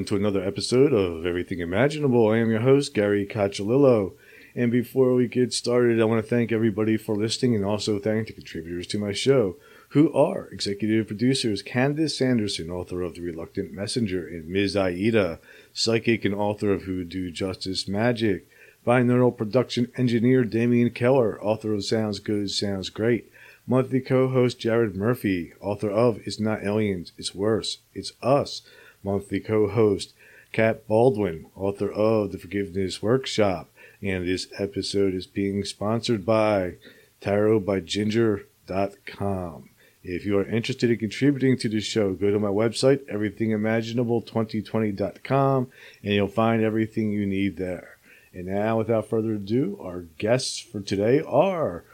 Everyone, 0.00 0.18
to 0.18 0.28
another 0.28 0.48
episode 0.48 0.94
of 0.94 1.26
Everything 1.26 1.60
Imaginable. 1.60 2.30
I 2.30 2.38
am 2.38 2.50
your 2.50 2.60
host, 2.60 2.94
Gary 2.94 3.26
Cacciolillo. 3.26 4.14
And 4.54 4.72
before 4.72 5.12
we 5.12 5.28
get 5.28 5.52
started, 5.52 6.00
I 6.00 6.06
want 6.06 6.24
to 6.24 6.26
thank 6.26 6.50
everybody 6.50 6.96
for 6.96 7.14
listening 7.14 7.54
and 7.54 7.66
also 7.66 7.98
thank 7.98 8.26
the 8.26 8.32
contributors 8.32 8.86
to 8.86 8.98
my 8.98 9.12
show, 9.12 9.56
who 9.90 10.10
are 10.14 10.48
executive 10.52 11.06
producers 11.06 11.60
Candace 11.60 12.16
Sanderson, 12.16 12.70
author 12.70 13.02
of 13.02 13.14
The 13.14 13.20
Reluctant 13.20 13.74
Messenger, 13.74 14.26
and 14.26 14.48
Ms. 14.48 14.74
Aida, 14.74 15.38
psychic 15.74 16.24
and 16.24 16.34
author 16.34 16.72
of 16.72 16.84
Hoodoo 16.84 17.30
Justice 17.30 17.86
Magic, 17.86 18.48
binaural 18.86 19.36
production 19.36 19.92
engineer 19.98 20.44
Damian 20.44 20.90
Keller, 20.92 21.38
author 21.44 21.74
of 21.74 21.84
Sounds 21.84 22.20
Good, 22.20 22.50
Sounds 22.50 22.88
Great, 22.88 23.30
monthly 23.66 24.00
co-host 24.00 24.58
Jared 24.58 24.96
Murphy, 24.96 25.52
author 25.60 25.90
of 25.90 26.20
It's 26.24 26.40
Not 26.40 26.64
Aliens, 26.64 27.12
It's 27.18 27.34
Worse, 27.34 27.78
It's 27.92 28.12
Us, 28.22 28.62
monthly 29.02 29.40
co-host 29.40 30.12
Kat 30.52 30.86
Baldwin, 30.88 31.46
author 31.54 31.92
of 31.92 32.32
The 32.32 32.38
Forgiveness 32.38 33.00
Workshop, 33.00 33.70
and 34.02 34.26
this 34.26 34.48
episode 34.58 35.14
is 35.14 35.26
being 35.26 35.64
sponsored 35.64 36.26
by 36.26 36.74
tarotbyginger.com. 37.20 39.70
If 40.02 40.24
you 40.24 40.38
are 40.38 40.48
interested 40.48 40.90
in 40.90 40.96
contributing 40.96 41.58
to 41.58 41.68
the 41.68 41.80
show, 41.80 42.14
go 42.14 42.30
to 42.30 42.38
my 42.38 42.48
website, 42.48 43.00
everythingimaginable2020.com, 43.12 45.70
and 46.02 46.14
you'll 46.14 46.26
find 46.26 46.62
everything 46.62 47.12
you 47.12 47.26
need 47.26 47.58
there. 47.58 47.98
And 48.32 48.46
now, 48.46 48.78
without 48.78 49.08
further 49.08 49.34
ado, 49.34 49.78
our 49.82 50.06
guests 50.18 50.58
for 50.58 50.80
today 50.80 51.20
are 51.20 51.84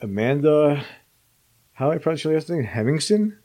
Amanda, 0.00 0.86
how 1.74 1.90
do 1.90 1.92
I 1.92 1.98
pronounce 1.98 2.24
your 2.24 2.32
last 2.34 2.48
name? 2.48 2.64
Hemmingson? 2.64 3.36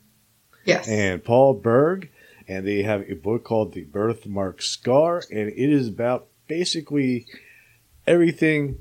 Yes. 0.63 0.87
And 0.87 1.21
Paul 1.23 1.55
Berg. 1.55 2.09
And 2.47 2.67
they 2.67 2.83
have 2.83 3.09
a 3.09 3.15
book 3.15 3.43
called 3.43 3.73
The 3.73 3.83
Birthmark 3.83 4.61
Scar, 4.61 5.23
and 5.31 5.49
it 5.49 5.69
is 5.69 5.87
about 5.87 6.27
basically 6.47 7.25
everything 8.05 8.79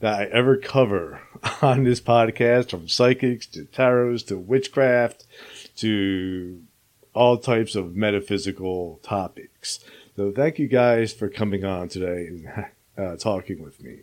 that 0.00 0.20
I 0.20 0.24
ever 0.24 0.56
cover 0.56 1.20
on 1.62 1.84
this 1.84 2.00
podcast, 2.00 2.70
from 2.70 2.88
psychics 2.88 3.46
to 3.48 3.64
tarots 3.64 4.26
to 4.26 4.38
witchcraft 4.38 5.24
to 5.76 6.62
all 7.14 7.38
types 7.38 7.74
of 7.74 7.96
metaphysical 7.96 9.00
topics. 9.02 9.80
So 10.16 10.32
thank 10.32 10.58
you 10.58 10.68
guys 10.68 11.12
for 11.12 11.28
coming 11.28 11.64
on 11.64 11.88
today 11.88 12.28
and 12.28 12.48
uh, 12.98 13.16
talking 13.16 13.62
with 13.62 13.82
me. 13.82 13.98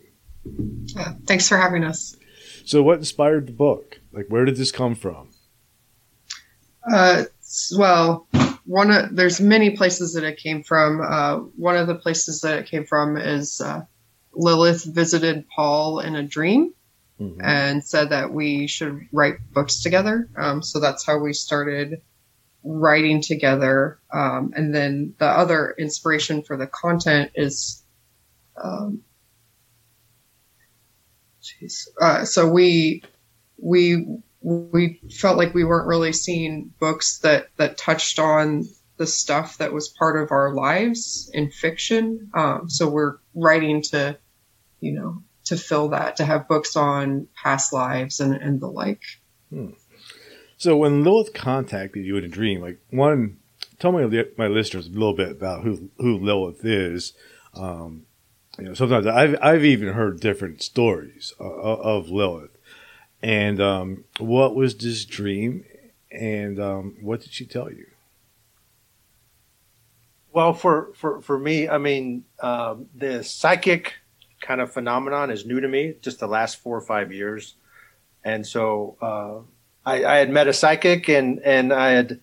Yeah, 0.94 1.12
thanks 1.26 1.48
for 1.48 1.56
having 1.56 1.84
us. 1.84 2.16
So, 2.64 2.82
what 2.82 2.98
inspired 2.98 3.46
the 3.46 3.52
book? 3.52 4.00
Like, 4.12 4.26
where 4.28 4.44
did 4.44 4.56
this 4.56 4.72
come 4.72 4.94
from? 4.94 5.30
Uh, 6.90 7.24
well, 7.76 8.26
one 8.64 8.90
of 8.90 9.14
there's 9.14 9.40
many 9.40 9.76
places 9.76 10.14
that 10.14 10.24
it 10.24 10.38
came 10.38 10.62
from. 10.62 11.00
Uh, 11.00 11.36
one 11.56 11.76
of 11.76 11.86
the 11.86 11.94
places 11.94 12.40
that 12.40 12.58
it 12.58 12.66
came 12.66 12.84
from 12.84 13.16
is 13.16 13.60
uh, 13.60 13.82
Lilith 14.32 14.84
visited 14.84 15.48
Paul 15.48 16.00
in 16.00 16.16
a 16.16 16.22
dream 16.22 16.74
mm-hmm. 17.20 17.40
and 17.42 17.84
said 17.84 18.10
that 18.10 18.32
we 18.32 18.66
should 18.66 19.00
write 19.12 19.36
books 19.52 19.82
together. 19.82 20.28
Um, 20.36 20.62
so 20.62 20.80
that's 20.80 21.06
how 21.06 21.18
we 21.18 21.32
started 21.32 22.02
writing 22.64 23.22
together. 23.22 23.98
Um, 24.12 24.52
and 24.56 24.74
then 24.74 25.14
the 25.18 25.26
other 25.26 25.74
inspiration 25.78 26.42
for 26.42 26.56
the 26.56 26.66
content 26.66 27.30
is, 27.34 27.82
um, 28.62 29.02
uh, 32.00 32.24
so 32.24 32.48
we 32.48 33.02
we 33.56 34.20
we 34.46 35.00
felt 35.10 35.36
like 35.36 35.54
we 35.54 35.64
weren't 35.64 35.88
really 35.88 36.12
seeing 36.12 36.72
books 36.78 37.18
that 37.18 37.48
that 37.56 37.76
touched 37.76 38.20
on 38.20 38.64
the 38.96 39.06
stuff 39.06 39.58
that 39.58 39.72
was 39.72 39.88
part 39.88 40.22
of 40.22 40.30
our 40.30 40.54
lives 40.54 41.28
in 41.34 41.50
fiction. 41.50 42.30
Um, 42.32 42.70
so 42.70 42.88
we're 42.88 43.16
writing 43.34 43.82
to, 43.82 44.16
you 44.80 44.92
know, 44.92 45.22
to 45.46 45.56
fill 45.56 45.88
that, 45.88 46.16
to 46.16 46.24
have 46.24 46.46
books 46.46 46.76
on 46.76 47.26
past 47.34 47.72
lives 47.72 48.20
and, 48.20 48.34
and 48.34 48.60
the 48.60 48.68
like. 48.68 49.02
Hmm. 49.50 49.70
So 50.56 50.76
when 50.76 51.02
Lilith 51.02 51.34
contacted 51.34 52.04
you 52.04 52.16
in 52.16 52.24
a 52.24 52.28
dream, 52.28 52.60
like 52.60 52.78
one, 52.90 53.38
tell 53.80 53.90
my 53.90 54.06
my 54.38 54.46
listeners 54.46 54.86
a 54.86 54.90
little 54.90 55.12
bit 55.12 55.32
about 55.32 55.64
who 55.64 55.90
who 55.98 56.18
Lilith 56.18 56.64
is. 56.64 57.14
Um, 57.52 58.06
you 58.60 58.66
know, 58.66 58.74
sometimes 58.74 59.08
I've 59.08 59.36
I've 59.42 59.64
even 59.64 59.92
heard 59.92 60.20
different 60.20 60.62
stories 60.62 61.34
uh, 61.40 61.44
of 61.44 62.10
Lilith, 62.10 62.55
and 63.22 63.60
um, 63.60 64.04
what 64.18 64.54
was 64.54 64.76
this 64.76 65.04
dream, 65.04 65.64
and 66.10 66.60
um, 66.60 66.96
what 67.00 67.20
did 67.20 67.32
she 67.32 67.46
tell 67.46 67.70
you? 67.70 67.86
Well, 70.32 70.52
for 70.52 70.92
for 70.94 71.22
for 71.22 71.38
me, 71.38 71.68
I 71.68 71.78
mean, 71.78 72.24
um, 72.40 72.88
the 72.94 73.24
psychic 73.24 73.94
kind 74.40 74.60
of 74.60 74.72
phenomenon 74.72 75.30
is 75.30 75.46
new 75.46 75.60
to 75.60 75.68
me, 75.68 75.94
just 76.02 76.20
the 76.20 76.26
last 76.26 76.58
four 76.58 76.76
or 76.76 76.82
five 76.82 77.12
years, 77.12 77.54
and 78.22 78.46
so 78.46 78.96
uh, 79.00 79.90
I, 79.90 80.04
I, 80.04 80.16
had 80.18 80.30
met 80.30 80.46
a 80.46 80.52
psychic, 80.52 81.08
and 81.08 81.40
and 81.40 81.72
I 81.72 81.90
had 81.90 82.20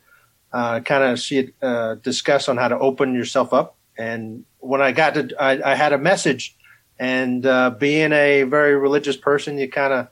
uh, 0.51 0.79
kind 0.81 1.03
of 1.03 1.19
she 1.19 1.37
had 1.37 1.53
uh, 1.61 1.95
discussed 1.95 2.49
on 2.49 2.57
how 2.57 2.67
to 2.67 2.77
open 2.77 3.15
yourself 3.15 3.51
up, 3.51 3.77
and 3.97 4.45
when 4.59 4.81
I 4.81 4.91
got 4.91 5.15
to, 5.15 5.29
I, 5.39 5.71
I 5.71 5.75
had 5.75 5.91
a 5.91 5.97
message, 5.97 6.55
and 6.99 7.43
uh, 7.45 7.71
being 7.71 8.11
a 8.11 8.43
very 8.43 8.75
religious 8.75 9.17
person, 9.17 9.57
you 9.57 9.69
kind 9.69 9.91
of 9.91 10.07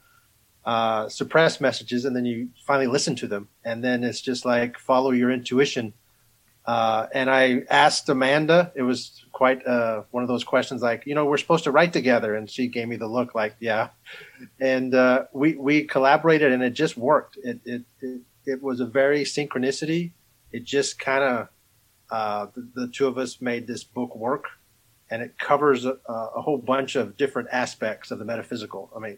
uh, 0.65 1.09
suppress 1.09 1.59
messages, 1.59 2.05
and 2.05 2.15
then 2.15 2.25
you 2.25 2.49
finally 2.65 2.87
listen 2.87 3.15
to 3.15 3.27
them, 3.27 3.49
and 3.63 3.83
then 3.83 4.03
it's 4.03 4.21
just 4.21 4.45
like 4.45 4.77
follow 4.77 5.11
your 5.11 5.31
intuition 5.31 5.93
uh, 6.65 7.07
and 7.13 7.29
I 7.29 7.63
asked 7.69 8.07
Amanda, 8.09 8.71
it 8.75 8.83
was 8.83 9.25
quite 9.31 9.65
uh, 9.65 10.03
one 10.11 10.23
of 10.23 10.29
those 10.29 10.43
questions 10.43 10.81
like, 10.81 11.05
you 11.05 11.15
know, 11.15 11.25
we're 11.25 11.37
supposed 11.37 11.63
to 11.63 11.71
write 11.71 11.91
together. 11.91 12.35
And 12.35 12.49
she 12.49 12.67
gave 12.67 12.87
me 12.87 12.97
the 12.97 13.07
look 13.07 13.33
like, 13.33 13.55
yeah. 13.59 13.89
And 14.59 14.93
uh, 14.93 15.25
we, 15.33 15.55
we 15.55 15.83
collaborated 15.83 16.51
and 16.51 16.61
it 16.61 16.71
just 16.71 16.97
worked. 16.97 17.37
It, 17.43 17.59
it, 17.65 17.83
it, 18.01 18.21
it 18.45 18.63
was 18.63 18.79
a 18.79 18.85
very 18.85 19.23
synchronicity. 19.23 20.11
It 20.51 20.63
just 20.63 20.99
kind 20.99 21.23
of, 21.23 21.47
uh, 22.11 22.47
the, 22.53 22.67
the, 22.75 22.87
two 22.89 23.07
of 23.07 23.17
us 23.17 23.39
made 23.39 23.67
this 23.67 23.85
book 23.85 24.15
work 24.15 24.45
and 25.09 25.21
it 25.21 25.39
covers 25.39 25.85
a, 25.85 25.97
a, 26.07 26.41
whole 26.41 26.57
bunch 26.57 26.97
of 26.97 27.15
different 27.15 27.47
aspects 27.53 28.11
of 28.11 28.19
the 28.19 28.25
metaphysical. 28.25 28.91
I 28.93 28.99
mean, 28.99 29.17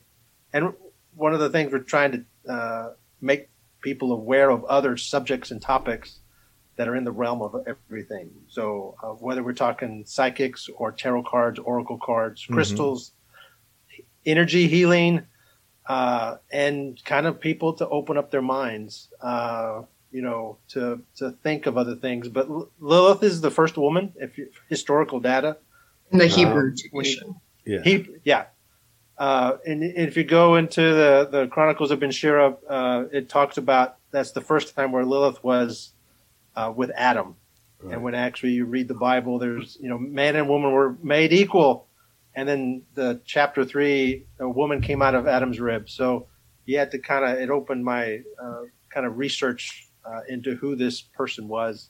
and 0.54 0.74
one 1.16 1.34
of 1.34 1.40
the 1.40 1.50
things 1.50 1.72
we're 1.72 1.80
trying 1.80 2.12
to 2.12 2.52
uh, 2.52 2.94
make 3.22 3.50
people 3.82 4.12
aware 4.12 4.50
of 4.50 4.64
other 4.66 4.98
subjects 4.98 5.52
and 5.52 5.62
topics 5.62 6.20
that 6.76 6.88
are 6.88 6.96
in 6.96 7.04
the 7.04 7.12
realm 7.12 7.42
of 7.42 7.56
everything. 7.68 8.32
So 8.48 8.96
uh, 9.04 9.08
whether 9.10 9.44
we're 9.44 9.54
talking 9.54 10.06
psychics 10.06 10.70
or 10.76 10.92
tarot 10.92 11.24
cards, 11.24 11.60
oracle 11.60 12.00
cards, 12.00 12.44
mm-hmm. 12.44 12.56
crystals, 12.56 13.12
energy 14.26 14.68
healing, 14.68 15.28
uh, 15.86 16.38
and 16.52 17.04
kind 17.04 17.28
of 17.28 17.40
people 17.40 17.74
to 17.74 17.88
open 17.88 18.18
up 18.18 18.32
their 18.32 18.42
minds, 18.42 19.10
uh, 19.22 19.84
you 20.12 20.22
know, 20.22 20.58
to 20.70 21.02
to 21.18 21.32
think 21.44 21.66
of 21.66 21.78
other 21.78 21.96
things. 21.96 22.30
But 22.30 22.50
Lilith 22.80 23.24
is 23.24 23.42
the 23.42 23.52
first 23.52 23.78
woman, 23.78 24.14
if 24.16 24.38
you, 24.38 24.50
historical 24.70 25.20
data 25.20 25.58
in 26.12 26.20
the 26.20 26.28
Hebrew 26.28 26.72
uh, 26.72 26.76
tradition. 26.90 27.36
yeah, 27.66 27.82
he, 27.84 28.08
yeah. 28.24 28.46
Uh, 29.18 29.58
and 29.66 29.84
if 29.84 30.18
you 30.18 30.24
go 30.24 30.56
into 30.56 30.82
the, 30.82 31.28
the 31.32 31.48
Chronicles 31.48 31.92
of 31.92 32.00
Ben 32.00 32.12
Shira, 32.12 32.56
uh, 32.68 33.06
it 33.12 33.30
talks 33.30 33.58
about 33.58 33.98
that's 34.12 34.32
the 34.32 34.42
first 34.42 34.76
time 34.76 34.92
where 34.92 35.06
Lilith 35.06 35.44
was 35.44 35.94
uh, 36.56 36.74
with 36.76 36.92
Adam. 36.96 37.36
Right. 37.80 37.94
And 37.94 38.04
when 38.04 38.16
actually 38.16 38.52
you 38.52 38.66
read 38.66 38.88
the 38.88 38.94
Bible, 38.96 39.40
there's, 39.40 39.78
you 39.80 39.90
know, 39.90 39.98
man 39.98 40.36
and 40.36 40.50
woman 40.50 40.72
were 40.72 40.98
made 41.04 41.34
equal. 41.34 41.88
And 42.36 42.50
then 42.50 42.82
the 42.96 43.22
chapter 43.26 43.66
three, 43.66 44.26
a 44.40 44.50
woman 44.50 44.82
came 44.82 45.02
out 45.02 45.16
of 45.16 45.28
Adam's 45.28 45.60
rib. 45.60 45.90
So 45.90 46.28
you 46.66 46.80
had 46.80 46.92
to 46.92 47.00
kind 47.00 47.26
of, 47.26 47.38
it 47.38 47.50
opened 47.50 47.84
my 47.86 48.22
uh, 48.42 48.62
kind 48.90 49.06
of 49.06 49.18
research 49.18 49.88
uh, 50.06 50.22
into 50.28 50.56
who 50.56 50.76
this 50.76 51.02
person 51.02 51.48
was. 51.48 51.90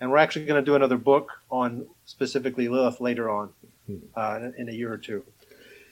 And 0.00 0.10
we're 0.10 0.18
actually 0.18 0.46
going 0.46 0.62
to 0.62 0.64
do 0.64 0.74
another 0.74 0.98
book 0.98 1.30
on 1.50 1.86
specifically 2.04 2.68
Lilith 2.68 3.00
later 3.00 3.30
on 3.30 3.50
hmm. 3.86 3.96
uh, 4.14 4.38
in, 4.40 4.54
in 4.58 4.68
a 4.68 4.72
year 4.72 4.92
or 4.92 4.98
two. 4.98 5.24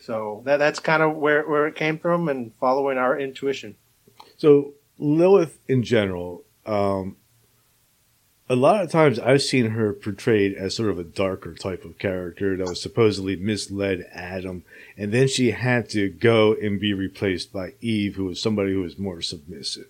So 0.01 0.43
that, 0.47 0.57
that's 0.57 0.81
kind 0.81 1.03
of 1.03 1.17
where, 1.17 1.49
where 1.49 1.67
it 1.67 1.77
came 1.77 1.99
from 1.99 2.29
and 2.29 2.53
following 2.59 2.99
our 2.99 3.19
intuition. 3.19 3.77
So 4.37 4.75
Lilith 4.99 5.59
in 5.69 5.83
general, 5.83 6.45
um, 6.67 7.17
a 8.51 8.57
lot 8.57 8.83
of 8.83 8.91
times 8.91 9.21
I've 9.21 9.43
seen 9.43 9.71
her 9.71 9.93
portrayed 9.93 10.55
as 10.55 10.75
sort 10.75 10.91
of 10.91 10.99
a 10.99 11.05
darker 11.05 11.55
type 11.55 11.85
of 11.85 11.99
character 11.99 12.57
that 12.57 12.67
was 12.67 12.83
supposedly 12.83 13.37
misled 13.37 14.05
Adam, 14.13 14.65
and 14.97 15.13
then 15.13 15.29
she 15.29 15.53
had 15.53 15.89
to 15.91 16.09
go 16.09 16.55
and 16.55 16.81
be 16.81 16.93
replaced 16.93 17.53
by 17.53 17.75
Eve, 17.81 18.17
who 18.17 18.25
was 18.25 18.43
somebody 18.43 18.73
who 18.73 18.81
was 18.81 18.99
more 18.99 19.23
submissive. 19.23 19.87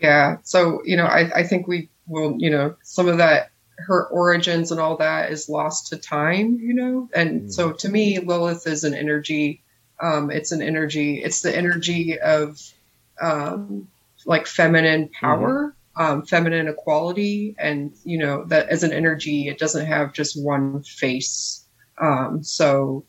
Yeah, 0.00 0.38
so 0.42 0.82
you 0.84 0.96
know, 0.96 1.06
I, 1.06 1.30
I 1.32 1.42
think 1.44 1.68
we 1.68 1.88
will, 2.08 2.34
you 2.36 2.50
know, 2.50 2.74
some 2.82 3.06
of 3.06 3.18
that 3.18 3.52
her 3.78 4.06
origins 4.06 4.70
and 4.70 4.80
all 4.80 4.96
that 4.98 5.32
is 5.32 5.48
lost 5.48 5.88
to 5.88 5.96
time, 5.96 6.58
you 6.60 6.74
know, 6.74 7.08
and 7.14 7.42
mm. 7.42 7.52
so 7.52 7.72
to 7.72 7.88
me, 7.88 8.18
Lilith 8.18 8.66
is 8.66 8.84
an 8.84 8.94
energy. 8.94 9.62
Um, 10.00 10.30
it's 10.30 10.52
an 10.52 10.62
energy. 10.62 11.22
It's 11.22 11.42
the 11.42 11.56
energy 11.56 12.18
of 12.18 12.60
um, 13.20 13.88
like 14.26 14.46
feminine 14.46 15.08
power. 15.08 15.68
Mm-hmm 15.68 15.78
um, 15.96 16.22
feminine 16.22 16.68
equality, 16.68 17.54
and 17.58 17.94
you 18.04 18.18
know 18.18 18.44
that 18.46 18.68
as 18.68 18.82
an 18.82 18.92
energy, 18.92 19.48
it 19.48 19.58
doesn't 19.58 19.86
have 19.86 20.12
just 20.12 20.40
one 20.40 20.82
face. 20.82 21.64
Um, 21.98 22.42
so, 22.42 23.04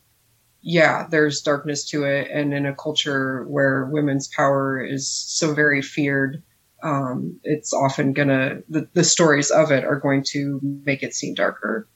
yeah, 0.62 1.06
there's 1.10 1.42
darkness 1.42 1.84
to 1.90 2.04
it, 2.04 2.30
and 2.30 2.54
in 2.54 2.66
a 2.66 2.74
culture 2.74 3.44
where 3.44 3.86
women's 3.86 4.28
power 4.28 4.80
is 4.80 5.08
so 5.08 5.52
very 5.52 5.82
feared, 5.82 6.42
um, 6.82 7.40
it's 7.42 7.72
often 7.72 8.12
gonna 8.12 8.62
the, 8.68 8.88
the 8.92 9.04
stories 9.04 9.50
of 9.50 9.70
it 9.70 9.84
are 9.84 9.98
going 9.98 10.22
to 10.28 10.60
make 10.62 11.02
it 11.02 11.14
seem 11.14 11.34
darker. 11.34 11.88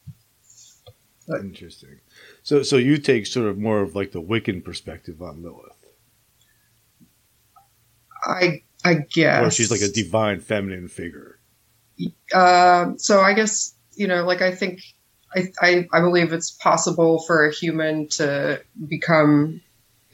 But, 1.28 1.40
Interesting. 1.40 2.00
So, 2.42 2.62
so 2.62 2.76
you 2.76 2.98
take 2.98 3.26
sort 3.26 3.46
of 3.46 3.58
more 3.58 3.82
of 3.82 3.94
like 3.94 4.12
the 4.12 4.22
Wiccan 4.22 4.64
perspective 4.64 5.22
on 5.22 5.42
Lilith. 5.42 5.86
I 8.24 8.62
I 8.84 8.94
guess. 8.94 9.46
Or 9.46 9.50
she's 9.50 9.70
like 9.70 9.82
a 9.82 9.88
divine 9.88 10.40
feminine 10.40 10.88
figure. 10.88 11.38
Uh, 12.32 12.92
so 12.96 13.20
I 13.20 13.34
guess 13.34 13.74
you 13.94 14.06
know, 14.06 14.24
like 14.24 14.42
I 14.42 14.54
think 14.54 14.80
I, 15.34 15.52
I 15.60 15.88
I 15.92 16.00
believe 16.00 16.32
it's 16.32 16.50
possible 16.50 17.22
for 17.26 17.46
a 17.46 17.52
human 17.52 18.08
to 18.08 18.62
become 18.88 19.60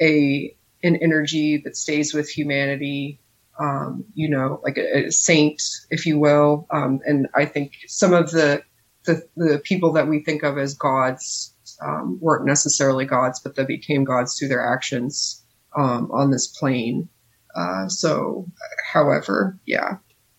a 0.01 0.55
an 0.83 0.97
energy 0.97 1.59
that 1.59 1.77
stays 1.77 2.13
with 2.13 2.29
humanity. 2.29 3.21
Um, 3.59 4.05
you 4.15 4.29
know, 4.29 4.61
like 4.63 4.77
a, 4.77 5.07
a, 5.07 5.11
saint, 5.11 5.63
if 5.89 6.05
you 6.05 6.19
will. 6.19 6.67
Um, 6.71 7.01
and 7.07 7.27
I 7.35 7.47
think 7.47 7.73
some 7.87 8.13
of 8.13 8.31
the, 8.31 8.63
the 9.05 9.27
the 9.35 9.59
people 9.65 9.93
that 9.95 10.09
we 10.09 10.23
think 10.23 10.43
of 10.43 10.59
as 10.59 10.75
gods 10.75 11.55
um, 11.83 12.19
weren't 12.21 12.47
necessarily 12.47 13.05
gods, 13.05 13.41
but 13.41 13.55
they 13.55 13.65
became 13.65 14.05
gods 14.05 14.39
through 14.39 14.49
their 14.49 14.67
actions 14.67 15.43
um, 15.77 16.11
on 16.13 16.31
this 16.31 16.47
plane. 16.47 17.09
Uh, 17.55 17.89
so, 17.89 18.47
however, 18.93 19.59
yeah, 19.65 19.97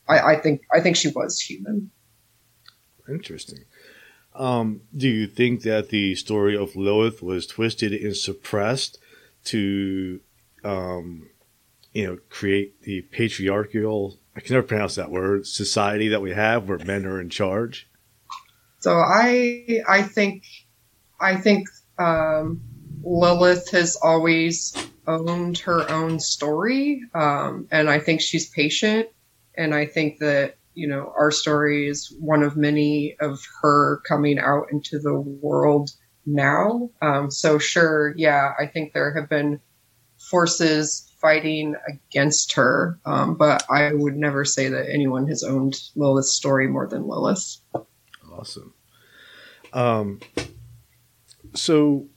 I, 0.07 0.19
I, 0.19 0.39
think 0.39 0.61
I 0.71 0.79
think 0.81 0.95
she 0.95 1.09
was 1.09 1.39
human. 1.39 1.89
Interesting. 3.09 3.65
Um, 4.35 4.81
do 4.95 5.07
you 5.07 5.27
think 5.27 5.63
that 5.63 5.89
the 5.89 6.13
story 6.15 6.55
of 6.55 6.75
Lilith 6.75 7.23
was 7.23 7.47
twisted 7.47 7.91
and 7.91 8.15
suppressed 8.15 8.99
to, 9.45 10.19
um, 10.63 11.29
you 11.93 12.07
know, 12.07 12.17
create 12.29 12.81
the 12.81 13.01
patriarchal? 13.01 14.19
I 14.35 14.39
can 14.39 14.53
never 14.53 14.67
pronounce 14.67 14.95
that 14.95 15.11
word. 15.11 15.47
Society 15.47 16.09
that 16.09 16.21
we 16.21 16.31
have, 16.31 16.67
where 16.67 16.77
men 16.77 17.05
are 17.05 17.19
in 17.19 17.29
charge. 17.29 17.89
So 18.79 18.95
I 18.95 19.81
I 19.87 20.03
think 20.03 20.43
I 21.19 21.35
think 21.35 21.67
um, 21.97 22.61
Lilith 23.03 23.71
has 23.71 23.95
always 23.95 24.73
owned 25.07 25.57
her 25.59 25.89
own 25.89 26.19
story, 26.19 27.01
um, 27.13 27.67
and 27.71 27.89
I 27.89 27.99
think 27.99 28.21
she's 28.21 28.49
patient. 28.49 29.07
And 29.55 29.73
I 29.73 29.85
think 29.85 30.19
that 30.19 30.57
you 30.75 30.87
know 30.87 31.11
our 31.17 31.31
story 31.31 31.87
is 31.87 32.15
one 32.19 32.43
of 32.43 32.55
many 32.55 33.15
of 33.19 33.39
her 33.61 34.01
coming 34.07 34.37
out 34.37 34.67
into 34.71 34.99
the 34.99 35.19
world 35.19 35.89
now. 36.25 36.91
Um, 37.01 37.31
so 37.31 37.57
sure, 37.57 38.13
yeah, 38.17 38.53
I 38.59 38.67
think 38.67 38.93
there 38.93 39.13
have 39.15 39.29
been 39.29 39.59
forces 40.17 41.06
fighting 41.19 41.75
against 41.87 42.53
her, 42.53 42.99
um, 43.05 43.35
but 43.35 43.63
I 43.69 43.93
would 43.93 44.15
never 44.15 44.45
say 44.45 44.69
that 44.69 44.89
anyone 44.89 45.27
has 45.27 45.43
owned 45.43 45.79
Lilith's 45.95 46.33
story 46.33 46.67
more 46.67 46.87
than 46.87 47.07
Lilith. 47.07 47.57
Awesome. 48.31 48.73
Um, 49.73 50.19
so 51.53 52.07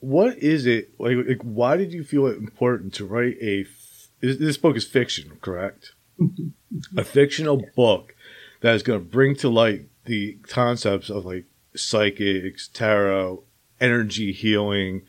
what 0.00 0.38
is 0.38 0.66
it 0.66 0.90
like, 0.98 1.16
like, 1.26 1.42
why 1.42 1.76
did 1.76 1.92
you 1.92 2.04
feel 2.04 2.26
it 2.26 2.36
important 2.36 2.94
to 2.94 3.04
write 3.04 3.36
a 3.40 3.66
this 4.20 4.56
book 4.56 4.76
is 4.76 4.84
fiction 4.84 5.38
correct 5.40 5.92
a 6.96 7.04
fictional 7.04 7.64
book 7.76 8.14
that 8.60 8.74
is 8.74 8.82
going 8.82 8.98
to 8.98 9.04
bring 9.04 9.34
to 9.36 9.48
light 9.48 9.88
the 10.04 10.34
concepts 10.48 11.10
of 11.10 11.24
like 11.24 11.44
psychics 11.74 12.68
tarot 12.68 13.42
energy 13.80 14.32
healing 14.32 15.02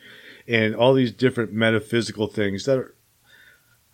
and 0.47 0.75
all 0.75 0.93
these 0.93 1.11
different 1.11 1.53
metaphysical 1.53 2.27
things 2.27 2.65
that 2.65 2.77
are 2.77 2.92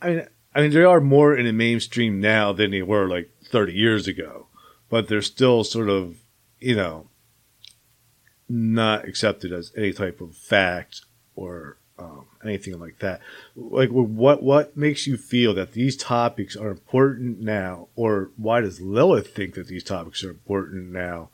i 0.02 0.10
mean 0.10 0.28
i 0.56 0.62
mean 0.62 0.72
they 0.72 0.84
are 0.84 1.02
more 1.02 1.36
in 1.36 1.46
the 1.46 1.54
mainstream 1.54 2.20
now 2.20 2.52
than 2.52 2.72
they 2.72 2.82
were 2.82 3.08
like 3.08 3.30
30 3.44 3.74
years 3.74 4.08
ago 4.08 4.48
but 4.90 5.08
they're 5.08 5.22
still 5.22 5.64
sort 5.64 5.90
of 5.90 6.18
you 6.60 6.76
know 6.76 7.08
not 8.50 9.08
accepted 9.08 9.54
as 9.54 9.72
any 9.78 9.94
type 9.94 10.22
of 10.22 10.36
fact 10.36 11.02
or 11.36 11.78
um, 12.00 12.26
anything 12.44 12.80
like 12.80 13.00
that. 13.00 13.22
Like, 13.56 13.90
what 13.90 14.42
what 14.42 14.76
makes 14.76 15.06
you 15.06 15.18
feel 15.18 15.54
that 15.54 15.74
these 15.74 15.96
topics 15.96 16.56
are 16.56 16.70
important 16.70 17.40
now, 17.42 17.90
or 17.96 18.32
why 18.38 18.62
does 18.62 18.82
Lilith 18.82 19.36
think 19.36 19.54
that 19.56 19.68
these 19.68 19.84
topics 19.84 20.24
are 20.24 20.32
important 20.32 20.92
now 20.92 21.30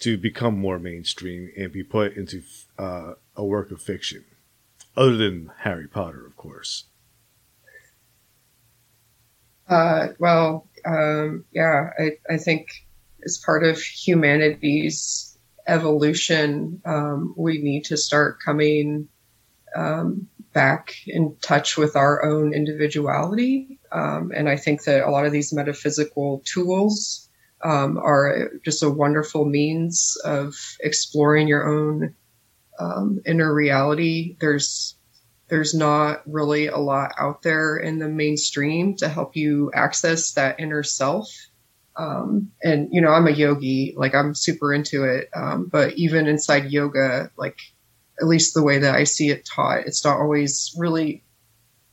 to 0.00 0.16
become 0.16 0.56
more 0.56 0.78
mainstream 0.78 1.50
and 1.56 1.72
be 1.72 1.82
put 1.82 2.16
into 2.16 2.42
uh, 2.78 3.14
a 3.36 3.44
work 3.44 3.70
of 3.70 3.82
fiction, 3.82 4.24
other 4.96 5.16
than 5.16 5.50
Harry 5.58 5.88
Potter, 5.88 6.24
of 6.24 6.36
course? 6.36 6.84
Uh, 9.68 10.08
well, 10.18 10.66
um, 10.86 11.44
yeah, 11.52 11.90
I, 11.98 12.12
I 12.30 12.38
think 12.38 12.68
as 13.24 13.38
part 13.38 13.64
of 13.64 13.78
humanity's 13.78 15.36
evolution, 15.66 16.80
um, 16.84 17.34
we 17.36 17.58
need 17.58 17.84
to 17.84 17.96
start 17.96 18.40
coming 18.42 19.08
um, 19.76 20.28
back 20.52 20.94
in 21.06 21.36
touch 21.42 21.76
with 21.76 21.96
our 21.96 22.24
own 22.24 22.54
individuality. 22.54 23.78
Um, 23.92 24.32
and 24.34 24.48
I 24.48 24.56
think 24.56 24.84
that 24.84 25.06
a 25.06 25.10
lot 25.10 25.26
of 25.26 25.32
these 25.32 25.52
metaphysical 25.52 26.42
tools 26.44 27.28
um, 27.62 27.98
are 27.98 28.50
just 28.64 28.82
a 28.82 28.90
wonderful 28.90 29.44
means 29.44 30.16
of 30.24 30.54
exploring 30.80 31.48
your 31.48 31.68
own 31.68 32.14
um, 32.78 33.20
inner 33.26 33.52
reality. 33.52 34.36
There's 34.40 34.94
there's 35.48 35.74
not 35.74 36.22
really 36.26 36.66
a 36.66 36.76
lot 36.76 37.12
out 37.18 37.42
there 37.42 37.76
in 37.76 37.98
the 37.98 38.08
mainstream 38.08 38.96
to 38.96 39.08
help 39.08 39.36
you 39.36 39.70
access 39.74 40.32
that 40.32 40.60
inner 40.60 40.82
self. 40.82 41.28
Um, 41.96 42.52
and 42.62 42.88
you 42.92 43.00
know, 43.00 43.10
I'm 43.10 43.26
a 43.26 43.32
yogi, 43.32 43.94
like 43.96 44.14
I'm 44.14 44.34
super 44.34 44.72
into 44.72 45.04
it. 45.04 45.30
Um, 45.34 45.68
but 45.70 45.94
even 45.94 46.26
inside 46.26 46.70
yoga, 46.70 47.30
like 47.36 47.58
at 48.20 48.28
least 48.28 48.54
the 48.54 48.62
way 48.62 48.78
that 48.78 48.94
I 48.94 49.04
see 49.04 49.30
it 49.30 49.44
taught, 49.44 49.86
it's 49.86 50.04
not 50.04 50.18
always 50.18 50.74
really 50.78 51.24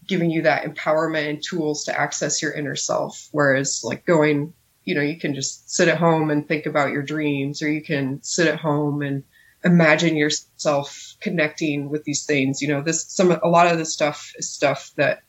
giving 0.08 0.30
you 0.30 0.44
that 0.44 0.64
empowerment 0.64 1.30
and 1.30 1.44
tools 1.44 1.86
to 1.86 2.00
access 2.00 2.42
your 2.42 2.52
inner 2.52 2.76
self. 2.76 3.30
Whereas 3.32 3.82
like 3.84 4.06
going, 4.06 4.54
you 4.84 4.96
know, 4.96 5.02
you 5.02 5.18
can 5.18 5.34
just 5.34 5.72
sit 5.72 5.88
at 5.88 5.98
home 5.98 6.30
and 6.30 6.48
think 6.48 6.68
about 6.68 6.92
your 6.92 7.02
dreams, 7.02 7.64
or 7.64 7.70
you 7.72 7.82
can 7.82 8.22
sit 8.22 8.48
at 8.48 8.60
home 8.60 9.02
and 9.02 9.24
imagine 9.66 10.16
yourself 10.16 11.16
connecting 11.20 11.90
with 11.90 12.04
these 12.04 12.26
things. 12.26 12.62
You 12.62 12.70
know, 12.70 12.82
this 12.82 13.04
some 13.12 13.32
a 13.32 13.50
lot 13.50 13.68
of 13.68 13.78
this 13.78 13.92
stuff 13.92 14.32
is 14.38 14.50
stuff 14.50 14.92
that 14.96 15.24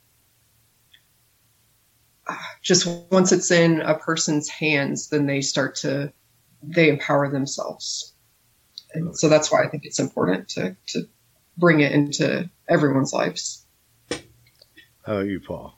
uh, 2.29 2.37
just 2.63 2.87
once 3.11 3.33
it's 3.33 3.51
in 3.51 3.81
a 3.81 3.99
person's 3.99 4.49
hands, 4.49 5.09
then 5.09 5.27
they 5.27 5.41
start 5.41 5.75
to 5.77 6.13
they 6.63 6.89
empower 6.89 7.31
themselves. 7.31 8.13
And 8.95 9.17
so 9.17 9.29
that's 9.29 9.51
why 9.51 9.65
I 9.65 9.69
think 9.69 9.85
it's 9.85 9.99
important 9.99 10.49
to 10.51 10.77
to 10.89 11.09
bring 11.57 11.81
it 11.81 11.93
into 11.93 12.49
everyone's 12.69 13.13
lives. 13.13 13.65
How 14.11 15.15
about 15.15 15.27
you, 15.27 15.41
Paul? 15.41 15.73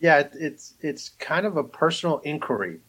Yeah, 0.00 0.28
it's 0.34 0.74
it's 0.80 1.08
kind 1.08 1.46
of 1.46 1.56
a 1.56 1.64
personal 1.64 2.18
inquiry. 2.18 2.80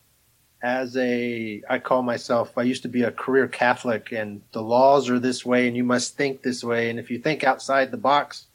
As 0.61 0.97
a, 0.97 1.61
I 1.69 1.79
call 1.79 2.01
myself. 2.03 2.57
I 2.57 2.63
used 2.63 2.83
to 2.83 2.89
be 2.89 3.03
a 3.03 3.11
career 3.11 3.47
Catholic, 3.47 4.11
and 4.11 4.41
the 4.51 4.61
laws 4.61 5.09
are 5.09 5.19
this 5.19 5.45
way, 5.45 5.67
and 5.67 5.77
you 5.77 5.85
must 5.85 6.17
think 6.17 6.41
this 6.41 6.63
way. 6.63 6.89
And 6.89 6.99
if 6.99 7.09
you 7.09 7.19
think 7.19 7.43
outside 7.43 7.91
the 7.91 7.97
box, 7.97 8.45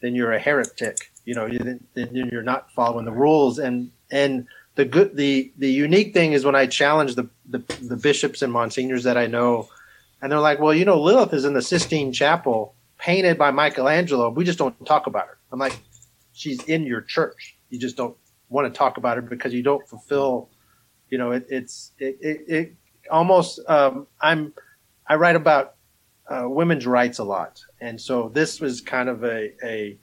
then 0.00 0.14
you're 0.14 0.32
a 0.32 0.38
heretic 0.38 1.12
you 1.24 1.34
know, 1.34 1.48
then 1.48 2.10
you're 2.14 2.42
not 2.42 2.70
following 2.72 3.04
the 3.04 3.12
rules. 3.12 3.58
And 3.58 3.90
and 4.10 4.46
the 4.74 4.84
good 4.84 5.16
the 5.16 5.52
the 5.58 5.70
unique 5.70 6.14
thing 6.14 6.32
is 6.32 6.44
when 6.44 6.54
I 6.54 6.66
challenge 6.66 7.14
the, 7.14 7.28
the 7.48 7.58
the 7.80 7.96
bishops 7.96 8.42
and 8.42 8.52
monsignors 8.52 9.04
that 9.04 9.16
I 9.16 9.26
know, 9.26 9.68
and 10.20 10.30
they're 10.30 10.40
like, 10.40 10.60
well, 10.60 10.74
you 10.74 10.84
know, 10.84 11.00
Lilith 11.00 11.32
is 11.32 11.44
in 11.44 11.54
the 11.54 11.62
Sistine 11.62 12.12
Chapel, 12.12 12.74
painted 12.98 13.38
by 13.38 13.50
Michelangelo. 13.50 14.30
We 14.30 14.44
just 14.44 14.58
don't 14.58 14.74
talk 14.86 15.06
about 15.06 15.26
her. 15.26 15.38
I'm 15.52 15.58
like, 15.58 15.78
she's 16.32 16.62
in 16.64 16.84
your 16.84 17.02
church. 17.02 17.56
You 17.70 17.78
just 17.78 17.96
don't 17.96 18.16
want 18.48 18.72
to 18.72 18.76
talk 18.76 18.96
about 18.96 19.16
her 19.16 19.22
because 19.22 19.52
you 19.52 19.62
don't 19.62 19.86
fulfill. 19.88 20.48
You 21.12 21.18
know, 21.18 21.32
it, 21.32 21.44
it's 21.50 21.92
it, 21.98 22.16
it, 22.20 22.38
it 22.48 22.76
almost. 23.10 23.60
Um, 23.68 24.06
I'm 24.18 24.54
I 25.06 25.16
write 25.16 25.36
about 25.36 25.74
uh, 26.26 26.48
women's 26.48 26.86
rights 26.86 27.18
a 27.18 27.24
lot, 27.24 27.62
and 27.82 28.00
so 28.00 28.30
this 28.30 28.60
was 28.62 28.80
kind 28.80 29.10
of 29.10 29.22
a 29.22 29.52
a 29.62 29.98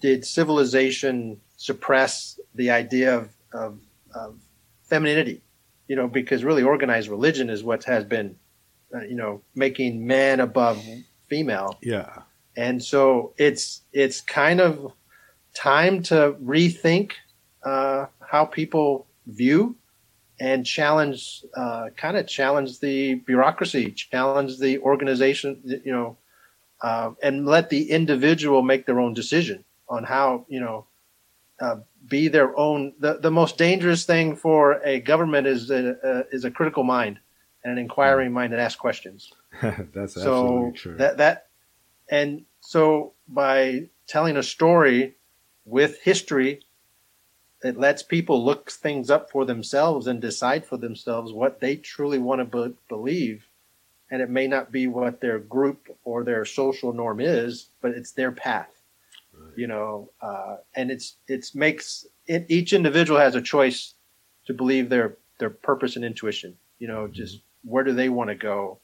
did 0.00 0.24
civilization 0.24 1.40
suppress 1.56 2.40
the 2.56 2.72
idea 2.72 3.16
of, 3.16 3.28
of, 3.54 3.78
of 4.16 4.40
femininity? 4.82 5.42
You 5.86 5.94
know, 5.94 6.08
because 6.08 6.42
really 6.42 6.64
organized 6.64 7.08
religion 7.08 7.48
is 7.48 7.62
what 7.62 7.84
has 7.84 8.04
been, 8.04 8.34
uh, 8.92 9.02
you 9.02 9.14
know, 9.14 9.42
making 9.54 10.04
man 10.04 10.40
above 10.40 10.84
female. 11.28 11.78
Yeah. 11.82 12.22
And 12.56 12.82
so 12.82 13.32
it's 13.38 13.82
it's 13.92 14.20
kind 14.20 14.60
of 14.60 14.92
time 15.54 16.02
to 16.04 16.34
rethink 16.42 17.12
uh, 17.62 18.06
how 18.20 18.44
people 18.44 19.06
view 19.26 19.76
and 20.40 20.66
challenge, 20.66 21.44
uh, 21.56 21.90
kind 21.96 22.16
of 22.16 22.26
challenge 22.26 22.80
the 22.80 23.14
bureaucracy, 23.14 23.92
challenge 23.92 24.58
the 24.58 24.78
organization, 24.78 25.60
you 25.64 25.92
know, 25.92 26.16
uh, 26.80 27.10
and 27.22 27.46
let 27.46 27.70
the 27.70 27.90
individual 27.90 28.62
make 28.62 28.86
their 28.86 28.98
own 28.98 29.14
decision 29.14 29.64
on 29.88 30.04
how, 30.04 30.44
you 30.48 30.60
know, 30.60 30.86
uh, 31.60 31.76
be 32.08 32.28
their 32.28 32.58
own. 32.58 32.92
The, 32.98 33.18
the 33.18 33.30
most 33.30 33.56
dangerous 33.56 34.04
thing 34.04 34.34
for 34.34 34.80
a 34.84 35.00
government 35.00 35.46
is 35.46 35.70
a, 35.70 36.26
is 36.32 36.44
a 36.44 36.50
critical 36.50 36.82
mind 36.82 37.18
and 37.64 37.72
an 37.72 37.78
inquiring 37.78 38.30
mm. 38.30 38.34
mind 38.34 38.52
that 38.52 38.60
asks 38.60 38.80
questions. 38.80 39.32
That's 39.62 40.14
so 40.14 40.72
true. 40.74 40.96
That 40.96 41.18
that 41.18 41.46
and 42.10 42.44
so 42.60 43.12
by 43.28 43.88
telling 44.06 44.36
a 44.36 44.42
story 44.42 45.14
with 45.64 46.00
history, 46.00 46.60
it 47.62 47.78
lets 47.78 48.02
people 48.02 48.44
look 48.44 48.70
things 48.70 49.10
up 49.10 49.30
for 49.30 49.44
themselves 49.44 50.06
and 50.06 50.20
decide 50.20 50.66
for 50.66 50.76
themselves 50.76 51.32
what 51.32 51.60
they 51.60 51.76
truly 51.76 52.18
want 52.18 52.40
to 52.40 52.44
be- 52.68 52.76
believe. 52.88 53.46
And 54.10 54.20
it 54.20 54.28
may 54.28 54.46
not 54.46 54.72
be 54.72 54.86
what 54.86 55.20
their 55.20 55.38
group 55.38 55.88
or 56.04 56.22
their 56.22 56.44
social 56.44 56.92
norm 56.92 57.20
is, 57.20 57.70
but 57.80 57.92
it's 57.92 58.12
their 58.12 58.32
path. 58.32 58.70
Right. 59.32 59.52
You 59.56 59.66
know, 59.66 60.10
uh, 60.20 60.56
and 60.74 60.90
it's 60.90 61.16
it's 61.28 61.54
makes 61.54 62.06
it, 62.26 62.44
each 62.48 62.74
individual 62.74 63.18
has 63.18 63.34
a 63.34 63.40
choice 63.40 63.94
to 64.46 64.52
believe 64.52 64.90
their 64.90 65.16
their 65.38 65.50
purpose 65.50 65.96
and 65.96 66.04
intuition. 66.04 66.56
You 66.78 66.88
know, 66.88 67.04
mm-hmm. 67.04 67.14
just 67.14 67.40
where 67.64 67.84
do 67.84 67.92
they 67.94 68.10
want 68.10 68.28
to 68.28 68.34
go 68.34 68.78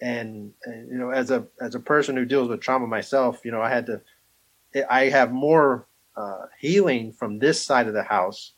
and, 0.00 0.52
and, 0.64 0.88
you 0.90 0.98
know 0.98 1.10
as 1.10 1.30
a 1.30 1.46
as 1.60 1.74
a 1.74 1.80
person 1.80 2.16
who 2.16 2.24
deals 2.24 2.48
with 2.48 2.60
trauma 2.60 2.86
myself 2.86 3.40
you 3.44 3.50
know 3.50 3.62
i 3.62 3.68
had 3.68 3.86
to 3.86 4.00
i 4.90 5.04
have 5.04 5.32
more 5.32 5.86
uh, 6.16 6.46
healing 6.58 7.12
from 7.12 7.38
this 7.38 7.62
side 7.62 7.86
of 7.86 7.94
the 7.94 8.02
house 8.02 8.52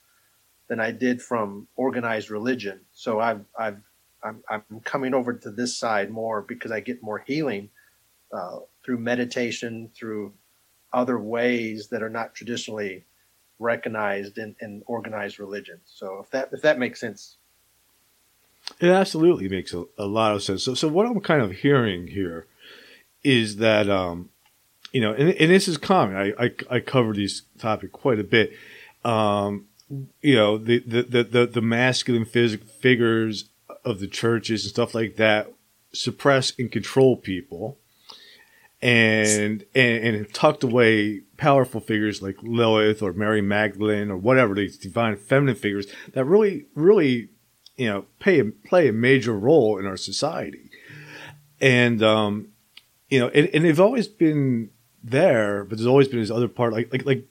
than 0.68 0.80
i 0.80 0.90
did 0.90 1.20
from 1.22 1.66
organized 1.76 2.30
religion. 2.30 2.80
So 2.92 3.20
i've 3.20 3.44
i've 3.58 3.80
i'm, 4.22 4.42
I'm 4.48 4.80
coming 4.84 5.14
over 5.14 5.32
to 5.32 5.50
this 5.50 5.76
side 5.76 6.10
more 6.10 6.42
because 6.42 6.70
i 6.70 6.80
get 6.80 7.02
more 7.02 7.18
healing 7.26 7.70
uh, 8.32 8.58
through 8.84 8.98
meditation 8.98 9.90
through 9.94 10.32
other 10.92 11.18
ways 11.18 11.88
that 11.88 12.02
are 12.02 12.10
not 12.10 12.34
traditionally 12.34 13.04
recognized 13.58 14.38
in, 14.38 14.54
in 14.60 14.82
organized 14.86 15.38
religion. 15.38 15.80
So 15.84 16.20
if 16.22 16.30
that 16.30 16.50
if 16.52 16.62
that 16.62 16.78
makes 16.78 17.00
sense. 17.00 17.36
It 18.80 18.90
absolutely 18.90 19.48
makes 19.48 19.72
a, 19.72 19.84
a, 19.96 20.04
lot 20.04 20.34
of 20.34 20.42
sense. 20.42 20.62
So, 20.62 20.74
so 20.74 20.88
what 20.88 21.06
I'm 21.06 21.20
kind 21.20 21.42
of 21.42 21.52
hearing 21.52 22.08
here 22.08 22.46
is 23.24 23.56
that, 23.56 23.88
um, 23.88 24.28
you 24.92 25.00
know, 25.00 25.12
and, 25.12 25.30
and 25.30 25.50
this 25.50 25.68
is 25.68 25.76
common. 25.76 26.16
I, 26.16 26.44
I, 26.44 26.50
I 26.70 26.80
cover 26.80 27.12
these 27.12 27.42
topic 27.58 27.92
quite 27.92 28.18
a 28.18 28.24
bit. 28.24 28.52
Um, 29.04 29.66
you 30.20 30.34
know, 30.34 30.58
the, 30.58 30.80
the, 30.80 31.22
the, 31.24 31.46
the, 31.46 31.62
masculine 31.62 32.26
phys- 32.26 32.62
figures 32.62 33.48
of 33.84 34.00
the 34.00 34.06
churches 34.06 34.64
and 34.64 34.70
stuff 34.70 34.94
like 34.94 35.16
that 35.16 35.52
suppress 35.92 36.52
and 36.58 36.70
control 36.70 37.16
people 37.16 37.78
and, 38.82 39.64
and, 39.74 40.16
and 40.16 40.34
tucked 40.34 40.62
away 40.62 41.22
powerful 41.36 41.80
figures 41.80 42.20
like 42.20 42.36
Lilith 42.42 43.02
or 43.02 43.12
Mary 43.12 43.40
Magdalene 43.40 44.10
or 44.10 44.16
whatever 44.16 44.54
these 44.54 44.76
divine 44.76 45.16
feminine 45.16 45.54
figures 45.54 45.86
that 46.12 46.24
really, 46.24 46.66
really 46.74 47.30
you 47.78 47.88
know 47.88 48.04
pay 48.18 48.42
play 48.42 48.88
a 48.88 48.92
major 48.92 49.32
role 49.32 49.78
in 49.78 49.86
our 49.86 49.96
society, 49.96 50.70
and 51.60 52.02
um, 52.02 52.48
you 53.08 53.20
know, 53.20 53.28
and, 53.28 53.48
and 53.54 53.64
they've 53.64 53.80
always 53.80 54.08
been 54.08 54.70
there, 55.02 55.64
but 55.64 55.78
there's 55.78 55.86
always 55.86 56.08
been 56.08 56.20
this 56.20 56.30
other 56.30 56.48
part, 56.48 56.72
like 56.72 56.92
like 56.92 57.06
like 57.06 57.24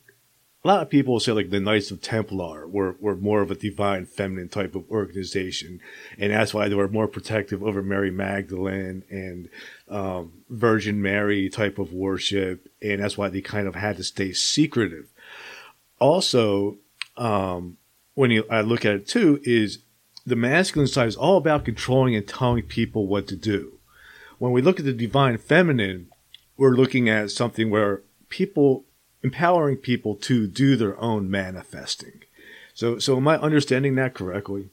a 0.64 0.68
lot 0.68 0.82
of 0.82 0.90
people 0.90 1.20
say 1.20 1.32
like 1.32 1.50
the 1.50 1.60
Knights 1.60 1.92
of 1.92 2.02
Templar 2.02 2.68
were, 2.68 2.98
were 3.00 3.16
more 3.16 3.42
of 3.42 3.52
a 3.52 3.56
divine 3.56 4.06
feminine 4.06 4.50
type 4.50 4.76
of 4.76 4.90
organization, 4.90 5.80
and 6.18 6.32
that's 6.32 6.54
why 6.54 6.68
they 6.68 6.76
were 6.76 6.88
more 6.88 7.08
protective 7.08 7.64
over 7.64 7.82
Mary 7.82 8.12
Magdalene 8.12 9.04
and 9.10 9.50
um, 9.88 10.34
Virgin 10.50 11.02
Mary 11.02 11.50
type 11.50 11.78
of 11.78 11.94
worship, 11.94 12.68
and 12.82 13.02
that's 13.02 13.18
why 13.18 13.30
they 13.30 13.42
kind 13.42 13.68
of 13.68 13.76
had 13.76 13.98
to 13.98 14.04
stay 14.04 14.34
secretive. 14.34 15.08
Also, 16.00 16.78
um, 17.16 17.78
when 18.16 18.32
you 18.32 18.44
I 18.50 18.62
look 18.62 18.84
at 18.84 18.96
it 18.96 19.08
too, 19.08 19.40
is 19.44 19.80
the 20.26 20.36
masculine 20.36 20.88
side 20.88 21.08
is 21.08 21.16
all 21.16 21.38
about 21.38 21.66
controlling 21.66 22.16
and 22.16 22.28
telling 22.28 22.64
people 22.64 23.08
what 23.08 23.28
to 23.28 23.36
do. 23.36 23.80
When 24.38 24.52
we 24.52 24.62
look 24.62 24.80
at 24.80 24.86
the 24.86 24.94
divine 24.94 25.38
feminine, 25.38 26.10
we're 26.58 26.76
looking 26.76 27.10
at 27.10 27.32
something 27.32 27.70
where 27.70 28.02
people 28.30 28.86
empowering 29.24 29.78
people 29.78 30.16
to 30.16 30.48
do 30.48 30.76
their 30.76 31.00
own 31.00 31.30
manifesting. 31.30 32.22
So, 32.74 33.00
so 33.00 33.18
am 33.18 33.28
I 33.28 33.38
understanding 33.38 33.96
that 33.96 34.14
correctly? 34.14 34.70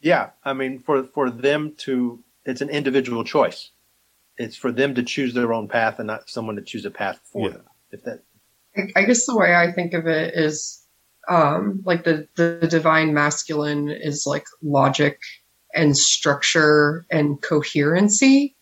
Yeah, 0.00 0.30
I 0.44 0.52
mean, 0.52 0.80
for 0.80 1.04
for 1.04 1.30
them 1.30 1.74
to, 1.78 2.24
it's 2.44 2.60
an 2.60 2.70
individual 2.70 3.22
choice. 3.22 3.70
It's 4.36 4.56
for 4.56 4.72
them 4.72 4.96
to 4.96 5.02
choose 5.04 5.32
their 5.32 5.52
own 5.52 5.68
path, 5.68 6.00
and 6.00 6.08
not 6.08 6.28
someone 6.28 6.56
to 6.56 6.62
choose 6.62 6.84
a 6.84 6.90
path 6.90 7.20
for 7.24 7.48
yeah. 7.48 7.56
them. 7.56 7.64
If 7.92 8.02
that 8.04 8.22
I 8.96 9.02
guess 9.04 9.26
the 9.26 9.36
way 9.36 9.54
I 9.54 9.70
think 9.70 9.94
of 9.94 10.06
it 10.06 10.34
is 10.34 10.84
um, 11.28 11.82
like 11.84 12.04
the, 12.04 12.26
the 12.36 12.66
divine 12.68 13.14
masculine 13.14 13.90
is 13.90 14.26
like 14.26 14.46
logic 14.62 15.20
and 15.74 15.96
structure 15.96 17.04
and 17.10 17.40
coherency. 17.40 18.56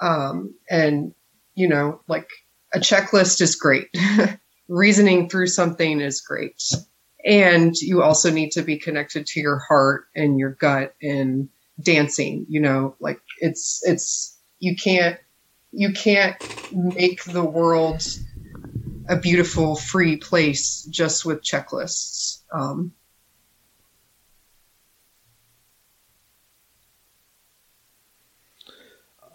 Um, 0.00 0.54
and, 0.68 1.14
you 1.54 1.68
know, 1.68 2.00
like 2.08 2.28
a 2.74 2.78
checklist 2.78 3.40
is 3.40 3.56
great. 3.56 3.88
Reasoning 4.68 5.28
through 5.28 5.48
something 5.48 6.00
is 6.00 6.20
great. 6.20 6.62
And 7.24 7.74
you 7.76 8.02
also 8.02 8.30
need 8.30 8.52
to 8.52 8.62
be 8.62 8.78
connected 8.78 9.26
to 9.26 9.40
your 9.40 9.58
heart 9.58 10.06
and 10.14 10.38
your 10.38 10.50
gut 10.50 10.94
and 11.00 11.48
dancing, 11.80 12.46
you 12.48 12.60
know, 12.60 12.96
like 13.00 13.20
it's, 13.38 13.80
it's, 13.84 14.38
you 14.58 14.76
can't, 14.76 15.18
you 15.72 15.92
can't 15.92 16.36
make 16.72 17.24
the 17.24 17.44
world 17.44 18.06
a 19.08 19.16
beautiful 19.16 19.76
free 19.76 20.16
place 20.16 20.84
just 20.84 21.24
with 21.24 21.42
checklists. 21.42 22.42
Um, 22.52 22.92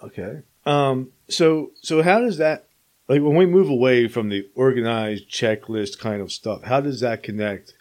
okay. 0.09 0.41
Um, 0.65 1.11
so 1.27 1.71
so 1.81 2.01
how 2.01 2.19
does 2.19 2.37
that 2.37 2.67
like 3.07 3.21
when 3.21 3.35
we 3.35 3.45
move 3.45 3.69
away 3.69 4.07
from 4.07 4.29
the 4.29 4.47
organized 4.55 5.29
checklist 5.29 5.99
kind 5.99 6.21
of 6.21 6.31
stuff? 6.31 6.63
How 6.63 6.81
does 6.81 6.99
that 7.01 7.23
connect 7.23 7.73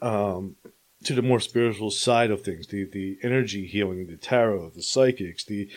um, 0.00 0.56
to 1.04 1.14
the 1.14 1.22
more 1.22 1.40
spiritual 1.40 1.90
side 1.90 2.30
of 2.30 2.42
things? 2.42 2.66
The 2.68 2.84
the 2.84 3.18
energy 3.22 3.66
healing, 3.66 4.06
the 4.06 4.16
tarot, 4.16 4.70
the 4.70 4.82
psychics, 4.82 5.44
the 5.44 5.68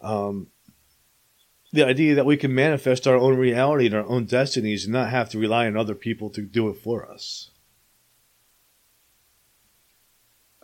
um, 0.00 0.48
the 1.72 1.84
idea 1.84 2.14
that 2.14 2.26
we 2.26 2.36
can 2.36 2.54
manifest 2.54 3.06
our 3.06 3.16
own 3.16 3.36
reality 3.36 3.86
and 3.86 3.94
our 3.94 4.06
own 4.06 4.26
destinies 4.26 4.84
and 4.84 4.92
not 4.92 5.10
have 5.10 5.30
to 5.30 5.38
rely 5.38 5.66
on 5.66 5.76
other 5.76 5.94
people 5.94 6.28
to 6.30 6.42
do 6.42 6.68
it 6.68 6.76
for 6.76 7.10
us. 7.10 7.50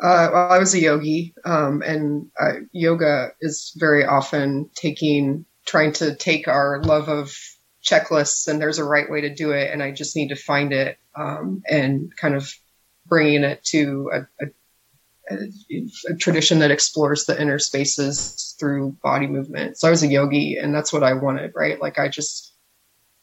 Uh, 0.00 0.30
well, 0.32 0.52
I 0.52 0.58
was 0.58 0.74
a 0.74 0.80
yogi, 0.80 1.34
um, 1.44 1.82
and 1.82 2.30
uh, 2.40 2.52
yoga 2.72 3.32
is 3.40 3.72
very 3.76 4.04
often 4.04 4.70
taking, 4.74 5.44
trying 5.66 5.92
to 5.94 6.14
take 6.14 6.46
our 6.46 6.80
love 6.82 7.08
of 7.08 7.36
checklists, 7.82 8.46
and 8.46 8.60
there's 8.60 8.78
a 8.78 8.84
right 8.84 9.10
way 9.10 9.22
to 9.22 9.34
do 9.34 9.50
it, 9.50 9.72
and 9.72 9.82
I 9.82 9.90
just 9.90 10.14
need 10.14 10.28
to 10.28 10.36
find 10.36 10.72
it 10.72 10.98
um, 11.16 11.62
and 11.68 12.16
kind 12.16 12.36
of 12.36 12.52
bringing 13.06 13.42
it 13.42 13.64
to 13.64 14.10
a, 14.12 14.44
a 14.44 14.48
a, 15.30 16.14
tradition 16.14 16.60
that 16.60 16.70
explores 16.70 17.24
the 17.24 17.40
inner 17.40 17.58
spaces 17.58 18.56
through 18.58 18.96
body 19.02 19.26
movement. 19.26 19.78
So 19.78 19.88
I 19.88 19.90
was 19.90 20.02
a 20.02 20.06
yogi 20.06 20.56
and 20.56 20.74
that's 20.74 20.92
what 20.92 21.02
I 21.02 21.14
wanted, 21.14 21.52
right? 21.54 21.80
Like 21.80 21.98
I 21.98 22.08
just, 22.08 22.54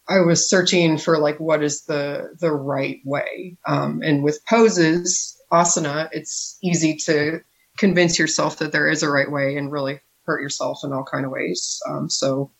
I 0.07 0.19
was 0.19 0.49
searching 0.49 0.97
for 0.97 1.17
like, 1.17 1.39
what 1.39 1.63
is 1.63 1.85
the, 1.85 2.35
the 2.39 2.51
right 2.51 3.01
way? 3.05 3.57
Um, 3.65 4.01
and 4.03 4.23
with 4.23 4.45
poses, 4.45 5.34
asana, 5.55 6.09
it's 6.11 6.57
easy 6.63 6.95
to 7.05 7.41
convince 7.77 8.17
yourself 8.17 8.57
that 8.59 8.71
there 8.71 8.87
is 8.87 9.03
a 9.03 9.09
right 9.09 9.29
way 9.29 9.57
and 9.57 9.71
really 9.71 9.99
hurt 10.25 10.41
yourself 10.41 10.79
in 10.83 10.93
all 10.93 11.03
kind 11.03 11.25
of 11.25 11.31
ways. 11.31 11.81
Um, 11.87 12.09
so 12.09 12.51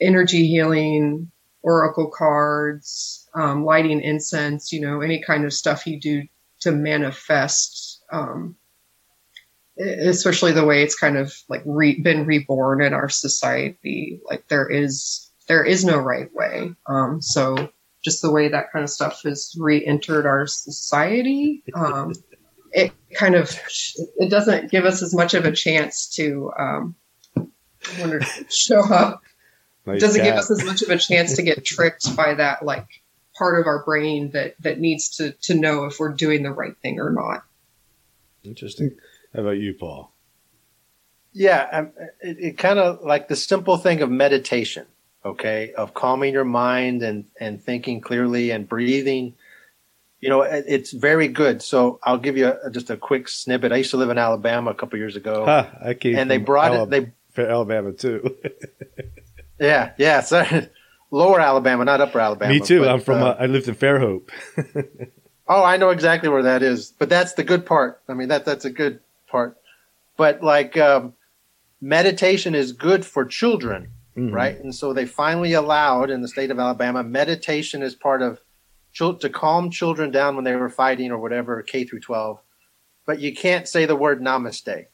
energy 0.00 0.46
healing, 0.46 1.30
oracle 1.62 2.10
cards, 2.10 3.28
um, 3.34 3.64
lighting 3.64 4.00
incense, 4.00 4.72
you 4.72 4.80
know, 4.80 5.00
any 5.00 5.22
kind 5.22 5.44
of 5.44 5.52
stuff 5.52 5.86
you 5.86 6.00
do 6.00 6.22
to 6.60 6.72
manifest 6.72 8.02
um, 8.12 8.56
especially 9.78 10.52
the 10.52 10.64
way 10.64 10.82
it's 10.82 10.98
kind 10.98 11.16
of 11.16 11.34
like 11.48 11.62
re- 11.64 12.00
been 12.00 12.26
reborn 12.26 12.82
in 12.82 12.92
our 12.92 13.08
society 13.08 14.20
like 14.24 14.46
there 14.48 14.68
is 14.68 15.30
there 15.48 15.64
is 15.64 15.84
no 15.84 15.98
right 15.98 16.32
way 16.32 16.72
um, 16.86 17.20
so 17.20 17.70
just 18.04 18.22
the 18.22 18.30
way 18.30 18.48
that 18.48 18.70
kind 18.72 18.82
of 18.82 18.90
stuff 18.90 19.22
has 19.22 19.54
re-entered 19.58 20.26
our 20.26 20.46
society 20.46 21.62
um, 21.74 22.12
it 22.72 22.92
kind 23.14 23.34
of 23.34 23.58
it 24.16 24.30
doesn't 24.30 24.70
give 24.70 24.84
us 24.84 25.02
as 25.02 25.14
much 25.14 25.34
of 25.34 25.44
a 25.44 25.52
chance 25.52 26.08
to 26.08 26.50
um, 26.58 26.94
show 28.48 28.80
up 28.80 29.22
Nice 29.86 30.00
doesn't 30.00 30.22
give 30.22 30.34
us 30.34 30.50
as 30.50 30.64
much 30.64 30.82
of 30.82 30.88
a 30.88 30.96
chance 30.96 31.36
to 31.36 31.42
get 31.42 31.64
tricked 31.64 32.16
by 32.16 32.34
that 32.34 32.64
like 32.64 32.86
part 33.36 33.60
of 33.60 33.66
our 33.66 33.84
brain 33.84 34.30
that 34.30 34.54
that 34.60 34.78
needs 34.78 35.16
to 35.16 35.32
to 35.42 35.54
know 35.54 35.84
if 35.84 35.98
we're 35.98 36.12
doing 36.12 36.42
the 36.42 36.52
right 36.52 36.76
thing 36.78 37.00
or 37.00 37.10
not. 37.10 37.44
Interesting. 38.44 38.96
How 39.34 39.42
about 39.42 39.58
you, 39.58 39.74
Paul? 39.74 40.12
Yeah, 41.32 41.68
um, 41.72 41.92
it, 42.20 42.38
it 42.38 42.58
kind 42.58 42.78
of 42.78 43.02
like 43.02 43.28
the 43.28 43.36
simple 43.36 43.76
thing 43.76 44.02
of 44.02 44.10
meditation, 44.10 44.86
okay, 45.24 45.72
of 45.72 45.94
calming 45.94 46.32
your 46.32 46.44
mind 46.44 47.02
and 47.02 47.24
and 47.40 47.62
thinking 47.62 48.00
clearly 48.00 48.50
and 48.50 48.68
breathing. 48.68 49.34
You 50.20 50.30
know, 50.30 50.42
it, 50.42 50.64
it's 50.66 50.92
very 50.92 51.28
good. 51.28 51.60
So 51.62 51.98
I'll 52.02 52.18
give 52.18 52.36
you 52.36 52.48
a, 52.48 52.70
just 52.70 52.88
a 52.90 52.96
quick 52.96 53.28
snippet. 53.28 53.72
I 53.72 53.76
used 53.76 53.90
to 53.90 53.98
live 53.98 54.10
in 54.10 54.16
Alabama 54.18 54.70
a 54.70 54.74
couple 54.74 54.98
years 54.98 55.16
ago, 55.16 55.44
Ha, 55.44 55.70
I 55.84 55.94
came 55.94 56.16
and 56.16 56.30
they 56.30 56.38
brought 56.38 56.72
Alabama, 56.72 56.96
it. 56.96 57.06
They 57.06 57.12
for 57.32 57.50
Alabama 57.50 57.92
too. 57.92 58.36
yeah 59.60 59.92
yeah. 59.98 60.20
So 60.20 60.44
lower 61.10 61.40
Alabama, 61.40 61.84
not 61.84 62.00
upper 62.00 62.20
Alabama. 62.20 62.52
Me 62.52 62.60
too. 62.60 62.80
but, 62.80 62.88
I'm 62.88 63.00
from. 63.00 63.22
uh, 63.22 63.26
Uh, 63.30 63.36
I 63.40 63.46
lived 63.46 63.68
in 63.68 63.74
Fairhope. 63.74 64.30
Oh, 65.46 65.62
I 65.62 65.76
know 65.76 65.90
exactly 65.90 66.30
where 66.30 66.44
that 66.44 66.62
is, 66.62 66.94
but 66.98 67.10
that's 67.10 67.34
the 67.34 67.44
good 67.44 67.66
part. 67.66 68.00
I 68.08 68.14
mean, 68.14 68.28
that 68.28 68.46
that's 68.46 68.64
a 68.64 68.70
good 68.70 69.00
part. 69.28 69.58
But 70.16 70.42
like 70.42 70.74
um, 70.78 71.12
meditation 71.82 72.54
is 72.54 72.72
good 72.72 73.04
for 73.04 73.26
children, 73.26 73.90
Mhm. 74.16 74.32
right? 74.32 74.58
And 74.60 74.74
so 74.74 74.92
they 74.92 75.06
finally 75.06 75.52
allowed 75.54 76.10
in 76.10 76.22
the 76.22 76.28
state 76.28 76.50
of 76.50 76.58
Alabama 76.58 77.02
meditation 77.02 77.82
as 77.82 77.94
part 77.94 78.22
of 78.22 78.40
to 78.96 79.28
calm 79.28 79.70
children 79.70 80.12
down 80.12 80.36
when 80.36 80.44
they 80.44 80.54
were 80.54 80.68
fighting 80.70 81.10
or 81.10 81.18
whatever, 81.18 81.60
K 81.62 81.82
through 81.84 82.00
12. 82.00 82.38
But 83.06 83.18
you 83.20 83.34
can't 83.34 83.66
say 83.68 83.86
the 83.86 83.96
word 83.96 84.20
namaste. 84.20 84.86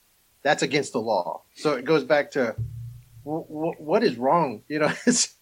That's 0.42 0.62
against 0.62 0.92
the 0.94 1.02
law. 1.02 1.42
So 1.54 1.74
it 1.74 1.84
goes 1.84 2.02
back 2.02 2.30
to 2.30 2.56
w- 3.26 3.44
w- 3.46 3.74
what 3.78 4.02
is 4.02 4.16
wrong, 4.16 4.62
you 4.68 4.78
know? 4.78 4.90
It's, 5.06 5.34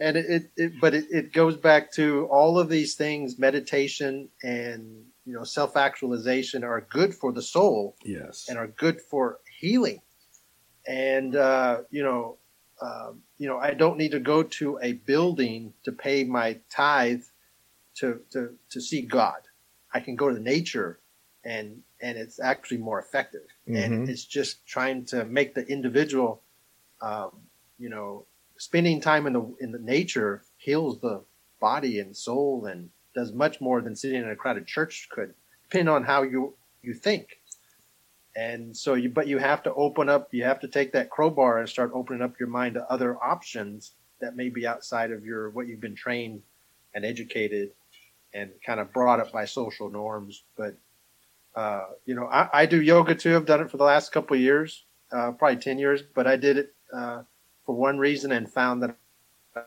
and 0.00 0.16
it, 0.16 0.26
it, 0.28 0.50
it 0.56 0.72
but 0.80 0.94
it, 0.94 1.04
it 1.10 1.32
goes 1.32 1.56
back 1.56 1.92
to 1.92 2.26
all 2.32 2.58
of 2.58 2.68
these 2.68 2.94
things, 2.94 3.38
meditation 3.38 4.28
and 4.42 5.04
you 5.24 5.32
know 5.34 5.44
self 5.44 5.76
actualization 5.76 6.64
are 6.64 6.80
good 6.80 7.14
for 7.14 7.30
the 7.32 7.42
soul 7.42 7.94
Yes. 8.04 8.46
and 8.48 8.58
are 8.58 8.66
good 8.66 9.00
for 9.00 9.38
healing. 9.60 10.02
And 10.88 11.36
uh, 11.36 11.82
you 11.90 12.02
know, 12.02 12.38
um, 12.80 13.22
you 13.38 13.48
know, 13.48 13.58
I 13.58 13.74
don't 13.74 13.98
need 13.98 14.12
to 14.12 14.20
go 14.20 14.42
to 14.42 14.78
a 14.82 14.92
building 14.94 15.74
to 15.84 15.92
pay 15.92 16.24
my 16.24 16.58
tithe 16.70 17.22
to 17.96 18.20
to 18.32 18.56
to 18.70 18.80
see 18.80 19.02
God. 19.02 19.42
I 19.92 20.00
can 20.00 20.16
go 20.16 20.30
to 20.30 20.38
nature, 20.40 21.00
and 21.44 21.82
and 22.00 22.18
it's 22.18 22.40
actually 22.40 22.78
more 22.78 23.00
effective. 23.00 23.46
And 23.66 24.06
Mhm. 24.06 24.08
it's 24.10 24.24
just 24.24 24.66
trying 24.66 25.04
to 25.06 25.24
make 25.24 25.54
the 25.54 25.66
individual, 25.66 26.42
um, 27.02 27.42
you 27.78 27.88
know, 27.90 28.26
spending 28.58 29.00
time 29.00 29.26
in 29.26 29.34
the 29.34 29.56
in 29.60 29.72
the 29.72 29.78
nature 29.78 30.44
heals 30.58 31.00
the 31.00 31.24
body 31.60 32.00
and 32.00 32.16
soul 32.16 32.66
and 32.66 32.90
does 33.14 33.32
much 33.32 33.60
more 33.60 33.80
than 33.82 33.96
sitting 33.96 34.22
in 34.22 34.28
a 34.30 34.36
crowded 34.36 34.66
church 34.66 35.08
could, 35.10 35.34
depending 35.64 35.88
on 35.88 36.04
how 36.04 36.22
you 36.22 36.54
you 36.82 36.94
think 36.94 37.39
and 38.40 38.74
so 38.74 38.94
you 38.94 39.10
but 39.10 39.26
you 39.26 39.36
have 39.36 39.62
to 39.62 39.74
open 39.74 40.08
up 40.08 40.32
you 40.32 40.44
have 40.44 40.60
to 40.60 40.68
take 40.68 40.92
that 40.92 41.10
crowbar 41.10 41.58
and 41.58 41.68
start 41.68 41.90
opening 41.92 42.22
up 42.22 42.40
your 42.40 42.48
mind 42.48 42.74
to 42.74 42.90
other 42.90 43.22
options 43.22 43.92
that 44.20 44.34
may 44.34 44.48
be 44.48 44.66
outside 44.66 45.10
of 45.10 45.26
your 45.26 45.50
what 45.50 45.66
you've 45.68 45.80
been 45.80 45.94
trained 45.94 46.40
and 46.94 47.04
educated 47.04 47.70
and 48.32 48.50
kind 48.64 48.80
of 48.80 48.92
brought 48.92 49.20
up 49.20 49.32
by 49.32 49.44
social 49.44 49.90
norms. 49.90 50.44
But 50.56 50.74
uh, 51.54 51.86
you 52.06 52.14
know 52.14 52.26
I, 52.26 52.48
I 52.62 52.66
do 52.66 52.80
yoga 52.80 53.14
too. 53.14 53.36
I've 53.36 53.44
done 53.44 53.60
it 53.60 53.70
for 53.70 53.76
the 53.76 53.84
last 53.84 54.10
couple 54.10 54.36
of 54.36 54.40
years 54.40 54.84
uh, 55.12 55.32
probably 55.32 55.56
10 55.56 55.78
years 55.78 56.02
but 56.14 56.26
i 56.26 56.36
did 56.36 56.56
it 56.56 56.72
uh, 56.94 57.22
for 57.66 57.74
one 57.74 57.98
reason 57.98 58.30
and 58.32 58.48
found 58.50 58.82
that 58.82 58.96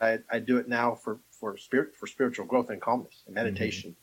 I, 0.02 0.20
I 0.32 0.40
do 0.40 0.58
it 0.58 0.68
now 0.70 0.96
for 0.96 1.20
for 1.30 1.58
spirit 1.58 1.96
for 2.00 2.08
spiritual 2.08 2.46
growth 2.46 2.70
and 2.70 2.82
calmness 2.82 3.24
and 3.26 3.36
meditation. 3.36 3.96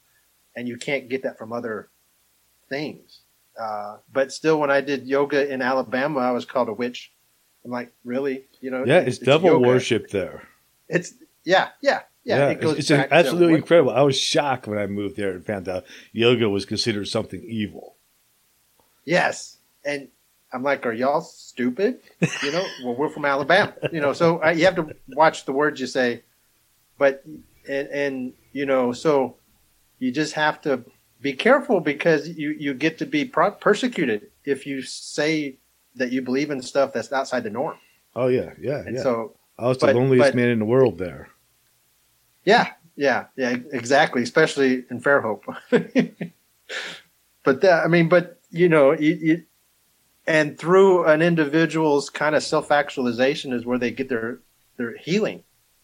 And 0.57 0.69
you 0.69 0.77
can't 0.77 1.09
get 1.09 1.23
that 1.23 1.39
from 1.39 1.53
other 1.53 1.89
things 2.69 3.23
uh, 3.59 3.99
but 4.13 4.33
still, 4.33 4.61
when 4.61 4.71
I 4.71 4.81
did 4.81 5.07
yoga 5.07 5.51
in 5.51 5.63
Alabama, 5.63 6.21
I 6.21 6.33
was 6.33 6.45
called 6.45 6.69
a 6.69 6.73
witch. 6.73 7.13
I'm 7.65 7.71
like, 7.71 7.93
really? 8.05 8.45
You 8.61 8.71
know? 8.71 8.85
yeah, 8.85 9.01
it's, 9.01 9.19
devil 9.19 9.51
yoga. 9.51 9.67
worship 9.67 10.11
there. 10.11 10.49
It's 10.89 11.15
yeah, 11.45 11.69
yeah, 11.81 12.01
yeah. 12.25 12.51
it 12.51 12.61
goes 12.61 12.79
it's, 12.79 12.91
it's 12.91 13.13
absolutely 13.13 13.55
incredible. 13.55 13.93
I 13.93 14.03
was 14.03 14.19
shocked 14.19 14.67
when 14.67 14.79
I 14.79 14.87
moved 14.87 15.17
there 15.17 15.33
and 15.33 15.45
found 15.45 15.69
out 15.69 15.85
yoga 16.13 16.49
was 16.49 16.65
considered 16.65 17.07
something 17.07 17.43
evil. 17.43 17.97
Yes, 19.05 19.59
and 19.85 20.09
I'm 20.53 20.63
like, 20.63 20.85
are 20.87 20.93
y'all 20.93 21.21
stupid? 21.21 22.01
You 22.43 22.53
know, 22.53 22.65
well, 22.85 22.95
we're 22.95 23.09
from 23.09 23.25
Alabama. 23.25 23.75
You 23.93 24.01
know, 24.01 24.13
so 24.13 24.43
uh, 24.43 24.51
you 24.51 24.65
have 24.65 24.77
to 24.77 24.97
watch 25.09 25.45
the 25.45 25.53
words 25.53 25.81
you 25.81 25.87
say. 25.87 26.23
But 26.99 27.25
and 27.69 27.89
and 27.89 28.33
you 28.53 28.67
know, 28.67 28.93
so 28.93 29.37
you 29.99 30.11
just 30.11 30.35
have 30.35 30.61
to 30.63 30.85
be 31.21 31.33
careful 31.33 31.81
because 31.81 32.29
you 32.29 32.51
you 32.59 32.75
get 32.75 32.99
to 32.99 33.07
be 33.07 33.25
pro- 33.25 33.51
persecuted 33.53 34.31
if 34.45 34.67
you 34.67 34.83
say 34.83 35.59
that 35.97 36.13
you 36.13 36.23
believe 36.23 36.51
in 36.51 36.63
stuff 36.63 36.93
that's 36.93 37.13
outside 37.13 37.43
the 37.45 37.51
norm. 37.51 37.77
Oh 38.17 38.29
yeah, 38.29 38.51
yeah, 38.61 38.79
And 38.87 38.97
yeah. 38.97 39.03
so 39.03 39.37
I 39.59 39.67
was 39.69 39.79
the 39.79 39.87
but- 39.87 39.97
loneliest 39.97 40.29
but- 40.31 40.35
man 40.35 40.49
in 40.49 40.59
the 40.59 40.65
world 40.65 40.99
there. 40.99 41.29
Yeah, 42.45 42.69
yeah, 42.97 43.27
yeah, 43.37 43.57
exactly. 43.73 44.23
Especially 44.23 44.85
in 44.91 45.01
Fairhope. 45.01 45.45
but 47.45 47.61
that, 47.61 47.85
I 47.85 47.89
mean, 47.89 48.09
but 48.09 48.41
you 48.51 48.69
know, 48.69 48.93
you, 48.93 49.15
you, 49.21 49.43
and 50.27 50.59
through 50.59 51.05
an 51.05 51.23
individual's 51.23 52.09
kind 52.11 52.35
of 52.35 52.43
self-actualization 52.43 53.53
is 53.53 53.65
where 53.67 53.79
they 53.79 53.91
get 53.91 54.09
their 54.09 54.41
their 54.77 54.97
healing. 54.97 55.43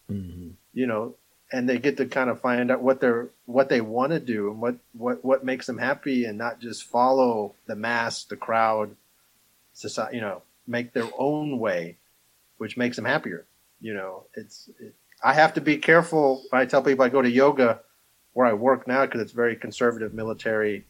hmm 0.09 0.49
You 0.73 0.87
know, 0.87 1.15
and 1.51 1.67
they 1.67 1.77
get 1.77 1.97
to 1.97 2.05
kind 2.05 2.29
of 2.29 2.41
find 2.41 2.71
out 2.71 2.81
what 2.81 2.99
they're 2.99 3.29
what 3.45 3.69
they 3.69 3.81
want 3.81 4.11
to 4.11 4.19
do 4.19 4.51
and 4.51 4.59
what 4.59 4.75
what 4.93 5.23
what 5.23 5.45
makes 5.45 5.65
them 5.65 5.77
happy, 5.77 6.25
and 6.25 6.37
not 6.37 6.59
just 6.59 6.83
follow 6.83 7.55
the 7.67 7.75
mass, 7.75 8.23
the 8.23 8.35
crowd, 8.35 8.95
society. 9.73 10.17
You 10.17 10.21
know, 10.21 10.41
make 10.67 10.93
their 10.93 11.09
own 11.17 11.59
way, 11.59 11.97
which 12.57 12.77
makes 12.77 12.95
them 12.95 13.05
happier. 13.05 13.45
You 13.79 13.93
know, 13.93 14.23
it's. 14.33 14.69
It, 14.79 14.93
I 15.23 15.33
have 15.33 15.55
to 15.55 15.61
be 15.61 15.77
careful. 15.77 16.43
I 16.51 16.65
tell 16.65 16.83
people 16.83 17.03
I 17.03 17.09
go 17.09 17.23
to 17.23 17.29
yoga 17.29 17.79
where 18.33 18.45
I 18.45 18.53
work 18.53 18.87
now 18.87 19.03
because 19.05 19.21
it's 19.21 19.31
very 19.31 19.55
conservative 19.55 20.13
military, 20.13 20.85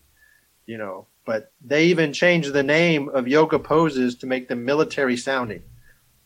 you 0.65 0.78
know. 0.78 1.06
But 1.26 1.52
they 1.63 1.86
even 1.86 2.13
changed 2.13 2.52
the 2.52 2.63
name 2.63 3.10
of 3.10 3.28
yoga 3.28 3.60
poses 3.60 4.15
to 4.15 4.28
make 4.28 4.48
them 4.48 4.65
military 4.65 5.17
sounding. 5.17 5.63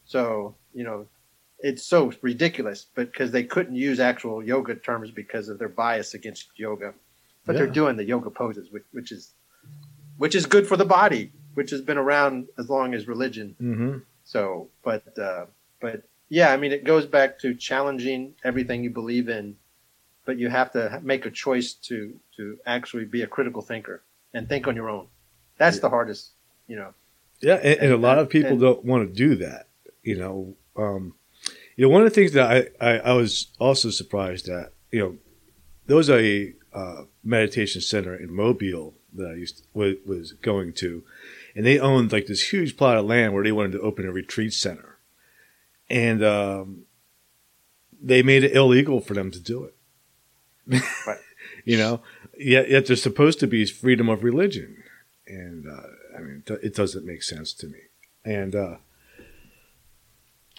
So 0.05 0.55
you 0.73 0.83
know, 0.83 1.07
it's 1.61 1.83
so 1.85 2.11
ridiculous, 2.21 2.87
but 2.95 3.11
because 3.11 3.31
they 3.31 3.43
couldn't 3.43 3.75
use 3.75 3.99
actual 3.99 4.43
yoga 4.43 4.75
terms 4.75 5.11
because 5.11 5.47
of 5.49 5.59
their 5.59 5.69
bias 5.69 6.13
against 6.13 6.47
yoga, 6.55 6.93
but 7.45 7.55
they're 7.55 7.67
doing 7.67 7.97
the 7.97 8.03
yoga 8.03 8.29
poses, 8.29 8.71
which, 8.71 8.83
which 8.91 9.11
is 9.11 9.33
which 10.17 10.35
is 10.35 10.45
good 10.45 10.67
for 10.67 10.77
the 10.77 10.85
body, 10.85 11.31
which 11.55 11.71
has 11.71 11.81
been 11.81 11.97
around 11.97 12.47
as 12.57 12.69
long 12.69 12.93
as 12.93 13.07
religion. 13.07 13.55
hmm 13.59 13.97
So, 14.23 14.69
but 14.83 15.17
uh, 15.17 15.45
but 15.79 16.03
yeah, 16.29 16.51
I 16.53 16.57
mean, 16.57 16.71
it 16.71 16.83
goes 16.83 17.05
back 17.05 17.39
to 17.39 17.53
challenging 17.53 18.33
everything 18.43 18.83
you 18.83 18.89
believe 18.89 19.29
in, 19.29 19.55
but 20.25 20.37
you 20.37 20.49
have 20.49 20.71
to 20.73 20.99
make 21.03 21.25
a 21.25 21.31
choice 21.31 21.73
to 21.73 22.13
to 22.37 22.57
actually 22.65 23.05
be 23.05 23.21
a 23.23 23.27
critical 23.27 23.61
thinker 23.61 24.01
and 24.33 24.47
think 24.47 24.67
on 24.67 24.75
your 24.75 24.89
own. 24.89 25.07
That's 25.57 25.79
the 25.79 25.89
hardest, 25.89 26.31
you 26.67 26.75
know. 26.75 26.93
Yeah, 27.41 27.55
and, 27.55 27.79
and 27.79 27.91
a 27.91 27.97
lot 27.97 28.17
of 28.19 28.29
people 28.29 28.51
And- 28.51 28.61
don't 28.61 28.85
want 28.85 29.07
to 29.09 29.13
do 29.13 29.35
that. 29.35 29.67
You 30.03 30.17
know, 30.17 30.55
um, 30.75 31.13
you 31.75 31.85
know, 31.85 31.89
one 31.89 32.01
of 32.01 32.09
the 32.09 32.15
things 32.15 32.33
that 32.33 32.71
I, 32.81 32.85
I, 32.85 32.97
I 32.99 33.13
was 33.13 33.47
also 33.59 33.89
surprised 33.89 34.49
at, 34.49 34.73
you 34.91 34.99
know, 34.99 35.17
there 35.87 35.97
was 35.97 36.09
a 36.09 36.53
uh, 36.73 37.03
meditation 37.23 37.81
center 37.81 38.15
in 38.15 38.33
Mobile 38.33 38.93
that 39.13 39.31
I 39.31 39.33
used 39.33 39.57
to, 39.57 39.63
was, 39.73 39.95
was 40.05 40.33
going 40.33 40.73
to, 40.73 41.03
and 41.55 41.65
they 41.65 41.79
owned 41.79 42.11
like 42.11 42.27
this 42.27 42.51
huge 42.51 42.77
plot 42.77 42.97
of 42.97 43.05
land 43.05 43.33
where 43.33 43.43
they 43.43 43.51
wanted 43.51 43.73
to 43.73 43.81
open 43.81 44.05
a 44.05 44.11
retreat 44.11 44.53
center, 44.53 44.99
and 45.89 46.23
um, 46.23 46.83
they 48.01 48.23
made 48.23 48.43
it 48.43 48.55
illegal 48.55 49.01
for 49.01 49.13
them 49.13 49.31
to 49.31 49.39
do 49.39 49.65
it. 49.65 49.75
Right. 51.05 51.17
you 51.65 51.77
know, 51.77 52.01
yet 52.37 52.69
yet 52.69 52.85
there's 52.85 53.03
supposed 53.03 53.39
to 53.41 53.47
be 53.47 53.65
freedom 53.65 54.07
of 54.07 54.23
religion, 54.23 54.83
and 55.27 55.67
uh, 55.67 56.17
I 56.17 56.21
mean, 56.21 56.43
it 56.47 56.75
doesn't 56.75 57.05
make 57.05 57.23
sense 57.23 57.53
to 57.55 57.67
me. 57.67 57.79
And 58.23 58.55
uh, 58.55 58.77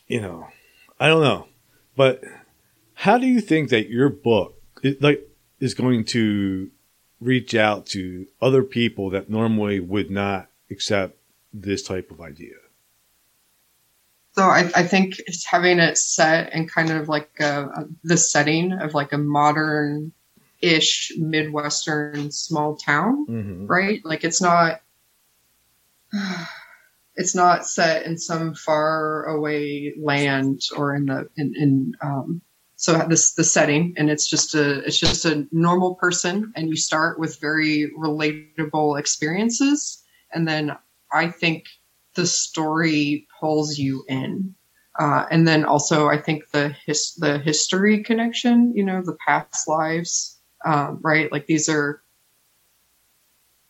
you 0.07 0.21
know, 0.21 0.49
I 1.03 1.09
don't 1.09 1.23
know, 1.25 1.49
but 1.97 2.23
how 2.95 3.19
do 3.19 3.27
you 3.27 3.41
think 3.41 3.71
that 3.71 3.89
your 3.91 4.09
book, 4.09 4.63
like, 5.01 5.29
is 5.59 5.75
going 5.75 6.05
to 6.05 6.71
reach 7.21 7.57
out 7.57 7.87
to 7.87 8.29
other 8.41 8.63
people 8.63 9.11
that 9.11 9.29
normally 9.29 9.81
would 9.81 10.13
not 10.13 10.49
accept 10.71 11.17
this 11.53 11.83
type 11.83 12.13
of 12.13 12.21
idea? 12.21 12.55
So 14.37 14.45
I, 14.45 14.71
I 14.77 14.85
think 14.85 15.19
it's 15.27 15.45
having 15.45 15.81
it 15.81 15.99
set 15.99 16.53
in 16.55 16.69
kind 16.69 16.91
of 16.91 17.09
like 17.09 17.31
a, 17.41 17.65
a- 17.65 17.89
the 18.05 18.17
setting 18.17 18.71
of 18.73 18.95
like 18.95 19.13
a 19.13 19.19
modern 19.19 20.13
ish 20.61 21.13
Midwestern 21.19 22.31
small 22.31 22.77
town, 22.77 23.27
Mm-hmm. 23.29 23.67
right? 23.67 24.05
Like 24.05 24.23
it's 24.23 24.41
not 24.41 24.81
it's 27.17 27.35
not 27.35 27.67
set 27.67 28.05
in 28.07 28.17
some 28.17 28.55
far 28.55 29.25
away 29.25 29.95
land 30.01 30.63
or 30.77 30.95
in 30.95 31.07
the 31.07 31.29
in, 31.37 31.55
in 31.57 31.93
um, 32.03 32.41
so 32.77 32.99
this 33.09 33.35
the 33.35 33.45
setting 33.45 33.95
and 33.97 34.11
it's 34.11 34.29
just 34.29 34.55
a 34.55 34.79
it's 34.85 34.99
just 34.99 35.25
a 35.25 35.47
normal 35.53 35.95
person 35.97 36.53
and 36.57 36.69
you 36.69 36.77
start 36.77 37.19
with 37.19 37.41
very 37.41 37.91
relatable 37.99 38.99
experiences 38.99 40.03
and 40.33 40.49
then 40.49 40.77
i 41.13 41.29
think 41.29 41.65
the 42.15 42.27
story 42.27 43.27
pulls 43.41 43.79
you 43.79 44.05
in. 44.09 44.55
Uh, 45.01 45.25
and 45.31 45.49
then 45.49 45.65
also 45.65 46.09
i 46.09 46.19
think 46.19 46.51
the 46.51 46.75
his 46.85 47.15
the 47.15 47.39
history 47.39 48.03
connection 48.03 48.73
you 48.77 48.85
know 48.85 49.03
the 49.03 49.17
past 49.27 49.67
lives 49.67 50.39
um, 50.65 50.99
right? 51.03 51.31
Like 51.31 51.47
these 51.47 51.69
are 51.69 52.03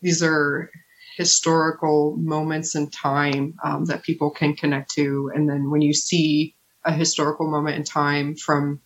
these 0.00 0.22
are 0.22 0.70
historical 1.16 2.16
moments 2.16 2.74
in 2.74 2.90
time 2.90 3.54
um, 3.64 3.84
that 3.86 4.02
people 4.02 4.30
can 4.30 4.54
connect 4.54 4.92
to. 4.94 5.30
And 5.34 5.48
then 5.48 5.70
when 5.70 5.82
you 5.82 5.92
see 5.92 6.54
a 6.84 6.92
historical 6.92 7.50
moment 7.50 7.76
in 7.76 7.84
time 7.84 8.34
from 8.34 8.80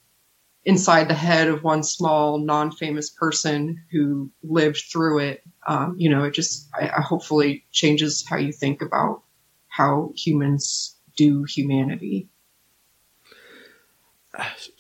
inside 0.67 1.09
the 1.09 1.15
head 1.15 1.49
of 1.49 1.63
one 1.63 1.83
small 1.83 2.39
non-famous 2.39 3.11
person 3.11 3.83
who 3.93 4.31
lived 4.43 4.83
through 4.91 5.21
it 5.21 5.43
um, 5.67 5.95
you 5.97 6.11
know 6.11 6.25
it 6.25 6.35
just 6.35 6.69
I, 6.75 6.89
I 6.89 7.01
hopefully 7.01 7.65
changes 7.71 8.27
how 8.29 8.37
you 8.37 8.53
think 8.53 8.83
about 8.83 9.23
how 9.69 10.13
humans 10.17 10.97
do 11.17 11.45
humanity. 11.45 12.29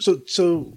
So 0.00 0.22
so 0.26 0.76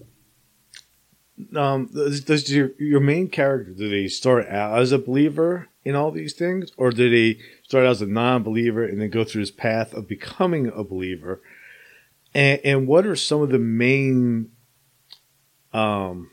um 1.55 1.87
does, 1.93 2.21
does 2.21 2.53
your 2.53 2.71
your 2.77 2.99
main 2.99 3.29
character 3.29 3.73
did 3.73 3.91
he 3.91 4.09
start 4.09 4.47
out 4.47 4.79
as 4.79 4.91
a 4.91 4.99
believer 4.99 5.67
in 5.83 5.95
all 5.95 6.11
these 6.11 6.33
things 6.33 6.71
or 6.77 6.91
did 6.91 7.11
he 7.11 7.39
start 7.63 7.85
out 7.85 7.91
as 7.91 8.01
a 8.01 8.05
non-believer 8.05 8.83
and 8.83 9.01
then 9.01 9.09
go 9.09 9.23
through 9.23 9.39
his 9.39 9.51
path 9.51 9.93
of 9.93 10.07
becoming 10.07 10.67
a 10.67 10.83
believer 10.83 11.41
and, 12.33 12.59
and 12.63 12.87
what 12.87 13.05
are 13.05 13.15
some 13.15 13.41
of 13.41 13.49
the 13.49 13.59
main 13.59 14.51
um, 15.73 16.29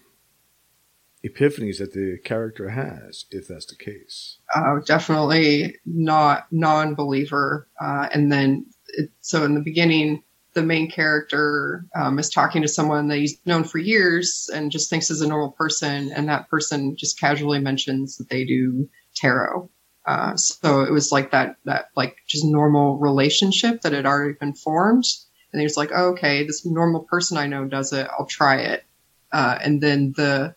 epiphanies 1.25 1.79
that 1.79 1.93
the 1.93 2.19
character 2.25 2.71
has, 2.71 3.27
if 3.31 3.49
that's 3.49 3.67
the 3.67 3.77
case. 3.77 4.39
Uh, 4.55 4.79
definitely 4.85 5.77
not 5.85 6.47
non-believer. 6.51 7.69
Uh, 7.81 8.09
and 8.13 8.31
then, 8.31 8.67
it, 8.89 9.11
so 9.21 9.45
in 9.45 9.55
the 9.55 9.61
beginning, 9.61 10.23
the 10.55 10.63
main 10.63 10.91
character 10.91 11.85
um, 11.95 12.19
is 12.19 12.31
talking 12.31 12.63
to 12.63 12.69
someone 12.69 13.09
that 13.09 13.19
he's 13.19 13.39
known 13.45 13.65
for 13.65 13.79
years 13.79 14.49
and 14.55 14.71
just 14.71 14.89
thinks 14.89 15.11
is 15.11 15.21
a 15.21 15.29
normal 15.29 15.53
person, 15.53 16.11
and 16.13 16.29
that 16.29 16.49
person 16.49 16.97
just 16.97 17.21
casually 17.21 17.59
mentions 17.59 18.17
that 18.17 18.31
they 18.31 18.45
do 18.45 18.89
tarot. 19.17 19.69
Uh, 20.07 20.37
so 20.37 20.83
it 20.83 20.93
was 20.93 21.11
like 21.11 21.33
that, 21.33 21.57
that 21.65 21.87
like 21.97 22.17
just 22.29 22.45
normal 22.45 22.97
relationship 22.99 23.81
that 23.81 23.93
had 23.93 24.07
already 24.07 24.35
been 24.35 24.55
formed. 24.55 25.05
And 25.53 25.61
he 25.61 25.65
was 25.65 25.77
like, 25.77 25.91
oh, 25.95 26.11
okay, 26.11 26.47
this 26.47 26.65
normal 26.65 27.01
person 27.01 27.37
I 27.37 27.47
know 27.47 27.65
does 27.65 27.93
it. 27.93 28.07
I'll 28.17 28.27
try 28.27 28.57
it. 28.57 28.85
Uh, 29.33 29.59
and 29.63 29.81
then 29.81 30.15
the 30.17 30.55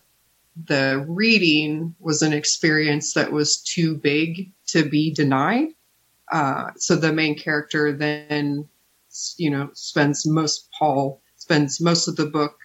the 0.66 1.04
reading 1.08 1.94
was 2.00 2.22
an 2.22 2.32
experience 2.32 3.14
that 3.14 3.32
was 3.32 3.62
too 3.62 3.96
big 3.96 4.50
to 4.66 4.88
be 4.88 5.10
denied. 5.12 5.68
Uh, 6.30 6.70
so 6.76 6.96
the 6.96 7.12
main 7.12 7.36
character 7.36 7.92
then, 7.92 8.68
you 9.36 9.50
know, 9.50 9.70
spends 9.72 10.26
most 10.26 10.68
Paul 10.78 11.20
spends 11.36 11.80
most 11.80 12.06
of 12.08 12.16
the 12.16 12.26
book 12.26 12.56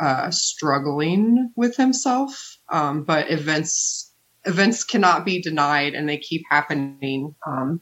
uh, 0.00 0.30
struggling 0.30 1.52
with 1.56 1.76
himself, 1.76 2.58
um, 2.70 3.04
but 3.04 3.30
events 3.30 4.07
events 4.48 4.84
cannot 4.84 5.24
be 5.24 5.40
denied, 5.40 5.94
and 5.94 6.08
they 6.08 6.18
keep 6.18 6.42
happening. 6.50 7.34
Um, 7.46 7.80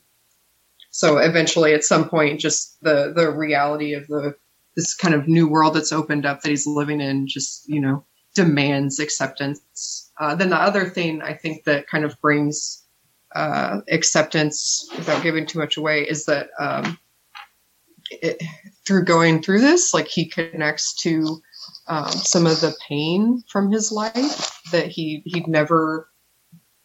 so 0.91 1.19
eventually, 1.19 1.75
at 1.75 1.85
some 1.85 2.09
point, 2.09 2.41
just 2.41 2.81
the 2.83 3.13
the 3.15 3.31
reality 3.31 3.95
of 3.95 4.07
the 4.09 4.35
this 4.77 4.95
kind 4.95 5.15
of 5.15 5.27
new 5.27 5.49
world 5.49 5.75
that's 5.75 5.93
opened 5.93 6.27
up 6.27 6.43
that 6.43 6.51
he's 6.51 6.67
living 6.67 7.01
in 7.01 7.27
just 7.27 7.69
you 7.69 7.81
know 7.81 8.05
demands 8.35 9.01
acceptance 9.01 10.13
uh, 10.21 10.35
then 10.35 10.51
the 10.51 10.57
other 10.57 10.85
thing 10.85 11.23
i 11.23 11.33
think 11.33 11.65
that 11.65 11.89
kind 11.89 12.05
of 12.05 12.21
brings 12.21 12.85
uh, 13.35 13.81
acceptance 13.91 14.89
without 14.97 15.23
giving 15.23 15.47
too 15.47 15.59
much 15.59 15.77
away 15.77 16.03
is 16.03 16.25
that 16.27 16.49
um, 16.61 16.99
it, 18.11 18.41
through 18.87 19.05
going 19.05 19.43
through 19.43 19.61
this 19.61 19.93
like 19.93 20.07
he 20.07 20.27
connects 20.27 20.95
to 20.95 21.41
um, 21.89 22.09
some 22.09 22.47
of 22.47 22.61
the 22.61 22.75
pain 22.89 23.43
from 23.49 23.71
his 23.71 23.91
life 23.91 24.61
that 24.71 24.87
he 24.87 25.23
he'd 25.25 25.49
never 25.49 26.09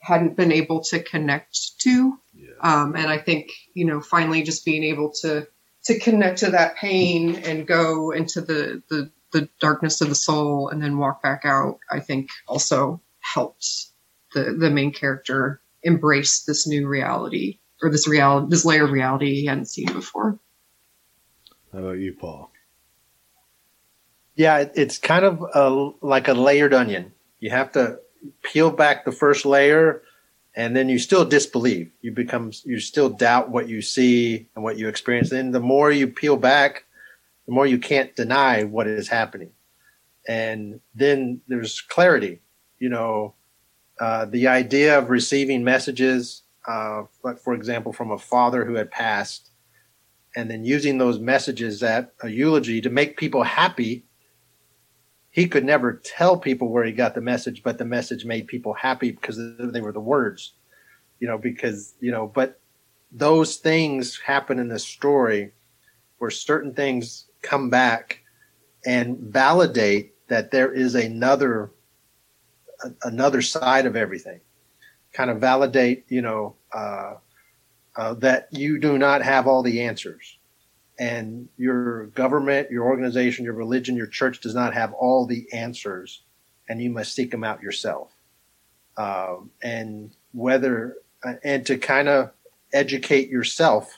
hadn't 0.01 0.35
been 0.35 0.51
able 0.51 0.81
to 0.81 1.01
connect 1.01 1.79
to 1.79 2.19
yeah. 2.33 2.49
um, 2.61 2.95
and 2.95 3.07
i 3.07 3.17
think 3.17 3.49
you 3.73 3.85
know 3.85 4.01
finally 4.01 4.43
just 4.43 4.65
being 4.65 4.83
able 4.83 5.11
to 5.11 5.47
to 5.83 5.99
connect 5.99 6.39
to 6.39 6.51
that 6.51 6.75
pain 6.75 7.35
and 7.35 7.65
go 7.65 8.11
into 8.11 8.41
the, 8.41 8.83
the, 8.89 9.11
the 9.31 9.49
darkness 9.59 10.01
of 10.01 10.09
the 10.09 10.15
soul 10.15 10.69
and 10.69 10.81
then 10.81 10.97
walk 10.97 11.23
back 11.23 11.41
out, 11.43 11.79
I 11.89 11.99
think 11.99 12.29
also 12.47 13.01
helped 13.19 13.87
the, 14.33 14.55
the 14.57 14.69
main 14.69 14.93
character 14.93 15.61
embrace 15.83 16.43
this 16.43 16.67
new 16.67 16.87
reality 16.87 17.59
or 17.81 17.89
this 17.89 18.07
reality, 18.07 18.47
this 18.49 18.65
layer 18.65 18.85
of 18.85 18.91
reality 18.91 19.33
he 19.35 19.45
hadn't 19.47 19.65
seen 19.65 19.91
before. 19.91 20.39
How 21.71 21.79
about 21.79 21.99
you, 21.99 22.13
Paul? 22.13 22.51
Yeah, 24.35 24.65
it's 24.75 24.97
kind 24.97 25.25
of 25.25 25.43
a, 25.53 25.91
like 26.05 26.27
a 26.27 26.33
layered 26.33 26.73
onion. 26.73 27.13
You 27.39 27.49
have 27.49 27.71
to 27.73 27.99
peel 28.43 28.71
back 28.71 29.05
the 29.05 29.12
first 29.12 29.45
layer 29.45 30.03
and 30.55 30.75
then 30.75 30.89
you 30.89 30.99
still 30.99 31.25
disbelieve. 31.25 31.91
You 32.01 32.12
become 32.12 32.51
you 32.65 32.79
still 32.79 33.10
doubt 33.10 33.49
what 33.49 33.69
you 33.69 33.81
see 33.81 34.49
and 34.55 34.63
what 34.63 34.77
you 34.77 34.88
experience. 34.88 35.29
Then 35.29 35.51
the 35.51 35.60
more 35.60 35.91
you 35.91 36.07
peel 36.07 36.38
back, 36.38 36.84
the 37.45 37.53
more 37.53 37.65
you 37.65 37.77
can't 37.77 38.15
deny 38.15 38.63
what 38.63 38.88
is 38.88 39.07
happening. 39.07 39.51
And 40.27 40.81
then 40.93 41.41
there's 41.47 41.81
clarity. 41.81 42.41
You 42.79 42.89
know, 42.89 43.36
uh, 43.99 44.25
the 44.25 44.47
idea 44.47 44.97
of 44.97 45.10
receiving 45.10 45.63
messages, 45.63 46.43
uh, 46.67 47.03
like 47.23 47.39
for 47.39 47.53
example, 47.53 47.93
from 47.93 48.12
a 48.12 48.17
father 48.17 48.65
who 48.65 48.75
had 48.75 48.91
passed, 48.91 49.51
and 50.36 50.49
then 50.49 50.65
using 50.65 50.97
those 50.97 51.19
messages 51.19 51.81
at 51.84 52.13
a 52.21 52.29
eulogy 52.29 52.81
to 52.81 52.89
make 52.89 53.17
people 53.17 53.43
happy. 53.43 54.05
He 55.32 55.48
could 55.48 55.63
never 55.63 55.94
tell 55.94 56.38
people 56.38 56.70
where 56.70 56.84
he 56.84 56.91
got 56.91 57.15
the 57.15 57.22
message, 57.22 57.63
but 57.63 57.78
the 57.78 57.86
message 57.86 58.26
made 58.26 58.48
people 58.48 58.74
happy 58.74 59.12
because 59.12 59.39
they 59.58 59.80
were 59.80 59.94
the 59.94 60.00
words, 60.02 60.54
you 61.20 61.28
know, 61.28 61.38
because, 61.38 61.96
you 62.02 62.12
know, 62.12 62.28
but 62.28 62.60
those 63.13 63.56
things 63.58 64.20
happen 64.20 64.60
in 64.60 64.67
the 64.67 64.80
story 64.80 65.54
where 66.17 66.30
certain 66.30 66.74
things 66.74 67.28
come 67.41 67.70
back 67.70 68.22
and 68.86 69.17
validate 69.20 70.13
that 70.28 70.52
there 70.52 70.72
is 70.72 70.96
another 70.96 71.72
another 73.04 73.41
side 73.41 73.86
of 73.86 73.96
everything. 73.96 74.39
Kind 75.13 75.30
of 75.30 75.39
validate 75.39 76.06
you 76.10 76.22
know 76.22 76.56
uh, 76.74 77.15
uh, 77.96 78.13
that 78.15 78.48
you 78.52 78.80
do 78.80 78.98
not 78.98 79.22
have 79.22 79.48
all 79.48 79.63
the 79.63 79.82
answers 79.82 80.38
and 81.01 81.49
your 81.57 82.05
government, 82.07 82.69
your 82.69 82.85
organization, 82.85 83.43
your 83.43 83.55
religion, 83.55 83.95
your 83.97 84.05
church 84.05 84.39
does 84.39 84.53
not 84.53 84.75
have 84.75 84.93
all 84.93 85.25
the 85.25 85.51
answers, 85.51 86.21
and 86.69 86.79
you 86.79 86.91
must 86.91 87.15
seek 87.15 87.31
them 87.31 87.43
out 87.43 87.63
yourself. 87.63 88.11
Um, 88.97 89.49
and 89.63 90.11
whether 90.31 90.97
uh, 91.25 91.33
and 91.43 91.65
to 91.65 91.79
kind 91.79 92.07
of 92.07 92.29
educate 92.71 93.29
yourself 93.29 93.97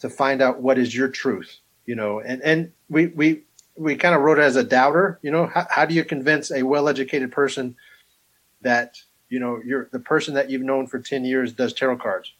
to 0.00 0.10
find 0.10 0.42
out 0.42 0.60
what 0.60 0.76
is 0.76 0.92
your 0.92 1.06
truth, 1.06 1.56
you 1.86 1.94
know. 1.94 2.18
And 2.18 2.42
and 2.42 2.72
we 2.90 3.06
we 3.06 3.42
we 3.76 3.94
kind 3.94 4.16
of 4.16 4.22
wrote 4.22 4.40
it 4.40 4.42
as 4.42 4.56
a 4.56 4.64
doubter, 4.64 5.20
you 5.22 5.30
know. 5.30 5.46
How, 5.46 5.68
how 5.70 5.84
do 5.84 5.94
you 5.94 6.04
convince 6.04 6.50
a 6.50 6.64
well-educated 6.64 7.30
person 7.30 7.76
that 8.62 8.96
you 9.28 9.38
know 9.38 9.60
you're 9.64 9.88
the 9.92 10.00
person 10.00 10.34
that 10.34 10.50
you've 10.50 10.62
known 10.62 10.88
for 10.88 10.98
ten 10.98 11.24
years 11.24 11.52
does 11.52 11.72
tarot 11.72 11.98
cards? 11.98 12.32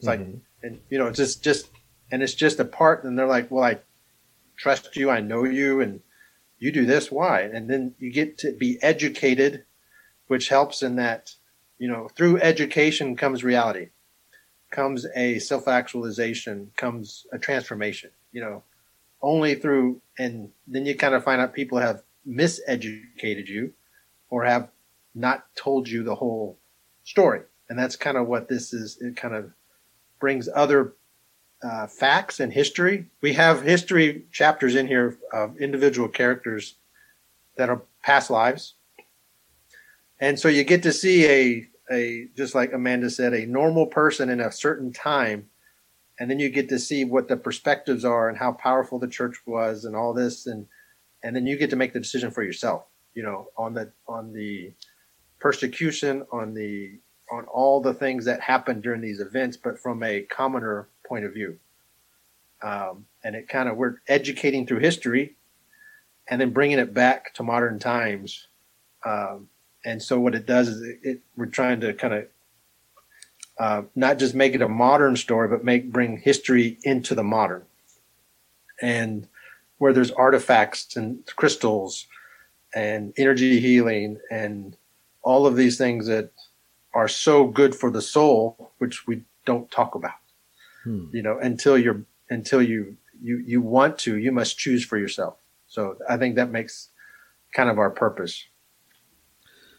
It's 0.00 0.08
mm-hmm. 0.08 0.32
like 0.32 0.40
and 0.64 0.80
you 0.90 0.98
know 0.98 1.06
it's 1.06 1.18
just 1.18 1.44
just 1.44 1.68
and 2.10 2.22
it's 2.22 2.34
just 2.34 2.60
a 2.60 2.64
part 2.64 3.04
and 3.04 3.18
they're 3.18 3.26
like 3.26 3.50
well 3.50 3.64
i 3.64 3.78
trust 4.56 4.96
you 4.96 5.10
i 5.10 5.20
know 5.20 5.44
you 5.44 5.80
and 5.80 6.00
you 6.58 6.72
do 6.72 6.86
this 6.86 7.12
why? 7.12 7.42
And 7.42 7.68
then 7.68 7.94
you 7.98 8.10
get 8.10 8.38
to 8.38 8.52
be 8.52 8.78
educated 8.82 9.64
which 10.26 10.48
helps 10.48 10.82
in 10.82 10.96
that 10.96 11.34
you 11.78 11.88
know 11.88 12.08
through 12.16 12.40
education 12.40 13.16
comes 13.16 13.44
reality 13.44 13.90
comes 14.70 15.06
a 15.14 15.38
self-actualization 15.38 16.72
comes 16.76 17.26
a 17.32 17.38
transformation 17.38 18.10
you 18.36 18.42
know. 18.42 18.62
Only 19.22 19.54
through 19.54 20.02
and 20.18 20.50
then 20.66 20.84
you 20.84 20.94
kind 20.94 21.14
of 21.14 21.24
find 21.24 21.40
out 21.40 21.54
people 21.54 21.78
have 21.78 22.02
miseducated 22.28 23.48
you 23.48 23.72
or 24.28 24.44
have 24.44 24.68
not 25.14 25.46
told 25.56 25.88
you 25.88 26.02
the 26.02 26.14
whole 26.14 26.58
story. 27.02 27.40
And 27.68 27.78
that's 27.78 27.96
kind 27.96 28.18
of 28.18 28.28
what 28.28 28.48
this 28.48 28.74
is 28.74 28.98
it 29.00 29.16
kind 29.16 29.34
of 29.34 29.52
brings 30.20 30.50
other 30.54 30.92
uh, 31.62 31.86
facts 31.86 32.40
and 32.40 32.52
history. 32.52 33.06
We 33.20 33.32
have 33.34 33.62
history 33.62 34.24
chapters 34.32 34.74
in 34.74 34.86
here 34.86 35.18
of 35.32 35.56
individual 35.58 36.08
characters 36.08 36.76
that 37.56 37.68
are 37.68 37.82
past 38.02 38.30
lives. 38.30 38.74
And 40.20 40.38
so 40.38 40.48
you 40.48 40.64
get 40.64 40.82
to 40.84 40.92
see 40.92 41.26
a, 41.26 41.68
a, 41.90 42.28
just 42.36 42.54
like 42.54 42.72
Amanda 42.72 43.10
said, 43.10 43.32
a 43.32 43.46
normal 43.46 43.86
person 43.86 44.28
in 44.30 44.40
a 44.40 44.52
certain 44.52 44.92
time 44.92 45.48
and 46.18 46.30
then 46.30 46.38
you 46.38 46.48
get 46.48 46.68
to 46.68 46.78
see 46.78 47.04
what 47.04 47.28
the 47.28 47.36
perspectives 47.36 48.04
are 48.04 48.28
and 48.28 48.38
how 48.38 48.52
powerful 48.52 48.98
the 48.98 49.08
church 49.08 49.36
was 49.46 49.84
and 49.84 49.94
all 49.94 50.12
this 50.12 50.46
and 50.46 50.66
and 51.22 51.34
then 51.34 51.46
you 51.46 51.56
get 51.56 51.70
to 51.70 51.76
make 51.76 51.92
the 51.92 52.00
decision 52.00 52.30
for 52.30 52.42
yourself 52.42 52.86
you 53.14 53.22
know 53.22 53.48
on 53.56 53.74
the 53.74 53.90
on 54.08 54.32
the 54.32 54.72
persecution 55.40 56.24
on 56.32 56.54
the 56.54 56.98
on 57.30 57.44
all 57.46 57.80
the 57.80 57.94
things 57.94 58.24
that 58.24 58.40
happened 58.40 58.82
during 58.82 59.00
these 59.00 59.20
events 59.20 59.56
but 59.56 59.78
from 59.78 60.02
a 60.02 60.22
commoner 60.22 60.88
point 61.06 61.24
of 61.24 61.32
view. 61.32 61.58
Um, 62.62 63.06
and 63.22 63.36
it 63.36 63.48
kind 63.48 63.68
of 63.68 63.76
we're 63.76 63.96
educating 64.08 64.66
through 64.66 64.78
history 64.78 65.36
and 66.28 66.40
then 66.40 66.50
bringing 66.50 66.78
it 66.78 66.94
back 66.94 67.34
to 67.34 67.42
modern 67.42 67.78
times. 67.78 68.48
Um, 69.04 69.48
and 69.84 70.02
so 70.02 70.18
what 70.18 70.34
it 70.34 70.46
does 70.46 70.68
is 70.68 70.82
it, 70.82 70.98
it 71.02 71.20
we're 71.36 71.46
trying 71.46 71.80
to 71.80 71.92
kind 71.94 72.14
of 72.14 72.26
uh, 73.58 73.82
not 73.94 74.18
just 74.18 74.34
make 74.34 74.54
it 74.54 74.62
a 74.62 74.68
modern 74.68 75.16
story, 75.16 75.48
but 75.48 75.64
make 75.64 75.92
bring 75.92 76.18
history 76.18 76.78
into 76.82 77.14
the 77.14 77.22
modern, 77.22 77.62
and 78.82 79.28
where 79.78 79.92
there's 79.92 80.10
artifacts 80.10 80.96
and 80.96 81.24
crystals 81.36 82.06
and 82.74 83.14
energy 83.16 83.60
healing 83.60 84.18
and 84.30 84.76
all 85.22 85.46
of 85.46 85.56
these 85.56 85.78
things 85.78 86.06
that 86.06 86.30
are 86.92 87.08
so 87.08 87.46
good 87.46 87.74
for 87.74 87.90
the 87.90 88.02
soul, 88.02 88.72
which 88.78 89.06
we 89.06 89.22
don't 89.44 89.70
talk 89.70 89.94
about. 89.94 90.12
Hmm. 90.86 91.06
You 91.10 91.20
know, 91.20 91.36
until 91.38 91.76
you're 91.76 92.02
until 92.30 92.62
you 92.62 92.96
you 93.20 93.42
you 93.44 93.60
want 93.60 93.98
to, 93.98 94.16
you 94.16 94.30
must 94.30 94.56
choose 94.56 94.84
for 94.84 94.96
yourself. 94.96 95.36
So 95.66 95.96
I 96.08 96.16
think 96.16 96.36
that 96.36 96.52
makes 96.52 96.90
kind 97.52 97.68
of 97.68 97.78
our 97.78 97.90
purpose. 97.90 98.44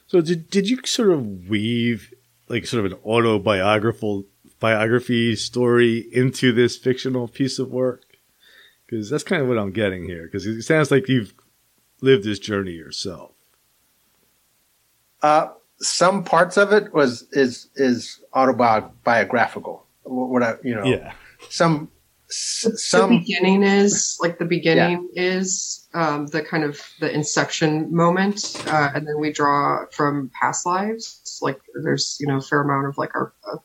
So 0.08 0.20
did 0.20 0.50
did 0.50 0.70
you 0.70 0.80
sort 0.84 1.12
of 1.12 1.48
weave 1.48 2.14
like 2.50 2.66
sort 2.66 2.86
of 2.86 2.92
an 2.92 2.98
autobiographical 3.06 4.26
biography 4.60 5.38
story 5.38 6.10
into 6.12 6.52
this 6.52 6.76
fictional 6.76 7.30
piece 7.30 7.58
of 7.58 7.70
work? 7.70 8.04
Because 8.86 9.10
that's 9.10 9.24
kind 9.24 9.42
of 9.42 9.48
what 9.48 9.58
I'm 9.58 9.72
getting 9.72 10.04
here. 10.04 10.26
Because 10.26 10.46
it 10.46 10.64
sounds 10.64 10.92
like 10.92 11.08
you've 11.08 11.34
lived 12.02 12.26
this 12.26 12.40
journey 12.40 12.72
yourself. 12.72 13.32
Uh, 15.22 15.48
some 15.80 16.26
parts 16.26 16.58
of 16.58 16.74
it 16.74 16.94
was 16.94 17.28
is 17.32 17.70
is 17.76 18.20
autobiographical. 18.34 19.87
What 20.08 20.44
I 20.44 20.56
you 20.64 20.76
know, 20.76 20.86
yeah. 20.86 21.14
Some 21.50 21.90
some 22.30 23.12
the 23.12 23.20
beginning 23.20 23.64
is 23.64 24.18
like 24.22 24.38
the 24.38 24.46
beginning 24.46 25.10
yeah. 25.14 25.24
is 25.24 25.88
um, 25.94 26.28
the 26.28 26.42
kind 26.42 26.64
of 26.64 26.82
the 27.00 27.12
inception 27.12 27.94
moment, 27.94 28.64
uh, 28.68 28.92
and 28.94 29.08
then 29.08 29.20
we 29.20 29.32
draw 29.32 29.86
from 29.92 30.30
past 30.40 30.66
lives. 30.66 31.40
Like 31.42 31.60
there's 31.84 32.18
you 32.20 32.28
know 32.28 32.38
a 32.38 32.42
fair 32.42 32.62
amount 32.62 32.88
of 32.88 32.98
like 32.98 33.16
our 33.16 33.34
uh, 33.50 33.58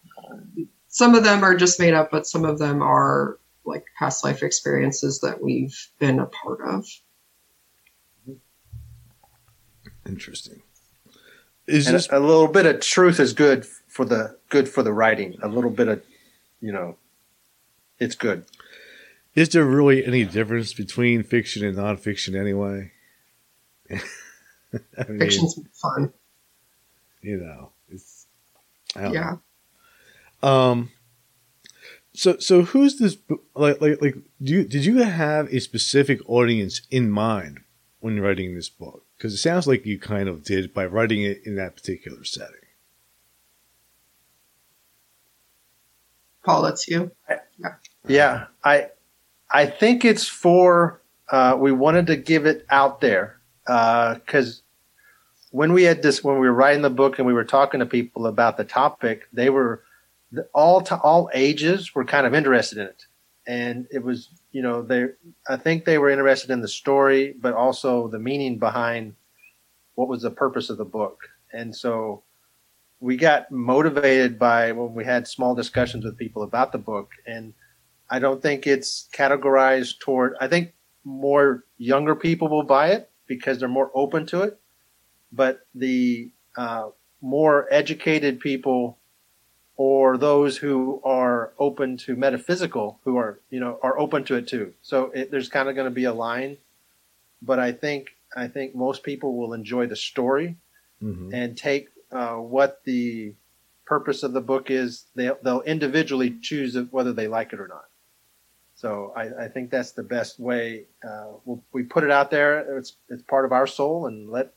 some 0.89 1.15
of 1.15 1.25
them 1.25 1.43
are 1.43 1.57
just 1.57 1.81
made 1.81 1.95
up, 1.95 2.11
but 2.11 2.27
some 2.27 2.45
of 2.45 2.59
them 2.59 2.83
are 2.83 3.39
like 3.65 3.85
past 3.99 4.25
life 4.25 4.43
experiences 4.43 5.21
that 5.21 5.43
we've 5.43 5.89
been 5.99 6.19
a 6.19 6.27
part 6.27 6.61
of. 6.61 6.87
Interesting. 10.07 10.63
Is 11.67 11.87
this- 11.87 12.09
a 12.11 12.19
little 12.19 12.49
bit 12.49 12.67
of 12.67 12.81
truth 12.81 13.19
is 13.21 13.33
good 13.33 13.65
for 13.89 14.05
the 14.05 14.37
good 14.51 14.69
for 14.69 14.83
the 14.83 14.93
writing. 14.93 15.37
A 15.43 15.49
little 15.49 15.71
bit 15.71 15.89
of 15.89 16.03
you 16.63 16.73
know 16.73 16.97
it's 17.99 18.15
good. 18.15 18.47
Is 19.35 19.51
there 19.51 19.65
really 19.65 20.05
any 20.05 20.25
difference 20.25 20.73
between 20.73 21.23
fiction 21.23 21.65
and 21.65 21.77
nonfiction 21.77 22.39
anyway? 22.39 22.93
I 23.91 25.05
mean, 25.09 25.21
Fiction's 25.21 25.59
fun. 25.75 26.13
You 27.21 27.39
know, 27.39 27.71
it's 27.91 28.27
yeah. 28.97 29.37
Know. 30.43 30.49
Um. 30.49 30.91
So 32.15 32.39
so 32.39 32.63
who's 32.63 32.99
this 32.99 33.17
like 33.55 33.81
like 33.81 34.01
like 34.03 34.17
do 34.43 34.53
you 34.53 34.65
did 34.65 34.85
you 34.85 34.99
have 34.99 35.53
a 35.53 35.61
specific 35.61 36.21
audience 36.29 36.83
in 36.91 37.11
mind 37.11 37.61
when 38.01 38.21
writing 38.21 38.55
this 38.55 38.69
book? 38.69 39.05
Because 39.17 39.35
it 39.35 39.39
sounds 39.39 39.67
like 39.67 39.87
you 39.87 39.99
kind 39.99 40.29
of 40.29 40.45
did 40.45 40.75
by 40.75 40.85
writing 40.85 41.23
it 41.23 41.43
in 41.47 41.57
that 41.57 41.77
particular 41.77 42.25
setting. 42.25 42.62
Paul, 46.45 46.63
that's 46.63 46.89
you. 46.89 47.11
Yeah. 47.29 47.75
Yeah, 48.09 48.47
I 48.65 48.89
I 49.51 49.67
think 49.67 50.05
it's 50.05 50.27
for 50.27 51.01
uh, 51.31 51.57
we 51.59 51.73
wanted 51.73 52.09
to 52.09 52.17
give 52.17 52.47
it 52.47 52.67
out 52.71 53.01
there 53.01 53.41
because 53.65 54.59
uh, 54.59 54.63
when 55.51 55.73
we 55.73 55.85
had 55.85 56.03
this 56.03 56.25
when 56.25 56.39
we 56.41 56.49
were 56.49 56.55
writing 56.55 56.83
the 56.83 56.91
book 56.91 57.19
and 57.19 57.27
we 57.27 57.35
were 57.35 57.45
talking 57.45 57.81
to 57.81 57.87
people 57.87 58.27
about 58.27 58.57
the 58.57 58.65
topic, 58.65 59.29
they 59.33 59.51
were 59.51 59.85
all 60.55 60.81
to 60.81 60.97
all 60.97 61.31
ages 61.33 61.95
were 61.95 62.05
kind 62.05 62.27
of 62.27 62.35
interested 62.35 62.79
in 62.79 62.87
it, 62.87 63.07
and 63.47 63.87
it 63.93 64.03
was 64.03 64.31
you 64.51 64.63
know 64.63 64.83
they 64.83 65.09
I 65.49 65.57
think 65.57 65.85
they 65.85 65.99
were 65.99 66.11
interested 66.11 66.51
in 66.51 66.61
the 66.61 66.69
story, 66.69 67.35
but 67.41 67.55
also 67.55 68.09
the 68.09 68.19
meaning 68.19 68.59
behind 68.59 69.15
what 69.95 70.09
was 70.09 70.23
the 70.23 70.31
purpose 70.31 70.71
of 70.71 70.79
the 70.79 70.85
book, 70.85 71.29
and 71.53 71.77
so 71.77 72.25
we 73.03 73.17
got 73.17 73.51
motivated 73.51 74.39
by 74.39 74.71
when 74.71 74.95
we 74.95 75.05
had 75.05 75.27
small 75.27 75.57
discussions 75.57 76.05
with 76.05 76.17
people 76.17 76.45
about 76.45 76.71
the 76.71 76.79
book 76.79 77.11
and 77.27 77.53
I 78.09 78.21
don't 78.21 78.41
think 78.41 78.67
it's 78.67 79.09
categorized 79.13 79.99
toward. 79.99 80.37
I 80.41 80.47
think 80.47 80.75
more 81.03 81.65
younger 81.79 82.15
people 82.15 82.49
will 82.49 82.63
buy 82.63 82.91
it 82.91 83.11
because 83.27 83.59
they're 83.59 83.69
more 83.69 83.91
open 83.93 84.27
to 84.27 84.43
it, 84.43 84.61
but 85.33 85.67
the 85.75 86.31
uh, 86.57 86.91
more 87.21 87.67
educated 87.73 88.39
people 88.39 88.99
or 89.77 90.17
those 90.17 90.59
who 90.59 91.01
are 91.03 91.55
open 91.59 91.97
to 91.97 92.15
metaphysical, 92.15 93.01
who 93.03 93.17
are 93.17 93.41
you 93.51 93.59
know 93.59 93.81
are 93.83 93.99
open 93.99 94.23
to 94.25 94.37
it 94.37 94.47
too. 94.47 94.75
So 94.83 95.07
it, 95.07 95.33
there's 95.33 95.49
kind 95.49 95.69
of 95.69 95.75
going 95.75 95.87
to 95.87 95.91
be 95.91 96.05
a 96.05 96.15
line, 96.15 96.59
but 97.41 97.59
I 97.59 97.73
think 97.73 98.11
I 98.37 98.47
think 98.47 98.77
most 98.77 99.03
people 99.03 99.37
will 99.37 99.55
enjoy 99.55 99.87
the 99.87 99.97
story 99.97 100.57
mm-hmm. 101.03 101.35
and 101.35 101.57
take 101.57 101.89
uh, 102.13 102.37
what 102.37 102.83
the 102.85 103.35
purpose 103.85 104.23
of 104.23 104.33
the 104.33 104.41
book 104.41 104.71
is. 104.71 105.07
They'll, 105.15 105.39
they'll 105.43 105.63
individually 105.63 106.39
choose 106.41 106.77
whether 106.91 107.13
they 107.13 107.29
like 107.29 107.53
it 107.53 107.61
or 107.61 107.69
not. 107.69 107.85
So 108.75 109.13
I, 109.17 109.45
I 109.45 109.49
think 109.49 109.71
that's 109.71 109.93
the 109.93 110.03
best 110.03 110.41
way. 110.41 110.87
Uh, 111.07 111.35
we'll, 111.45 111.63
we 111.73 111.85
put 111.85 112.05
it 112.05 112.11
out 112.11 112.31
there. 112.31 112.79
It's 112.79 112.97
it's 113.09 113.23
part 113.23 113.45
of 113.45 113.53
our 113.53 113.67
soul, 113.67 114.07
and 114.07 114.29
let 114.29 114.55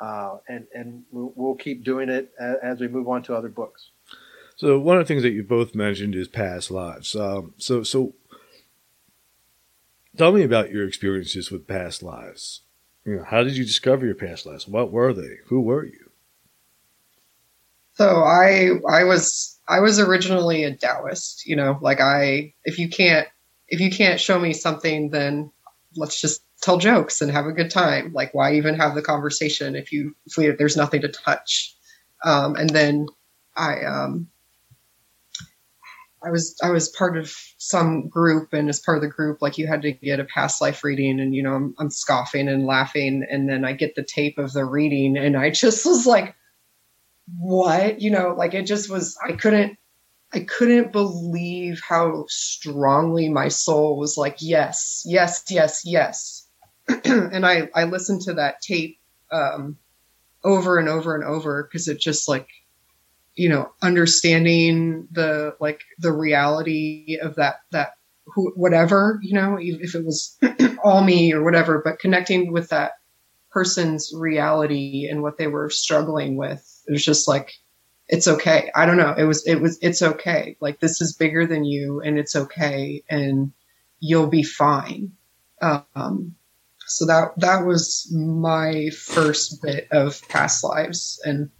uh, 0.00 0.38
and 0.48 0.66
and 0.74 1.04
we'll, 1.10 1.32
we'll, 1.36 1.54
keep 1.54 1.84
doing 1.84 2.08
it 2.08 2.32
as, 2.38 2.56
as, 2.62 2.80
we 2.80 2.88
move 2.88 3.08
on 3.08 3.22
to 3.24 3.34
other 3.34 3.48
books. 3.48 3.90
So 4.56 4.78
one 4.78 4.96
of 4.96 5.04
the 5.04 5.08
things 5.08 5.22
that 5.22 5.32
you 5.32 5.42
both 5.42 5.74
mentioned 5.74 6.14
is 6.14 6.28
past 6.28 6.70
lives. 6.70 7.14
Um, 7.14 7.52
so 7.58 7.82
so 7.82 8.14
tell 10.16 10.32
me 10.32 10.42
about 10.42 10.70
your 10.70 10.86
experiences 10.86 11.50
with 11.50 11.66
past 11.68 12.02
lives. 12.02 12.62
You 13.04 13.16
know, 13.16 13.24
how 13.24 13.42
did 13.44 13.56
you 13.56 13.64
discover 13.64 14.06
your 14.06 14.14
past 14.14 14.46
lives? 14.46 14.66
What 14.66 14.90
were 14.90 15.12
they? 15.12 15.38
Who 15.46 15.60
were 15.60 15.84
you? 15.84 16.05
So 17.96 18.22
I 18.24 18.72
I 18.88 19.04
was 19.04 19.58
I 19.66 19.80
was 19.80 19.98
originally 19.98 20.64
a 20.64 20.76
Taoist, 20.76 21.46
you 21.46 21.56
know, 21.56 21.78
like 21.80 22.00
I 22.00 22.54
if 22.64 22.78
you 22.78 22.88
can't 22.88 23.26
if 23.68 23.80
you 23.80 23.90
can't 23.90 24.20
show 24.20 24.38
me 24.38 24.52
something 24.52 25.10
then 25.10 25.50
let's 25.96 26.20
just 26.20 26.42
tell 26.60 26.78
jokes 26.78 27.20
and 27.22 27.30
have 27.30 27.46
a 27.46 27.52
good 27.52 27.70
time. 27.70 28.12
Like 28.12 28.34
why 28.34 28.54
even 28.54 28.74
have 28.74 28.94
the 28.94 29.02
conversation 29.02 29.74
if 29.74 29.92
you 29.92 30.14
if 30.26 30.36
we, 30.36 30.50
there's 30.50 30.76
nothing 30.76 31.00
to 31.02 31.08
touch. 31.08 31.74
Um, 32.22 32.54
and 32.56 32.68
then 32.68 33.06
I 33.56 33.84
um 33.84 34.28
I 36.22 36.30
was 36.30 36.54
I 36.62 36.70
was 36.70 36.88
part 36.88 37.16
of 37.16 37.32
some 37.56 38.08
group, 38.08 38.52
and 38.52 38.68
as 38.68 38.80
part 38.80 38.98
of 38.98 39.02
the 39.02 39.08
group, 39.08 39.40
like 39.40 39.58
you 39.58 39.66
had 39.66 39.82
to 39.82 39.92
get 39.92 40.20
a 40.20 40.24
past 40.24 40.60
life 40.60 40.82
reading, 40.82 41.20
and 41.20 41.34
you 41.34 41.42
know 41.42 41.54
I'm, 41.54 41.74
I'm 41.78 41.90
scoffing 41.90 42.48
and 42.48 42.66
laughing, 42.66 43.24
and 43.30 43.48
then 43.48 43.64
I 43.64 43.72
get 43.72 43.94
the 43.94 44.02
tape 44.02 44.36
of 44.36 44.52
the 44.52 44.64
reading, 44.64 45.16
and 45.16 45.36
I 45.36 45.50
just 45.50 45.86
was 45.86 46.06
like, 46.06 46.34
what 47.38 48.00
you 48.00 48.10
know 48.10 48.34
like 48.36 48.54
it 48.54 48.66
just 48.66 48.88
was 48.88 49.18
i 49.26 49.32
couldn't 49.32 49.76
i 50.32 50.40
couldn't 50.40 50.92
believe 50.92 51.80
how 51.86 52.24
strongly 52.28 53.28
my 53.28 53.48
soul 53.48 53.98
was 53.98 54.16
like 54.16 54.36
yes 54.40 55.02
yes 55.06 55.44
yes 55.50 55.82
yes. 55.84 56.48
And 57.04 57.44
i 57.44 57.68
i 57.74 57.84
listened 57.84 58.22
to 58.22 58.34
that 58.34 58.60
tape 58.60 58.98
um 59.32 59.76
over 60.44 60.78
and 60.78 60.88
over 60.88 61.14
and 61.14 61.24
over 61.24 61.64
because 61.64 61.88
it 61.88 61.98
just 61.98 62.28
like 62.28 62.48
you 63.34 63.48
know 63.48 63.72
understanding 63.82 65.08
the 65.10 65.56
like 65.60 65.80
the 65.98 66.12
reality 66.12 67.18
of 67.20 67.34
that 67.36 67.56
that 67.72 67.94
who, 68.26 68.52
whatever 68.54 69.18
you 69.22 69.34
know 69.34 69.58
if 69.60 69.94
it 69.94 70.04
was 70.04 70.38
all 70.84 71.02
me 71.02 71.32
or 71.32 71.42
whatever 71.42 71.82
but 71.84 71.98
connecting 71.98 72.52
with 72.52 72.68
that 72.68 72.92
person's 73.50 74.12
reality 74.14 75.08
and 75.10 75.22
what 75.22 75.38
they 75.38 75.46
were 75.46 75.70
struggling 75.70 76.36
with 76.36 76.75
it 76.86 76.92
was 76.92 77.04
just 77.04 77.28
like, 77.28 77.52
it's 78.08 78.28
okay. 78.28 78.70
I 78.74 78.86
don't 78.86 78.96
know. 78.96 79.14
It 79.16 79.24
was, 79.24 79.46
it 79.46 79.56
was, 79.60 79.78
it's 79.82 80.02
okay. 80.02 80.56
Like 80.60 80.80
this 80.80 81.00
is 81.00 81.16
bigger 81.16 81.46
than 81.46 81.64
you 81.64 82.00
and 82.00 82.18
it's 82.18 82.36
okay. 82.36 83.02
And 83.10 83.52
you'll 83.98 84.28
be 84.28 84.44
fine. 84.44 85.12
Um, 85.60 86.36
so 86.86 87.06
that, 87.06 87.32
that 87.38 87.66
was 87.66 88.12
my 88.14 88.90
first 88.90 89.60
bit 89.62 89.88
of 89.90 90.20
past 90.28 90.62
lives. 90.62 91.20
And 91.24 91.50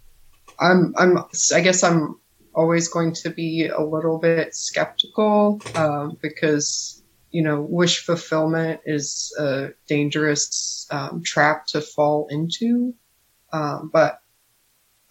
I'm, 0.59 0.93
I'm, 0.97 1.17
I 1.53 1.59
guess 1.61 1.83
I'm 1.83 2.15
always 2.57 2.87
going 2.87 3.13
to 3.13 3.29
be 3.29 3.67
a 3.67 3.81
little 3.81 4.17
bit 4.17 4.55
skeptical 4.55 5.61
um, 5.75 6.17
because 6.21 7.03
you 7.29 7.43
know 7.43 7.61
wish 7.61 8.03
fulfillment 8.03 8.81
is 8.83 9.33
a 9.39 9.69
dangerous 9.87 10.87
um, 10.89 11.21
trap 11.23 11.67
to 11.67 11.81
fall 11.81 12.27
into. 12.29 12.95
Um, 13.53 13.91
but 13.93 14.19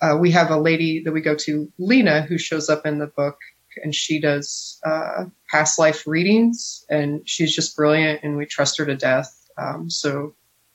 uh, 0.00 0.16
we 0.18 0.30
have 0.30 0.50
a 0.50 0.58
lady 0.58 1.02
that 1.04 1.12
we 1.12 1.20
go 1.20 1.34
to, 1.34 1.72
Lena, 1.78 2.22
who 2.22 2.38
shows 2.38 2.68
up 2.68 2.84
in 2.86 2.98
the 2.98 3.06
book, 3.06 3.38
and 3.82 3.94
she 3.94 4.20
does 4.20 4.80
uh, 4.84 5.24
past 5.50 5.78
life 5.78 6.06
readings, 6.06 6.84
and 6.90 7.28
she's 7.28 7.54
just 7.54 7.76
brilliant, 7.76 8.22
and 8.22 8.36
we 8.36 8.46
trust 8.46 8.78
her 8.78 8.86
to 8.86 8.96
death. 8.96 9.32
Um, 9.58 9.88
so 9.88 10.34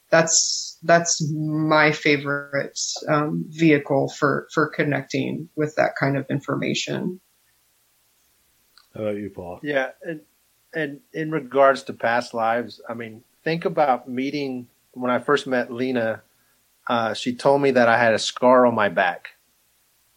that's 0.10 0.78
that's 0.84 1.24
my 1.32 1.92
favorite 1.92 2.80
um, 3.08 3.46
vehicle 3.48 4.10
for 4.10 4.48
for 4.54 4.68
connecting 4.68 5.50
with 5.56 5.76
that 5.76 5.96
kind 6.00 6.18
of 6.18 6.26
information. 6.30 7.20
How 8.96 9.02
about 9.02 9.18
you, 9.18 9.30
Paul? 9.30 9.60
Yeah, 9.64 9.92
and 10.04 10.22
and 10.74 11.00
in 11.14 11.32
regards 11.32 11.84
to 11.84 11.94
past 11.94 12.34
lives, 12.34 12.82
I 12.90 12.94
mean, 12.94 13.24
think 13.44 13.66
about 13.66 14.10
meeting 14.10 14.68
when 14.94 15.12
I 15.12 15.20
first 15.20 15.48
met 15.48 15.72
Lena 15.72 16.22
uh, 16.92 17.14
she 17.14 17.34
told 17.34 17.62
me 17.62 17.72
that 17.72 17.88
I 17.88 17.98
had 17.98 18.14
a 18.14 18.20
scar 18.20 18.66
on 18.66 18.76
my 18.76 18.90
back. 18.90 19.30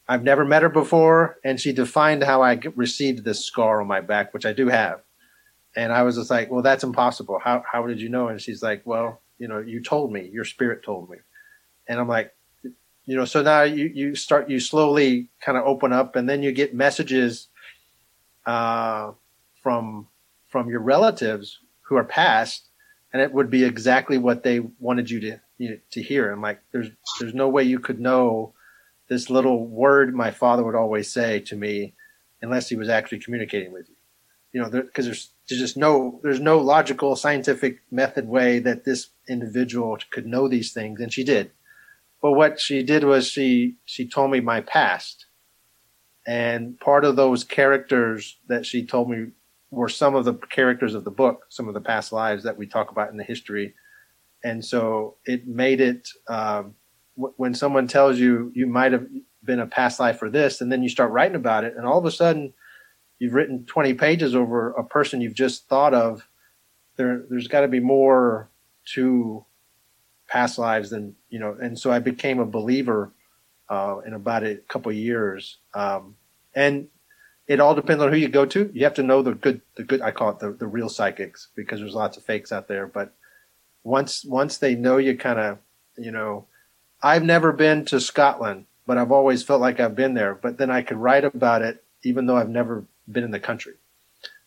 I've 0.09 0.25
never 0.25 0.45
met 0.45 0.63
her 0.63 0.69
before, 0.69 1.39
and 1.45 1.61
she 1.61 1.73
defined 1.73 2.25
how 2.25 2.43
I 2.43 2.61
received 2.75 3.23
this 3.23 3.45
scar 3.45 3.81
on 3.81 3.87
my 3.87 4.01
back, 4.01 4.35
which 4.35 4.45
I 4.45 4.53
do 4.53 4.67
have. 4.67 5.01
And 5.77 5.93
I 5.93 6.03
was 6.03 6.17
just 6.17 6.31
like, 6.31 6.51
"Well, 6.51 6.63
that's 6.63 6.83
impossible. 6.83 7.39
How 7.39 7.63
how 7.71 7.87
did 7.87 8.01
you 8.01 8.09
know?" 8.09 8.27
And 8.27 8.43
she's 8.43 8.61
like, 8.61 8.83
"Well, 8.85 9.21
you 9.39 9.47
know, 9.47 9.61
you 9.61 9.81
told 9.81 10.13
me. 10.13 10.29
Your 10.33 10.45
spirit 10.45 10.83
told 10.83 11.09
me." 11.09 11.19
And 11.87 12.01
I'm 12.01 12.09
like, 12.09 12.35
you 13.07 13.17
know, 13.17 13.25
so 13.25 13.41
now 13.41 13.63
you 13.63 13.87
you 13.95 14.17
start 14.17 14.51
you 14.51 14.59
slowly 14.59 15.29
kind 15.41 15.57
of 15.57 15.65
open 15.65 15.93
up, 15.93 16.17
and 16.17 16.29
then 16.29 16.43
you 16.43 16.51
get 16.51 16.75
messages 16.75 17.51
uh, 18.47 19.13
from 19.63 20.09
from 20.49 20.69
your 20.69 20.81
relatives 20.81 21.61
who 21.83 21.95
are 21.95 22.05
passed, 22.05 22.69
and 23.15 23.23
it 23.23 23.33
would 23.33 23.49
be 23.49 23.65
exactly 23.65 24.19
what 24.19 24.43
they 24.43 24.59
wanted 24.81 25.09
you 25.09 25.21
to 25.21 25.41
you 25.57 25.71
know, 25.71 25.79
to 25.93 26.03
hear. 26.03 26.33
I'm 26.33 26.43
like, 26.43 26.61
there's 26.73 26.91
there's 27.21 27.33
no 27.33 27.49
way 27.49 27.63
you 27.63 27.79
could 27.79 28.01
know 28.01 28.53
this 29.09 29.31
little 29.31 29.67
word 29.67 30.15
my 30.15 30.33
father 30.33 30.65
would 30.65 30.75
always 30.75 31.13
say 31.13 31.39
to 31.41 31.57
me 31.57 31.95
unless 32.43 32.69
he 32.69 32.77
was 32.77 32.89
actually 32.89 33.21
communicating 33.21 33.73
with 33.73 33.89
you. 33.89 33.95
You 34.53 34.63
know, 34.63 34.69
because 34.69 35.07
there, 35.07 35.13
there's 35.13 35.31
there's 35.49 35.61
just 35.61 35.77
no 35.77 36.21
there's 36.25 36.41
no 36.41 36.59
logical 36.59 37.15
scientific 37.15 37.83
method 37.91 38.27
way 38.27 38.59
that 38.59 38.85
this 38.85 39.11
individual 39.29 39.97
could 40.11 40.27
know 40.27 40.49
these 40.49 40.73
things, 40.73 41.01
and 41.01 41.13
she 41.13 41.23
did. 41.23 41.53
But 42.21 42.33
what 42.33 42.59
she 42.59 42.83
did 42.83 43.05
was 43.05 43.29
she 43.29 43.77
she 43.85 44.09
told 44.09 44.33
me 44.33 44.41
my 44.41 44.61
past, 44.61 45.27
and 46.27 46.81
part 46.81 47.05
of 47.05 47.15
those 47.15 47.45
characters 47.45 48.39
that 48.49 48.67
she 48.67 48.85
told 48.85 49.09
me 49.09 49.29
were 49.75 49.89
some 49.89 50.15
of 50.15 50.25
the 50.25 50.35
characters 50.35 50.95
of 50.95 51.05
the 51.05 51.11
book, 51.11 51.47
some 51.49 51.69
of 51.69 51.75
the 51.75 51.81
past 51.81 52.13
lives 52.13 52.45
that 52.45 52.57
we 52.57 52.67
talk 52.67 52.91
about 52.91 53.11
in 53.11 53.17
the 53.17 53.25
history 53.25 53.75
and 54.45 54.63
so 54.63 55.17
it 55.25 55.49
made 55.49 55.81
it 55.81 56.11
um, 56.29 56.75
w- 57.17 57.35
when 57.39 57.55
someone 57.55 57.89
tells 57.89 58.19
you 58.19 58.53
you 58.55 58.67
might 58.67 58.93
have 58.93 59.07
been 59.43 59.59
a 59.59 59.67
past 59.67 59.99
life 59.99 60.19
for 60.19 60.31
this, 60.31 60.61
and 60.61 60.71
then 60.71 60.83
you 60.83 60.89
start 60.89 61.11
writing 61.11 61.35
about 61.35 61.65
it, 61.65 61.75
and 61.77 61.87
all 61.87 61.99
of 61.99 62.05
a 62.05 62.11
sudden 62.11 62.53
you've 63.19 63.35
written 63.35 63.65
20 63.65 63.95
pages 63.95 64.35
over 64.35 64.71
a 64.73 64.85
person 64.85 65.21
you've 65.21 65.35
just 65.35 65.67
thought 65.67 65.95
of. 65.95 66.29
There, 66.97 67.25
there's 67.29 67.49
got 67.49 67.63
to 67.63 67.69
be 67.69 67.81
more 67.81 68.51
to 68.93 69.45
past 70.29 70.59
lives 70.59 70.91
than 70.91 71.17
you 71.31 71.39
know, 71.39 71.57
and 71.61 71.79
so 71.79 71.91
I 71.91 71.99
became 71.99 72.39
a 72.39 72.47
believer 72.47 73.13
uh, 73.71 74.01
in 74.07 74.13
about 74.13 74.45
a 74.45 74.57
couple 74.69 74.93
years, 74.93 75.57
um, 75.73 76.17
and 76.55 76.89
it 77.47 77.61
all 77.61 77.75
depends 77.75 78.03
on 78.03 78.11
who 78.11 78.17
you 78.17 78.29
go 78.29 78.47
to. 78.47 78.71
You 78.73 78.85
have 78.85 78.95
to 78.95 79.03
know 79.03 79.23
the 79.23 79.35
good, 79.35 79.61
the 79.77 79.85
good. 79.85 80.01
I 80.01 80.11
call 80.11 80.31
it 80.31 80.39
the, 80.39 80.53
the 80.53 80.67
real 80.67 80.89
psychics 80.89 81.49
because 81.55 81.81
there's 81.81 81.95
lots 81.95 82.17
of 82.17 82.25
fakes 82.25 82.53
out 82.53 82.69
there, 82.69 82.87
but 82.87 83.15
once 83.85 84.25
once 84.25 84.59
they 84.59 84.75
know 84.75 84.97
you 84.97 85.17
kind 85.17 85.39
of 85.39 85.59
you 85.97 86.11
know 86.11 86.47
i've 87.03 87.23
never 87.23 87.53
been 87.53 87.85
to 87.85 88.01
scotland 88.01 88.65
but 88.87 88.99
i've 88.99 89.13
always 89.13 89.43
felt 89.43 89.61
like 89.61 89.79
i've 89.79 89.95
been 89.95 90.15
there 90.15 90.35
but 90.35 90.59
then 90.59 90.71
i 90.71 90.83
could 90.83 90.97
write 90.97 91.25
about 91.25 91.63
it 91.63 91.85
even 92.03 92.27
though 92.27 92.37
i've 92.37 92.49
never 92.49 92.85
been 93.13 93.23
in 93.23 93.31
the 93.31 93.39
country 93.39 93.75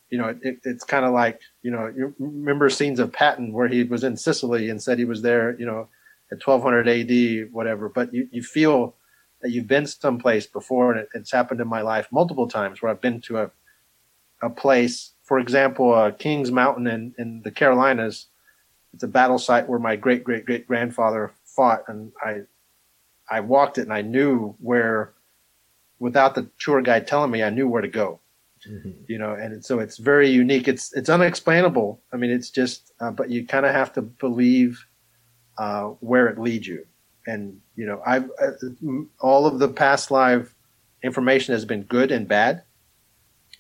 you 0.10 0.18
know 0.18 0.36
it, 0.42 0.60
it's 0.64 0.84
kind 0.84 1.06
of 1.06 1.14
like 1.14 1.40
you 1.62 1.72
know 1.72 1.88
you 1.96 2.14
remember 2.20 2.70
scenes 2.70 3.00
of 3.00 3.14
patton 3.14 3.54
where 3.54 3.68
he 3.68 3.84
was 3.84 4.04
in 4.04 4.18
sicily 4.18 4.70
and 4.70 4.82
said 4.82 4.98
he 4.98 5.06
was 5.06 5.22
there 5.22 5.58
you 5.60 5.66
know 5.66 5.88
at 6.32 6.46
1200 6.46 6.90
ad 6.90 7.54
whatever 7.54 7.88
but 7.88 8.14
you, 8.14 8.28
you 8.32 8.42
feel 8.42 8.96
that 9.42 9.52
you've 9.52 9.68
been 9.68 9.86
someplace 9.86 10.48
before 10.48 10.92
and 10.92 11.02
it, 11.02 11.10
it's 11.14 11.32
happened 11.32 11.62
in 11.62 11.68
my 11.68 11.82
life 11.82 12.08
multiple 12.12 12.48
times 12.48 12.82
where 12.82 12.92
i've 12.92 13.02
been 13.02 13.22
to 13.22 13.38
a, 13.38 13.52
a 14.42 14.50
place 14.50 15.12
for 15.24 15.40
example 15.40 15.94
uh, 15.94 16.12
kings 16.12 16.52
mountain 16.52 16.88
in, 16.88 17.14
in 17.18 17.42
the 17.44 17.52
carolinas 17.52 18.28
it's 18.94 19.04
a 19.04 19.08
battle 19.08 19.38
site 19.38 19.70
where 19.70 19.78
my 19.78 19.96
great 19.96 20.24
great 20.24 20.46
great 20.46 20.68
grandfather 20.68 21.32
fought, 21.46 21.84
and 21.88 22.12
I 22.20 22.42
I 23.30 23.42
walked 23.42 23.78
it 23.78 23.82
and 23.82 23.94
I 23.94 24.02
knew 24.02 24.56
where, 24.60 25.14
without 26.00 26.36
the 26.36 26.50
tour 26.58 26.82
guide 26.82 27.08
telling 27.08 27.32
me, 27.32 27.44
I 27.44 27.50
knew 27.50 27.68
where 27.68 27.82
to 27.82 27.88
go. 27.88 28.20
Mm-hmm. 28.68 28.92
You 29.08 29.20
know, 29.20 29.34
and 29.34 29.64
so 29.64 29.78
it's 29.78 29.98
very 29.98 30.30
unique. 30.30 30.68
It's 30.68 30.94
it's 30.94 31.10
unexplainable. 31.10 32.02
I 32.12 32.18
mean, 32.18 32.32
it's 32.32 32.50
just, 32.50 32.92
uh, 33.00 33.12
but 33.12 33.30
you 33.30 33.46
kind 33.46 33.68
of 33.68 33.74
have 33.74 33.94
to 33.94 34.02
believe 34.02 34.86
uh, 35.58 35.90
where 36.00 36.28
it 36.28 36.40
leads 36.40 36.68
you. 36.68 36.86
And 37.28 37.62
you 37.76 37.86
know, 37.86 38.02
I've 38.06 38.32
uh, 38.42 38.52
all 39.20 39.46
of 39.46 39.60
the 39.60 39.68
past 39.68 40.10
live 40.10 40.56
information 41.04 41.54
has 41.54 41.66
been 41.66 41.84
good 41.84 42.12
and 42.12 42.28
bad, 42.28 42.64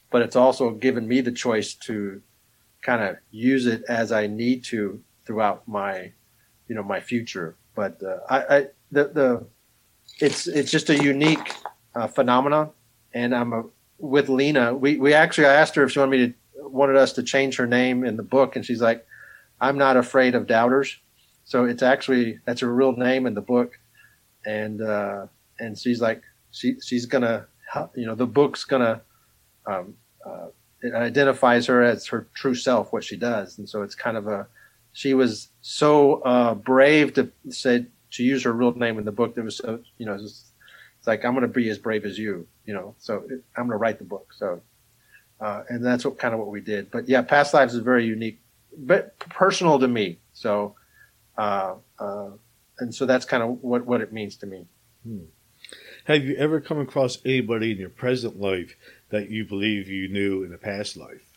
but 0.09 0.21
it's 0.23 0.35
also 0.35 0.71
given 0.71 1.07
me 1.07 1.21
the 1.21 1.31
choice 1.31 1.73
to 1.75 2.21
kind 2.81 3.03
of 3.03 3.17
use 3.29 3.65
it 3.67 3.83
as 3.89 4.11
I 4.11 4.27
need 4.27 4.63
to 4.65 5.03
throughout 5.25 5.67
my, 5.67 6.13
you 6.67 6.75
know, 6.75 6.83
my 6.83 7.01
future. 7.01 7.55
But 7.75 8.01
uh, 8.01 8.19
I, 8.29 8.55
I, 8.55 8.67
the 8.91 9.03
the 9.03 9.45
it's 10.19 10.47
it's 10.47 10.71
just 10.71 10.89
a 10.89 11.03
unique 11.03 11.53
uh, 11.93 12.07
phenomenon, 12.07 12.71
and 13.13 13.35
I'm 13.35 13.53
a, 13.53 13.65
with 13.99 14.29
Lena. 14.29 14.73
We 14.73 14.97
we 14.97 15.13
actually 15.13 15.47
I 15.47 15.55
asked 15.55 15.75
her 15.75 15.83
if 15.83 15.91
she 15.91 15.99
wanted 15.99 16.11
me 16.11 16.27
to 16.27 16.69
wanted 16.69 16.95
us 16.95 17.13
to 17.13 17.23
change 17.23 17.57
her 17.57 17.67
name 17.67 18.03
in 18.03 18.17
the 18.17 18.23
book, 18.23 18.55
and 18.55 18.65
she's 18.65 18.81
like, 18.81 19.05
"I'm 19.59 19.77
not 19.77 19.97
afraid 19.97 20.35
of 20.35 20.47
doubters." 20.47 20.97
So 21.47 21.63
it's 21.63 21.81
actually 21.81 22.39
that's 22.43 22.59
her 22.59 22.73
real 22.73 22.91
name 22.91 23.25
in 23.25 23.33
the 23.33 23.41
book, 23.41 23.79
and 24.45 24.81
uh, 24.81 25.27
and 25.59 25.77
she's 25.77 26.01
like 26.01 26.21
she 26.51 26.75
she's 26.85 27.05
gonna 27.05 27.47
you 27.95 28.05
know 28.05 28.15
the 28.15 28.27
book's 28.27 28.65
gonna 28.65 29.01
um, 29.65 29.95
uh, 30.25 30.47
it 30.81 30.93
identifies 30.93 31.65
her 31.67 31.81
as 31.81 32.05
her 32.07 32.27
true 32.33 32.53
self, 32.53 32.91
what 32.91 33.05
she 33.05 33.15
does, 33.15 33.59
and 33.59 33.67
so 33.67 33.81
it's 33.81 33.95
kind 33.95 34.17
of 34.17 34.27
a 34.27 34.45
she 34.91 35.13
was 35.13 35.47
so 35.61 36.15
uh, 36.23 36.53
brave 36.53 37.13
to 37.13 37.31
say 37.49 37.85
to 38.11 38.23
use 38.23 38.43
her 38.43 38.51
real 38.51 38.73
name 38.73 38.99
in 38.99 39.05
the 39.05 39.13
book. 39.13 39.35
That 39.35 39.45
was 39.45 39.55
so 39.55 39.79
you 39.97 40.05
know 40.05 40.15
it's, 40.15 40.51
like 41.05 41.23
I'm 41.23 41.39
to 41.39 41.47
be 41.47 41.69
as 41.69 41.77
brave 41.77 42.03
as 42.03 42.19
you. 42.19 42.45
You 42.65 42.73
know, 42.73 42.93
so 42.97 43.23
it, 43.29 43.41
I'm 43.55 43.69
to 43.69 43.77
write 43.77 43.99
the 43.99 44.03
book. 44.03 44.33
So 44.37 44.61
uh, 45.39 45.63
and 45.69 45.85
that's 45.85 46.03
what 46.03 46.19
kind 46.19 46.33
of 46.33 46.41
what 46.41 46.49
we 46.49 46.59
did. 46.59 46.91
But 46.91 47.07
yeah, 47.07 47.21
past 47.21 47.53
lives 47.53 47.73
is 47.73 47.79
very 47.79 48.05
unique, 48.05 48.41
but 48.77 49.17
personal 49.19 49.79
to 49.79 49.87
me. 49.87 50.19
So 50.33 50.75
uh, 51.37 51.75
uh 51.99 52.29
and 52.79 52.93
so 52.93 53.05
that's 53.05 53.25
kind 53.25 53.43
of 53.43 53.61
what 53.61 53.85
what 53.85 54.01
it 54.01 54.13
means 54.13 54.37
to 54.37 54.45
me. 54.45 54.65
Hmm. 55.03 55.25
Have 56.05 56.23
you 56.23 56.35
ever 56.35 56.61
come 56.61 56.79
across 56.79 57.17
anybody 57.25 57.71
in 57.71 57.77
your 57.77 57.89
present 57.89 58.39
life 58.39 58.75
that 59.09 59.29
you 59.29 59.45
believe 59.45 59.87
you 59.87 60.07
knew 60.07 60.43
in 60.43 60.53
a 60.53 60.57
past 60.57 60.95
life? 60.95 61.27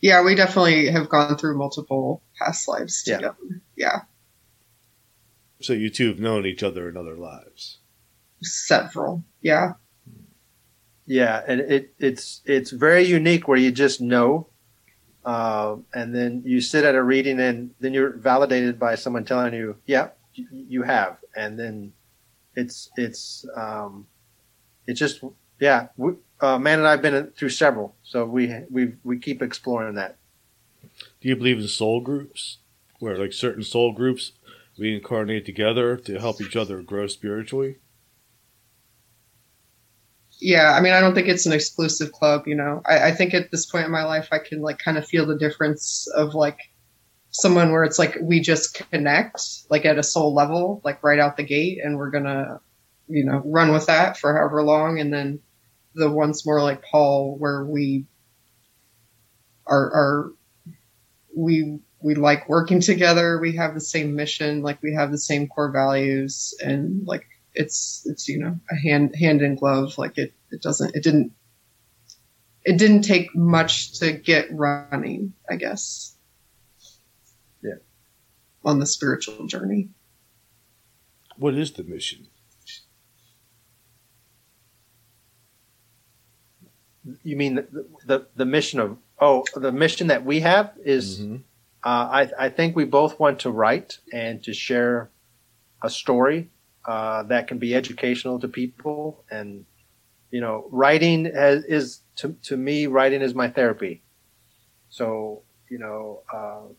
Yeah, 0.00 0.24
we 0.24 0.34
definitely 0.34 0.90
have 0.90 1.08
gone 1.08 1.38
through 1.38 1.56
multiple 1.56 2.22
past 2.36 2.66
lives 2.66 3.04
together. 3.04 3.36
Yeah. 3.76 3.86
yeah. 3.86 4.00
So 5.60 5.72
you 5.72 5.90
two 5.90 6.08
have 6.08 6.18
known 6.18 6.44
each 6.44 6.64
other 6.64 6.88
in 6.88 6.96
other 6.96 7.16
lives. 7.16 7.78
Several, 8.42 9.22
yeah. 9.40 9.74
Yeah, 11.06 11.42
and 11.46 11.60
it 11.60 11.94
it's 11.98 12.42
it's 12.44 12.70
very 12.70 13.04
unique 13.04 13.48
where 13.48 13.58
you 13.58 13.72
just 13.72 14.00
know, 14.00 14.48
uh, 15.24 15.76
and 15.92 16.14
then 16.14 16.42
you 16.44 16.60
sit 16.60 16.84
at 16.84 16.94
a 16.94 17.02
reading, 17.02 17.40
and 17.40 17.74
then 17.80 17.92
you're 17.92 18.16
validated 18.16 18.78
by 18.78 18.94
someone 18.94 19.24
telling 19.24 19.54
you, 19.54 19.76
"Yeah, 19.84 20.10
you 20.34 20.82
have," 20.82 21.18
and 21.34 21.58
then 21.58 21.92
it's 22.54 22.90
it's 22.96 23.44
um, 23.56 24.06
it's 24.86 25.00
just 25.00 25.24
yeah. 25.58 25.88
We, 25.96 26.14
uh, 26.40 26.58
Man 26.58 26.78
and 26.78 26.88
I 26.88 26.92
have 26.92 27.02
been 27.02 27.32
through 27.36 27.50
several, 27.50 27.96
so 28.04 28.24
we 28.24 28.62
we 28.70 28.94
we 29.02 29.18
keep 29.18 29.42
exploring 29.42 29.96
that. 29.96 30.18
Do 31.20 31.28
you 31.28 31.36
believe 31.36 31.58
in 31.58 31.68
soul 31.68 32.00
groups, 32.00 32.58
where 33.00 33.16
like 33.16 33.32
certain 33.32 33.64
soul 33.64 33.92
groups 33.92 34.32
reincarnate 34.78 35.46
together 35.46 35.96
to 35.96 36.18
help 36.20 36.40
each 36.40 36.56
other 36.56 36.82
grow 36.82 37.06
spiritually? 37.06 37.78
Yeah, 40.44 40.72
I 40.72 40.80
mean, 40.80 40.92
I 40.92 41.00
don't 41.00 41.14
think 41.14 41.28
it's 41.28 41.46
an 41.46 41.52
exclusive 41.52 42.10
club. 42.10 42.48
You 42.48 42.56
know, 42.56 42.82
I, 42.84 43.08
I 43.08 43.12
think 43.12 43.32
at 43.32 43.52
this 43.52 43.64
point 43.64 43.86
in 43.86 43.92
my 43.92 44.04
life, 44.04 44.28
I 44.32 44.38
can 44.38 44.60
like 44.60 44.78
kind 44.78 44.98
of 44.98 45.06
feel 45.06 45.24
the 45.24 45.38
difference 45.38 46.08
of 46.16 46.34
like 46.34 46.58
someone 47.30 47.70
where 47.70 47.84
it's 47.84 47.98
like 47.98 48.18
we 48.20 48.40
just 48.40 48.74
connect 48.90 49.40
like 49.70 49.84
at 49.84 49.98
a 50.00 50.02
soul 50.02 50.34
level, 50.34 50.80
like 50.84 51.00
right 51.04 51.20
out 51.20 51.36
the 51.36 51.44
gate, 51.44 51.78
and 51.84 51.96
we're 51.96 52.10
gonna, 52.10 52.58
you 53.06 53.24
know, 53.24 53.40
run 53.44 53.72
with 53.72 53.86
that 53.86 54.18
for 54.18 54.36
however 54.36 54.64
long, 54.64 54.98
and 54.98 55.14
then 55.14 55.38
the 55.94 56.10
ones 56.10 56.44
more 56.44 56.60
like 56.60 56.82
Paul 56.82 57.36
where 57.38 57.64
we 57.64 58.06
are 59.68 59.92
are 59.92 60.32
we 61.36 61.78
we 62.00 62.16
like 62.16 62.48
working 62.48 62.80
together, 62.80 63.38
we 63.38 63.54
have 63.54 63.74
the 63.74 63.80
same 63.80 64.16
mission, 64.16 64.62
like 64.62 64.82
we 64.82 64.92
have 64.92 65.12
the 65.12 65.18
same 65.18 65.46
core 65.46 65.70
values, 65.70 66.52
and 66.60 67.06
like 67.06 67.26
it's 67.54 68.06
it's 68.06 68.28
you 68.28 68.38
know 68.38 68.58
a 68.70 68.74
hand 68.76 69.14
hand 69.16 69.42
in 69.42 69.56
glove, 69.56 69.98
like 69.98 70.18
it 70.18 70.32
it 70.50 70.62
doesn't 70.62 70.94
it 70.96 71.02
didn't 71.02 71.32
it 72.64 72.78
didn't 72.78 73.02
take 73.02 73.34
much 73.34 73.98
to 73.98 74.12
get 74.12 74.46
running, 74.52 75.32
I 75.50 75.56
guess. 75.56 76.14
Yeah. 77.60 77.74
On 78.64 78.78
the 78.78 78.86
spiritual 78.86 79.46
journey. 79.48 79.88
What 81.36 81.54
is 81.54 81.72
the 81.72 81.82
mission? 81.82 82.28
You 87.24 87.36
mean 87.36 87.56
the, 87.56 87.86
the, 88.06 88.26
the 88.36 88.44
mission 88.44 88.78
of, 88.78 88.96
oh, 89.20 89.44
the 89.56 89.72
mission 89.72 90.06
that 90.06 90.24
we 90.24 90.38
have 90.40 90.72
is, 90.84 91.18
Mhm. 91.20 91.42
uh, 91.82 91.88
I, 91.88 92.30
I 92.38 92.48
think 92.48 92.76
we 92.76 92.84
both 92.84 93.18
want 93.18 93.40
to 93.40 93.50
write 93.50 93.98
and 94.12 94.40
to 94.44 94.52
share 94.52 95.10
a 95.82 95.90
story 95.90 96.51
uh, 96.84 97.22
that 97.24 97.46
can 97.48 97.58
be 97.58 97.74
educational 97.74 98.40
to 98.40 98.48
people. 98.48 99.24
And, 99.30 99.64
you 100.30 100.40
know, 100.40 100.66
writing 100.70 101.26
has, 101.26 101.64
is, 101.64 102.00
to, 102.16 102.36
to 102.44 102.56
me, 102.56 102.86
writing 102.86 103.22
is 103.22 103.34
my 103.34 103.48
therapy. 103.48 104.02
So, 104.88 105.42
you 105.70 105.78
know, 105.78 106.22
uh, 106.32 106.72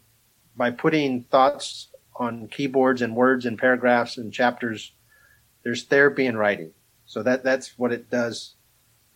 by 0.55 0.71
putting 0.71 1.23
thoughts 1.23 1.87
on 2.15 2.47
keyboards 2.47 3.01
and 3.01 3.15
words 3.15 3.45
and 3.45 3.57
paragraphs 3.57 4.17
and 4.17 4.31
chapters, 4.31 4.91
there's 5.63 5.83
therapy 5.83 6.25
in 6.25 6.37
writing. 6.37 6.71
So 7.05 7.23
that, 7.23 7.43
that's 7.43 7.77
what 7.77 7.91
it 7.91 8.09
does. 8.09 8.55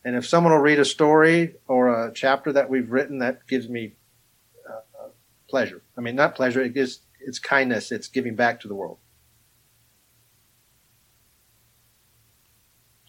And 0.03 0.15
if 0.15 0.25
someone 0.25 0.53
will 0.53 0.59
read 0.59 0.79
a 0.79 0.85
story 0.85 1.55
or 1.67 2.07
a 2.07 2.13
chapter 2.13 2.53
that 2.53 2.69
we've 2.69 2.89
written, 2.89 3.19
that 3.19 3.45
gives 3.47 3.67
me 3.67 3.93
uh, 4.67 5.09
pleasure. 5.49 5.81
I 5.97 6.01
mean, 6.01 6.15
not 6.15 6.35
pleasure. 6.35 6.61
It 6.61 6.73
gives, 6.73 7.01
it's 7.19 7.39
kindness. 7.39 7.91
It's 7.91 8.07
giving 8.07 8.35
back 8.35 8.61
to 8.61 8.67
the 8.67 8.75
world. 8.75 8.99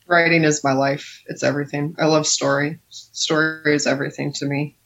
Writing 0.09 0.45
is 0.45 0.65
my 0.65 0.73
life. 0.73 1.23
It's 1.27 1.43
everything. 1.43 1.95
I 1.99 2.07
love 2.07 2.27
story. 2.27 2.81
Story 2.89 3.75
is 3.75 3.87
everything 3.87 4.33
to 4.35 4.47
me. 4.47 4.79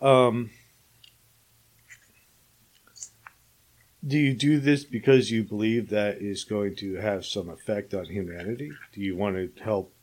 Um, 0.00 0.50
do 4.06 4.18
you 4.18 4.34
do 4.34 4.58
this 4.58 4.84
because 4.84 5.30
you 5.30 5.44
believe 5.44 5.88
that 5.90 6.18
is 6.18 6.44
going 6.44 6.74
to 6.76 6.96
have 6.96 7.24
some 7.24 7.48
effect 7.48 7.94
on 7.94 8.06
humanity? 8.06 8.72
Do 8.92 9.00
you 9.00 9.16
want 9.16 9.36
to 9.36 9.62
help 9.62 9.94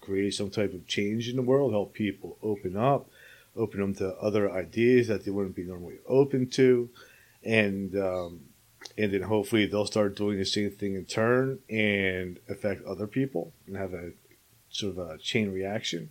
create 0.00 0.34
some 0.34 0.50
type 0.50 0.72
of 0.72 0.86
change 0.86 1.28
in 1.28 1.36
the 1.36 1.42
world, 1.42 1.72
help 1.72 1.92
people 1.92 2.38
open 2.42 2.76
up, 2.76 3.08
open 3.54 3.78
them 3.78 3.94
to 3.96 4.14
other 4.16 4.50
ideas 4.50 5.06
that 5.08 5.24
they 5.24 5.30
wouldn't 5.30 5.54
be 5.54 5.64
normally 5.64 5.98
open 6.08 6.48
to, 6.48 6.90
and 7.44 7.94
um, 7.96 8.40
and 8.98 9.12
then 9.12 9.22
hopefully 9.22 9.66
they'll 9.66 9.86
start 9.86 10.16
doing 10.16 10.38
the 10.38 10.44
same 10.44 10.70
thing 10.70 10.94
in 10.94 11.04
turn 11.04 11.58
and 11.68 12.38
affect 12.48 12.84
other 12.84 13.06
people 13.06 13.52
and 13.66 13.76
have 13.76 13.92
a 13.92 14.12
sort 14.68 14.96
of 14.96 15.10
a 15.10 15.18
chain 15.18 15.50
reaction. 15.50 16.10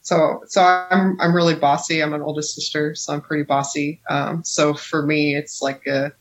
So, 0.00 0.42
so 0.46 0.62
I'm 0.62 1.20
I'm 1.20 1.34
really 1.34 1.56
bossy. 1.56 2.00
I'm 2.00 2.14
an 2.14 2.22
oldest 2.22 2.54
sister, 2.54 2.94
so 2.94 3.12
I'm 3.12 3.22
pretty 3.22 3.42
bossy. 3.42 4.02
Um, 4.08 4.44
so 4.44 4.72
for 4.72 5.04
me, 5.04 5.34
it's 5.34 5.60
like 5.60 5.86
a 5.86 6.12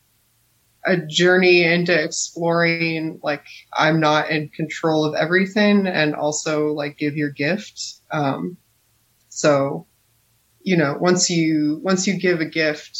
a 0.83 0.97
journey 0.97 1.63
into 1.63 1.93
exploring. 1.93 3.19
Like 3.21 3.45
I'm 3.71 3.99
not 3.99 4.31
in 4.31 4.49
control 4.49 5.05
of 5.05 5.13
everything, 5.13 5.85
and 5.85 6.15
also 6.15 6.73
like 6.73 6.97
give 6.97 7.15
your 7.15 7.29
gift. 7.29 8.01
Um, 8.09 8.57
so, 9.29 9.85
you 10.61 10.77
know, 10.77 10.97
once 10.99 11.29
you 11.29 11.79
once 11.83 12.07
you 12.07 12.19
give 12.19 12.39
a 12.39 12.45
gift, 12.45 12.97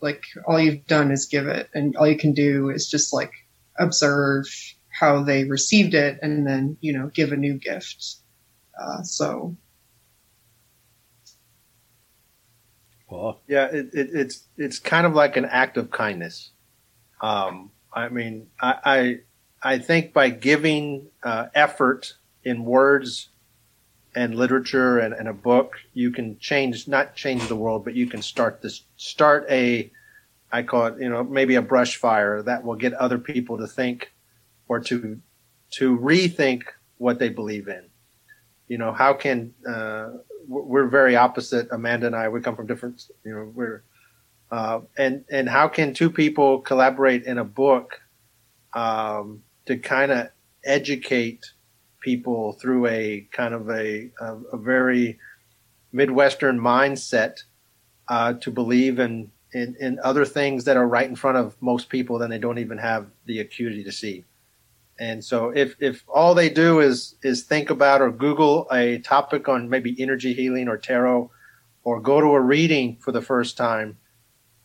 like 0.00 0.24
all 0.46 0.60
you've 0.60 0.86
done 0.86 1.10
is 1.10 1.26
give 1.26 1.46
it, 1.46 1.68
and 1.74 1.96
all 1.96 2.06
you 2.06 2.18
can 2.18 2.32
do 2.32 2.70
is 2.70 2.88
just 2.88 3.12
like 3.12 3.32
observe 3.78 4.46
how 4.88 5.22
they 5.22 5.44
received 5.44 5.94
it, 5.94 6.18
and 6.22 6.46
then 6.46 6.76
you 6.80 6.92
know 6.92 7.08
give 7.08 7.32
a 7.32 7.36
new 7.36 7.54
gift. 7.54 8.16
Uh, 8.80 9.02
so 9.02 9.56
Paul. 13.08 13.40
Yeah, 13.46 13.66
it, 13.66 13.90
it, 13.92 14.10
it's 14.12 14.44
it's 14.56 14.78
kind 14.78 15.06
of 15.06 15.14
like 15.14 15.36
an 15.36 15.46
act 15.46 15.76
of 15.76 15.90
kindness. 15.90 16.50
Um, 17.20 17.70
I 17.92 18.08
mean, 18.08 18.48
I, 18.60 18.74
I 18.84 19.70
I 19.74 19.78
think 19.78 20.12
by 20.12 20.30
giving 20.30 21.08
uh, 21.22 21.46
effort 21.54 22.14
in 22.44 22.64
words 22.64 23.30
and 24.18 24.34
literature 24.34 24.98
and, 24.98 25.14
and 25.14 25.28
a 25.28 25.32
book, 25.32 25.76
you 25.94 26.10
can 26.10 26.38
change 26.38 26.88
not 26.88 27.14
change 27.14 27.46
the 27.46 27.56
world, 27.56 27.84
but 27.84 27.94
you 27.94 28.06
can 28.06 28.22
start 28.22 28.60
this 28.62 28.82
start 28.96 29.46
a 29.48 29.90
I 30.50 30.62
call 30.62 30.86
it 30.86 30.94
you 31.00 31.08
know 31.08 31.22
maybe 31.22 31.54
a 31.54 31.62
brush 31.62 31.96
fire 31.96 32.42
that 32.42 32.64
will 32.64 32.74
get 32.84 32.92
other 32.94 33.18
people 33.18 33.58
to 33.58 33.66
think 33.66 34.12
or 34.66 34.80
to 34.80 35.20
to 35.78 35.98
rethink 35.98 36.62
what 36.98 37.18
they 37.20 37.28
believe 37.28 37.68
in. 37.68 37.84
You 38.66 38.78
know, 38.78 38.92
how 38.92 39.12
can 39.14 39.54
uh, 39.66 40.08
we're 40.48 40.88
very 40.88 41.14
opposite. 41.14 41.68
Amanda 41.70 42.06
and 42.06 42.16
I, 42.16 42.28
we 42.28 42.40
come 42.40 42.56
from 42.56 42.66
different, 42.66 43.04
you 43.24 43.34
know, 43.34 43.52
we're, 43.54 43.82
uh, 44.50 44.80
and, 44.96 45.24
and 45.30 45.48
how 45.48 45.68
can 45.68 45.92
two 45.92 46.10
people 46.10 46.60
collaborate 46.60 47.24
in 47.24 47.36
a 47.38 47.44
book, 47.44 48.00
um, 48.72 49.42
to 49.66 49.76
kind 49.76 50.10
of 50.10 50.28
educate 50.64 51.52
people 52.00 52.52
through 52.54 52.86
a 52.86 53.26
kind 53.32 53.54
of 53.54 53.70
a, 53.70 54.10
a, 54.20 54.36
a 54.52 54.56
very 54.56 55.18
Midwestern 55.92 56.58
mindset, 56.58 57.42
uh, 58.08 58.34
to 58.34 58.50
believe 58.50 58.98
in, 58.98 59.30
in, 59.52 59.76
in 59.80 59.98
other 60.02 60.24
things 60.24 60.64
that 60.64 60.76
are 60.76 60.86
right 60.86 61.08
in 61.08 61.16
front 61.16 61.36
of 61.36 61.56
most 61.60 61.88
people 61.88 62.18
than 62.18 62.30
they 62.30 62.38
don't 62.38 62.58
even 62.58 62.78
have 62.78 63.06
the 63.26 63.40
acuity 63.40 63.84
to 63.84 63.92
see. 63.92 64.24
And 64.98 65.24
so 65.24 65.50
if, 65.50 65.76
if 65.78 66.04
all 66.08 66.34
they 66.34 66.48
do 66.48 66.80
is, 66.80 67.14
is 67.22 67.44
think 67.44 67.70
about 67.70 68.00
or 68.00 68.10
Google 68.10 68.66
a 68.72 68.98
topic 68.98 69.48
on 69.48 69.68
maybe 69.68 69.94
energy 70.00 70.34
healing 70.34 70.68
or 70.68 70.76
tarot 70.76 71.30
or 71.84 72.00
go 72.00 72.20
to 72.20 72.28
a 72.28 72.40
reading 72.40 72.96
for 73.00 73.12
the 73.12 73.22
first 73.22 73.56
time, 73.56 73.96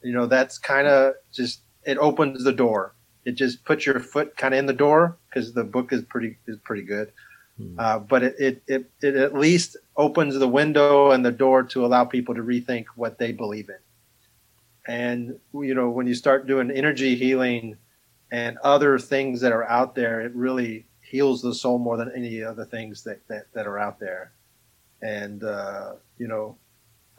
you 0.04 0.12
know, 0.12 0.26
that's 0.26 0.58
kind 0.58 0.88
of 0.88 1.14
just, 1.32 1.62
it 1.86 1.98
opens 1.98 2.44
the 2.44 2.52
door. 2.52 2.96
It 3.26 3.34
just 3.34 3.64
puts 3.64 3.86
your 3.86 4.00
foot 4.00 4.36
kind 4.36 4.54
of 4.54 4.60
in 4.60 4.66
the 4.66 4.74
door 4.74 5.18
because 5.34 5.54
the 5.54 5.64
book 5.64 5.92
is 5.92 6.04
pretty, 6.04 6.38
is 6.48 6.58
pretty 6.64 6.84
good. 6.84 7.12
Hmm. 7.58 7.76
Uh, 7.80 8.00
but 8.00 8.24
it, 8.24 8.36
it, 8.40 8.64
it, 8.68 8.92
it 9.02 9.16
at 9.16 9.34
least 9.34 9.78
opens 9.96 10.38
the 10.38 10.48
window 10.48 11.12
and 11.12 11.26
the 11.26 11.32
door 11.32 11.64
to 11.64 11.86
allow 11.86 12.06
people 12.06 12.36
to 12.36 12.42
rethink 12.42 12.86
what 12.96 13.18
they 13.18 13.32
believe 13.32 13.70
in. 13.70 13.78
And, 14.86 15.40
you 15.54 15.74
know, 15.74 15.90
when 15.90 16.08
you 16.08 16.16
start 16.16 16.46
doing 16.46 16.70
energy 16.70 17.16
healing, 17.16 17.78
and 18.34 18.58
other 18.64 18.98
things 18.98 19.42
that 19.42 19.52
are 19.52 19.64
out 19.70 19.94
there, 19.94 20.22
it 20.22 20.34
really 20.34 20.88
heals 21.02 21.44
the 21.44 21.54
soul 21.54 21.78
more 21.78 21.98
than 21.98 22.12
any 22.16 22.42
other 22.42 22.66
things 22.66 23.04
that, 23.04 23.20
that, 23.28 23.46
that 23.54 23.68
are 23.68 23.78
out 23.78 24.00
there. 24.00 24.32
And, 25.04 25.44
uh, 25.44 25.94
you 26.18 26.28
know, 26.28 26.58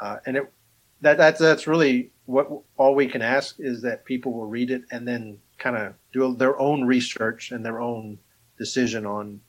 uh, 0.00 0.16
and 0.26 0.38
it, 0.38 0.52
that, 1.02 1.16
that's, 1.16 1.38
that's 1.38 1.68
really 1.68 2.10
what 2.26 2.50
all 2.76 2.96
we 2.96 3.06
can 3.06 3.22
ask 3.22 3.60
is 3.60 3.80
that 3.82 4.04
people 4.04 4.32
will 4.32 4.46
read 4.46 4.72
it 4.72 4.82
and 4.90 5.06
then 5.06 5.38
kind 5.64 5.76
of 5.76 5.94
do 6.12 6.34
their 6.36 6.58
own 6.60 6.84
research 6.84 7.50
and 7.50 7.64
their 7.64 7.80
own 7.80 8.18
decision 8.58 9.06
on, 9.06 9.40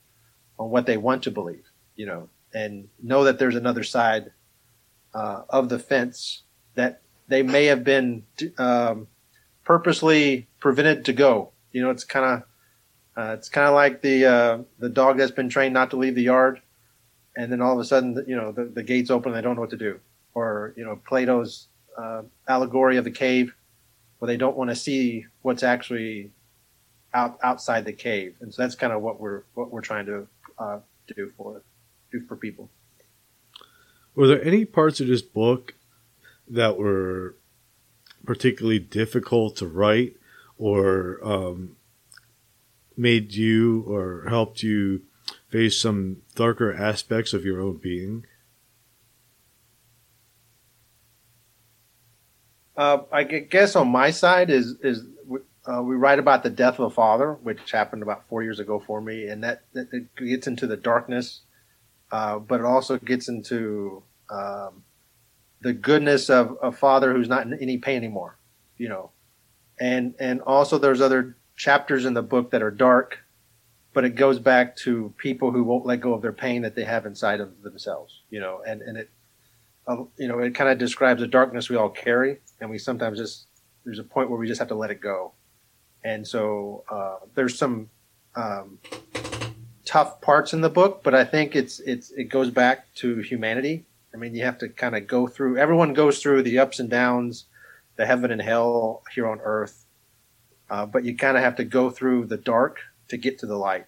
on 0.58 0.70
what 0.70 0.86
they 0.86 0.98
want 0.98 1.24
to 1.24 1.32
believe, 1.32 1.66
you 1.96 2.06
know, 2.06 2.30
and 2.54 2.88
know 3.04 3.26
that 3.26 3.38
there's 3.38 3.56
another 3.56 3.84
side, 3.84 4.32
uh, 5.14 5.44
of 5.50 5.70
the 5.70 5.80
fence 5.80 6.44
that 6.76 7.02
they 7.28 7.44
may 7.44 7.66
have 7.66 7.84
been, 7.84 8.24
um, 8.58 9.08
purposely 9.64 10.48
prevented 10.60 11.06
to 11.06 11.14
go 11.14 11.52
you 11.76 11.82
know, 11.82 11.90
it's 11.90 12.06
kind 12.06 12.26
of 12.26 12.44
uh, 13.18 13.34
it's 13.34 13.50
kind 13.50 13.68
of 13.68 13.74
like 13.74 14.02
the 14.02 14.26
uh, 14.26 14.58
the 14.80 14.88
dog 14.88 15.18
that's 15.18 15.32
been 15.32 15.50
trained 15.50 15.74
not 15.74 15.90
to 15.90 15.98
leave 15.98 16.16
the 16.16 16.24
yard, 16.24 16.62
and 17.36 17.52
then 17.52 17.62
all 17.62 17.74
of 17.74 17.80
a 17.80 17.84
sudden, 17.84 18.24
you 18.26 18.36
know, 18.36 18.54
the, 18.54 18.64
the 18.64 18.82
gates 18.82 19.12
open 19.12 19.34
and 19.34 19.38
they 19.38 19.42
don't 19.42 19.56
know 19.56 19.62
what 19.62 19.72
to 19.72 19.78
do. 19.78 20.00
Or 20.34 20.74
you 20.78 20.86
know, 20.86 20.98
Plato's 21.06 21.68
uh, 21.98 22.22
allegory 22.48 22.96
of 22.96 23.04
the 23.04 23.12
cave, 23.12 23.54
where 24.20 24.28
they 24.28 24.38
don't 24.38 24.58
want 24.58 24.70
to 24.70 24.76
see 24.76 25.26
what's 25.42 25.64
actually 25.64 26.32
out 27.14 27.40
outside 27.44 27.86
the 27.86 27.94
cave, 27.94 28.36
and 28.42 28.54
so 28.54 28.62
that's 28.62 28.76
kind 28.76 28.94
of 28.94 29.02
what 29.02 29.20
we're 29.20 29.44
what 29.54 29.72
we're 29.72 29.82
trying 29.82 30.06
to 30.06 30.28
uh, 30.60 30.80
do 31.16 31.32
for 31.38 31.62
do 32.12 32.22
for 32.28 32.36
people. 32.36 32.70
Were 34.16 34.28
there 34.28 34.44
any 34.44 34.66
parts 34.66 35.00
of 35.00 35.08
this 35.08 35.22
book 35.22 35.76
that 36.48 36.78
were 36.78 37.36
particularly 38.26 38.80
difficult 38.80 39.58
to 39.58 39.68
write? 39.68 40.16
or 40.58 41.20
um, 41.24 41.76
made 42.96 43.34
you 43.34 43.84
or 43.88 44.26
helped 44.30 44.64
you 44.64 45.02
face 45.50 45.80
some 45.80 46.22
darker 46.36 46.74
aspects 46.74 47.34
of 47.34 47.46
your 47.46 47.62
own 47.62 47.78
being? 47.78 48.26
Uh, 52.78 53.00
I 53.12 53.24
guess 53.24 53.76
on 53.76 53.88
my 53.88 54.12
side 54.12 54.50
is 54.50 54.76
is 54.82 55.04
uh, 55.68 55.82
we 55.82 55.96
write 55.96 56.20
about 56.20 56.44
the 56.44 56.50
death 56.50 56.80
of 56.80 56.86
a 56.86 56.90
father, 56.90 57.34
which 57.34 57.72
happened 57.72 58.04
about 58.04 58.28
four 58.28 58.44
years 58.44 58.60
ago 58.60 58.80
for 58.86 59.02
me, 59.02 59.28
and 59.28 59.44
that, 59.44 59.64
that, 59.74 59.90
that 59.92 60.16
gets 60.16 60.46
into 60.48 60.68
the 60.68 60.78
darkness, 60.78 61.42
uh, 62.12 62.38
but 62.38 62.60
it 62.60 62.66
also 62.66 62.98
gets 62.98 63.28
into 63.30 64.04
um, 64.30 64.84
the 65.62 65.74
goodness 65.74 66.30
of 66.30 66.58
a 66.62 66.72
father 66.72 67.14
who's 67.14 67.28
not 67.28 67.48
in 67.48 67.54
any 67.54 67.78
pain 67.78 67.98
anymore, 67.98 68.38
you 68.78 68.90
know, 68.90 69.12
and 69.80 70.14
and 70.20 70.42
also 70.42 70.78
there's 70.78 71.02
other 71.02 71.36
chapters 71.56 72.06
in 72.06 72.14
the 72.14 72.22
book 72.22 72.52
that 72.52 72.62
are 72.62 72.72
dark, 72.72 73.20
but 73.94 74.04
it 74.04 74.16
goes 74.16 74.38
back 74.38 74.76
to 74.76 75.14
people 75.18 75.52
who 75.52 75.64
won't 75.64 75.86
let 75.86 76.02
go 76.02 76.14
of 76.14 76.22
their 76.22 76.34
pain 76.34 76.62
that 76.62 76.76
they 76.76 76.84
have 76.84 77.06
inside 77.06 77.40
of 77.40 77.64
themselves, 77.64 78.22
you 78.30 78.40
know, 78.40 78.62
and 78.68 78.82
and 78.82 78.98
it, 78.98 79.10
you 80.18 80.28
know, 80.28 80.40
it 80.40 80.56
kind 80.56 80.70
of 80.70 80.78
describes 80.78 81.22
the 81.22 81.28
darkness 81.28 81.70
we 81.70 81.76
all 81.76 81.90
carry, 81.90 82.40
and 82.60 82.70
we 82.70 82.78
sometimes 82.78 83.18
just 83.18 83.48
there's 83.84 84.00
a 84.00 84.04
point 84.04 84.30
where 84.30 84.40
we 84.40 84.48
just 84.48 84.60
have 84.60 84.70
to 84.70 84.76
let 84.76 84.90
it 84.92 85.00
go 85.00 85.34
and 86.06 86.26
so 86.26 86.84
uh, 86.88 87.18
there's 87.34 87.58
some 87.58 87.90
um, 88.36 88.78
tough 89.86 90.22
parts 90.22 90.54
in 90.54 90.62
the 90.62 90.70
book, 90.70 91.02
but 91.04 91.16
I 91.16 91.26
think 91.26 91.56
it's 91.56 91.80
it's 91.80 92.12
it 92.12 92.26
goes 92.26 92.52
back 92.52 92.94
to 92.98 93.18
humanity. 93.18 93.86
I 94.14 94.18
mean, 94.18 94.36
you 94.36 94.46
have 94.46 94.60
to 94.60 94.70
kind 94.70 94.96
of 94.96 95.08
go 95.08 95.28
through. 95.28 95.58
Everyone 95.58 95.94
goes 95.94 96.22
through 96.22 96.44
the 96.44 96.60
ups 96.60 96.80
and 96.80 96.92
downs, 96.92 97.46
the 97.96 98.06
heaven 98.06 98.32
and 98.32 98.40
hell 98.40 99.02
here 99.16 99.28
on 99.28 99.40
earth, 99.44 99.88
uh, 100.70 100.86
but 100.86 101.04
you 101.04 101.18
kind 101.18 101.38
of 101.38 101.44
have 101.44 101.56
to 101.56 101.64
go 101.64 101.90
through 101.90 102.28
the 102.28 102.38
dark 102.38 102.82
to 103.08 103.18
get 103.18 103.40
to 103.40 103.48
the 103.48 103.58
light, 103.58 103.88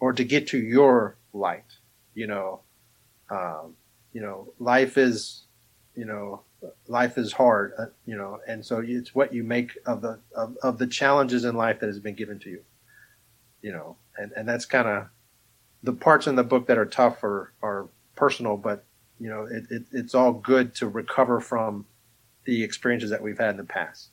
or 0.00 0.12
to 0.12 0.24
get 0.24 0.48
to 0.48 0.58
your 0.58 1.16
light. 1.32 1.76
You 2.14 2.26
know, 2.26 2.60
um, 3.30 3.76
you 4.12 4.20
know, 4.20 4.52
life 4.58 4.98
is, 4.98 5.44
you 5.94 6.04
know, 6.04 6.42
life 6.86 7.18
is 7.18 7.32
hard, 7.32 7.72
uh, 7.78 7.86
you 8.06 8.16
know, 8.16 8.38
and 8.46 8.64
so 8.64 8.82
it's 8.84 9.14
what 9.14 9.32
you 9.32 9.42
make 9.42 9.76
of 9.86 10.02
the 10.02 10.20
of, 10.34 10.56
of 10.62 10.78
the 10.78 10.86
challenges 10.86 11.44
in 11.44 11.56
life 11.56 11.80
that 11.80 11.86
has 11.86 11.98
been 11.98 12.14
given 12.14 12.38
to 12.40 12.50
you, 12.50 12.62
you 13.62 13.72
know, 13.72 13.96
and 14.16 14.32
and 14.32 14.48
that's 14.48 14.66
kind 14.66 14.88
of 14.88 15.06
the 15.82 15.92
parts 15.92 16.26
in 16.26 16.36
the 16.36 16.44
book 16.44 16.66
that 16.66 16.78
are 16.78 16.86
tough 16.86 17.22
are 17.24 17.52
are 17.62 17.88
personal, 18.14 18.56
but 18.56 18.84
you 19.18 19.28
know, 19.28 19.44
it, 19.44 19.64
it 19.70 19.82
it's 19.92 20.14
all 20.14 20.32
good 20.32 20.74
to 20.76 20.88
recover 20.88 21.40
from 21.40 21.86
the 22.44 22.62
experiences 22.62 23.10
that 23.10 23.22
we've 23.22 23.38
had 23.38 23.50
in 23.50 23.56
the 23.56 23.64
past. 23.64 24.10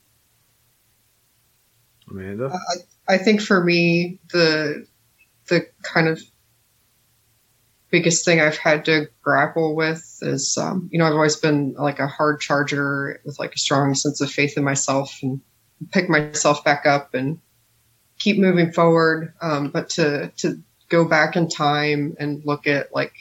Amanda, 2.10 2.52
I, 2.52 3.16
I 3.16 3.18
think 3.18 3.42
for 3.42 3.64
me 3.64 4.20
the 4.32 4.88
the 5.48 5.68
kind 5.84 6.08
of 6.08 6.22
biggest 7.90 8.26
thing 8.26 8.40
I've 8.40 8.58
had 8.58 8.86
to 8.86 9.10
grapple 9.22 9.76
with 9.76 10.20
is, 10.22 10.58
um, 10.58 10.90
you 10.92 11.00
know, 11.00 11.06
I've 11.06 11.14
always 11.14 11.36
been 11.36 11.74
like 11.74 12.00
a 12.00 12.08
hard 12.08 12.40
charger 12.40 13.20
with 13.26 13.40
like 13.40 13.54
a 13.54 13.60
strong 13.60 13.96
sense 13.96 14.22
of 14.22 14.30
faith 14.30 14.58
in 14.58 14.64
myself 14.64 15.18
and 15.22 15.42
pick 15.92 16.10
myself 16.10 16.64
back 16.64 16.86
up 16.86 17.14
and 17.14 17.40
keep 18.20 18.38
moving 18.38 18.72
forward. 18.72 19.34
Um, 19.42 19.70
but 19.70 19.90
to, 19.92 20.32
to 20.38 20.62
go 20.90 21.06
back 21.06 21.36
in 21.36 21.48
time 21.48 22.16
and 22.20 22.46
look 22.46 22.68
at 22.68 22.94
like 22.94 23.14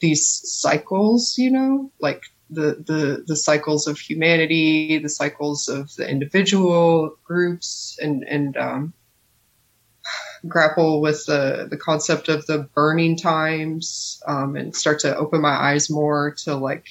these 0.00 0.42
cycles, 0.44 1.36
you 1.36 1.50
know, 1.50 1.92
like 2.00 2.22
the, 2.48 2.82
the, 2.86 3.24
the 3.26 3.36
cycles 3.36 3.86
of 3.86 3.98
humanity, 3.98 4.98
the 4.98 5.08
cycles 5.08 5.68
of 5.68 5.94
the 5.96 6.08
individual 6.08 7.16
groups 7.24 7.98
and, 8.00 8.24
and, 8.26 8.56
um, 8.56 8.94
grapple 10.46 11.00
with 11.00 11.26
the, 11.26 11.66
the 11.70 11.76
concept 11.76 12.28
of 12.28 12.46
the 12.46 12.58
burning 12.58 13.16
times 13.16 14.22
um, 14.26 14.56
and 14.56 14.74
start 14.74 15.00
to 15.00 15.16
open 15.16 15.40
my 15.40 15.54
eyes 15.54 15.90
more 15.90 16.32
to 16.44 16.54
like, 16.56 16.86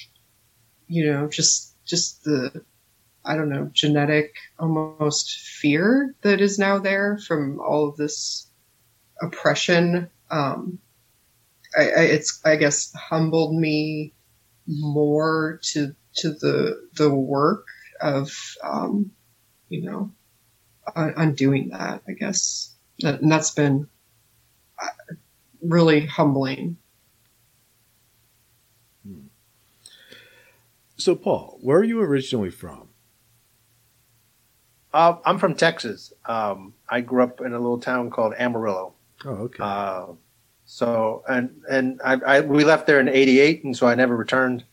you 0.88 1.12
know, 1.12 1.28
just 1.28 1.74
just 1.86 2.24
the 2.24 2.64
I 3.26 3.36
don't 3.36 3.50
know 3.50 3.70
genetic 3.74 4.36
almost 4.58 5.40
fear 5.40 6.16
that 6.22 6.42
is 6.42 6.58
now 6.58 6.80
there 6.80 7.20
from 7.28 7.60
all 7.60 7.90
of 7.90 7.98
this 7.98 8.48
oppression. 9.22 10.10
Um, 10.32 10.80
I, 11.78 11.82
I, 11.82 12.02
it's 12.02 12.42
I 12.46 12.56
guess 12.56 12.94
humbled 12.94 13.56
me 13.56 14.14
more 14.68 15.60
to 15.64 15.96
to 16.16 16.34
the 16.34 16.88
the 16.96 17.10
work 17.14 17.66
of 18.02 18.32
um, 18.64 19.12
you 19.70 19.84
know 19.84 20.12
undoing 20.96 21.70
that. 21.70 22.02
I 22.08 22.14
guess 22.14 22.76
and 23.04 23.32
that's 23.32 23.52
been 23.52 23.88
uh, 24.82 24.88
really 25.62 26.06
humbling. 26.06 26.78
Hmm. 29.06 29.28
So, 30.98 31.16
Paul, 31.16 31.58
where 31.62 31.80
are 31.80 31.84
you 31.84 32.02
originally 32.02 32.50
from? 32.50 32.90
Uh, 34.94 35.18
I'm 35.26 35.38
from 35.38 35.56
Texas. 35.56 36.14
Um, 36.26 36.74
I 36.90 37.02
grew 37.02 37.24
up 37.24 37.42
in 37.42 37.54
a 37.54 37.60
little 37.60 37.80
town 37.80 38.10
called 38.10 38.34
Amarillo. 38.38 38.94
Oh, 39.24 39.30
okay. 39.30 39.58
Uh, 39.62 40.06
so, 40.66 41.24
and 41.28 41.62
and 41.70 42.00
I, 42.04 42.14
I, 42.14 42.42
we 42.42 42.64
left 42.64 42.88
there 42.88 43.00
in 43.00 43.08
'88, 43.08 43.64
and 43.64 43.78
so 43.78 43.88
I 43.88 43.96
never 43.96 44.16
returned. 44.16 44.64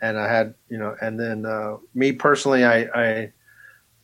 And 0.00 0.18
I 0.18 0.30
had, 0.30 0.54
you 0.68 0.76
know, 0.76 0.94
and 1.00 1.18
then 1.18 1.46
uh, 1.46 1.78
me 1.94 2.12
personally, 2.12 2.64
I, 2.64 2.80
I 2.94 3.32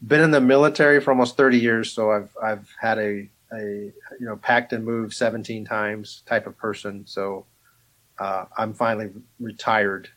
been 0.07 0.23
in 0.23 0.31
the 0.31 0.41
military 0.41 1.01
for 1.01 1.11
almost 1.11 1.37
30 1.37 1.59
years, 1.59 1.93
so 1.93 2.11
I've 2.11 2.35
I've 2.43 2.75
had 2.81 2.99
a 2.99 3.29
a 3.53 3.93
you 4.19 4.27
know 4.27 4.37
packed 4.37 4.73
and 4.73 4.85
moved 4.85 5.15
17 5.15 5.65
times 5.65 6.23
type 6.27 6.47
of 6.47 6.57
person. 6.57 7.07
So 7.07 7.47
uh, 8.19 8.47
I'm 8.57 8.75
finally 8.75 9.11
retired 9.41 10.09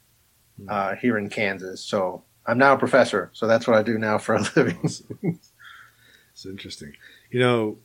hmm. 0.57 0.67
uh, 0.69 0.95
here 0.95 1.17
in 1.17 1.29
Kansas. 1.29 1.81
So 1.81 2.23
I'm 2.45 2.57
now 2.57 2.73
a 2.73 2.77
professor. 2.77 3.29
So 3.33 3.47
that's 3.47 3.67
what 3.67 3.77
I 3.77 3.83
do 3.83 3.97
now 3.97 4.17
for 4.17 4.35
a 4.35 4.41
living. 4.55 4.79
it's 4.83 6.45
interesting. 6.45 6.93
You 7.31 7.39
know, 7.39 7.77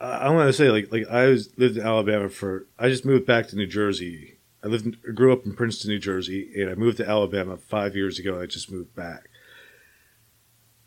I 0.00 0.30
want 0.30 0.48
to 0.48 0.52
say 0.52 0.70
like 0.70 0.90
like 0.90 1.08
I 1.08 1.26
was 1.26 1.50
lived 1.56 1.76
in 1.76 1.86
Alabama 1.86 2.28
for. 2.28 2.66
I 2.78 2.88
just 2.88 3.04
moved 3.04 3.26
back 3.26 3.48
to 3.48 3.56
New 3.56 3.66
Jersey. 3.66 4.38
I 4.64 4.68
lived, 4.68 4.86
in, 4.86 5.14
grew 5.14 5.32
up 5.32 5.44
in 5.44 5.54
Princeton, 5.54 5.90
New 5.90 5.98
Jersey, 5.98 6.52
and 6.54 6.70
I 6.70 6.74
moved 6.76 6.98
to 6.98 7.08
Alabama 7.08 7.56
five 7.56 7.96
years 7.96 8.20
ago. 8.20 8.40
I 8.40 8.46
just 8.46 8.70
moved 8.70 8.94
back. 8.94 9.28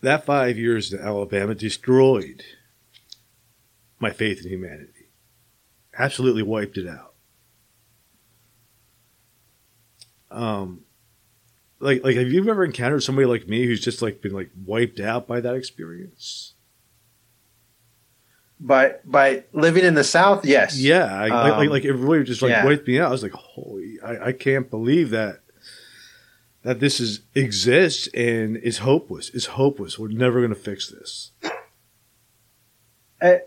That 0.02 0.26
five 0.26 0.58
years 0.58 0.94
in 0.94 1.00
Alabama 1.00 1.56
destroyed 1.56 2.44
my 4.06 4.12
faith 4.12 4.46
in 4.46 4.52
humanity. 4.52 5.10
Absolutely 5.98 6.44
wiped 6.44 6.78
it 6.78 6.88
out. 6.88 7.14
Um, 10.30 10.82
like, 11.80 12.04
like, 12.04 12.16
have 12.16 12.28
you 12.28 12.48
ever 12.48 12.64
encountered 12.64 13.02
somebody 13.02 13.26
like 13.26 13.48
me 13.48 13.66
who's 13.66 13.82
just 13.82 14.04
like 14.04 14.22
been 14.22 14.34
like 14.34 14.52
wiped 14.64 15.00
out 15.00 15.28
by 15.28 15.42
that 15.42 15.56
experience? 15.56 16.54
By 18.60 18.96
by 19.04 19.46
living 19.54 19.84
in 19.84 19.96
the 19.96 20.04
South, 20.04 20.46
yes. 20.46 20.78
Yeah, 20.78 21.06
I, 21.06 21.30
um, 21.30 21.58
like, 21.58 21.70
like, 21.70 21.84
it 21.84 21.94
really 21.94 22.24
just 22.24 22.44
like 22.44 22.52
yeah. 22.52 22.64
wiped 22.64 22.88
me 22.88 23.00
out. 23.00 23.08
I 23.08 23.12
was 23.12 23.24
like, 23.24 23.34
holy, 23.34 24.00
I, 24.02 24.28
I 24.28 24.32
can't 24.34 24.70
believe 24.70 25.10
that 25.10 25.40
that 26.62 26.80
this 26.80 27.00
is 27.00 27.22
exists 27.34 28.08
and 28.14 28.56
is 28.58 28.80
hopeless. 28.80 29.30
Is 29.32 29.48
hopeless. 29.48 29.98
We're 29.98 30.10
never 30.10 30.42
going 30.42 30.54
to 30.54 30.56
fix 30.56 30.92
this. 30.92 31.32
Uh, 33.22 33.38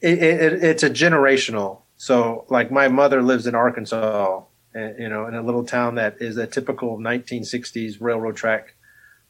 it, 0.00 0.22
it, 0.22 0.64
it's 0.64 0.82
a 0.82 0.90
generational. 0.90 1.82
So, 1.96 2.44
like 2.48 2.70
my 2.70 2.88
mother 2.88 3.22
lives 3.22 3.46
in 3.46 3.54
Arkansas, 3.54 4.42
and, 4.74 4.98
you 4.98 5.08
know, 5.08 5.26
in 5.26 5.34
a 5.34 5.42
little 5.42 5.64
town 5.64 5.96
that 5.96 6.16
is 6.20 6.36
a 6.36 6.46
typical 6.46 6.98
1960s 6.98 7.96
railroad 8.00 8.36
track. 8.36 8.74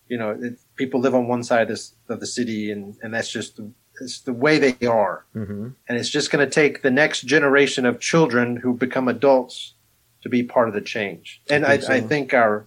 You 0.09 0.19
know, 0.19 0.31
it, 0.31 0.59
people 0.77 1.01
live 1.01 1.15
on 1.15 1.29
one 1.29 1.43
side 1.43 1.63
of, 1.63 1.69
this, 1.69 1.95
of 2.09 2.21
the 2.21 2.27
city, 2.27 2.71
and 2.71 2.97
and 3.03 3.13
that's 3.15 3.31
just 3.31 3.57
the, 3.57 3.71
it's 4.01 4.21
the 4.21 4.33
way 4.33 4.59
they 4.59 4.87
are. 4.87 5.25
Mm-hmm. 5.35 5.69
And 5.89 5.99
it's 5.99 6.11
just 6.11 6.31
going 6.31 6.47
to 6.47 6.51
take 6.51 6.83
the 6.83 6.91
next 6.91 7.23
generation 7.23 7.87
of 7.87 8.01
children 8.01 8.57
who 8.57 8.75
become 8.75 9.09
adults 9.09 9.75
to 10.23 10.29
be 10.29 10.43
part 10.43 10.69
of 10.69 10.75
the 10.75 10.81
change. 10.81 11.41
And 11.51 11.65
I, 11.65 11.73
I, 11.73 11.77
think, 11.77 11.85
so. 11.85 11.93
I 11.93 12.01
think 12.01 12.35
our 12.35 12.67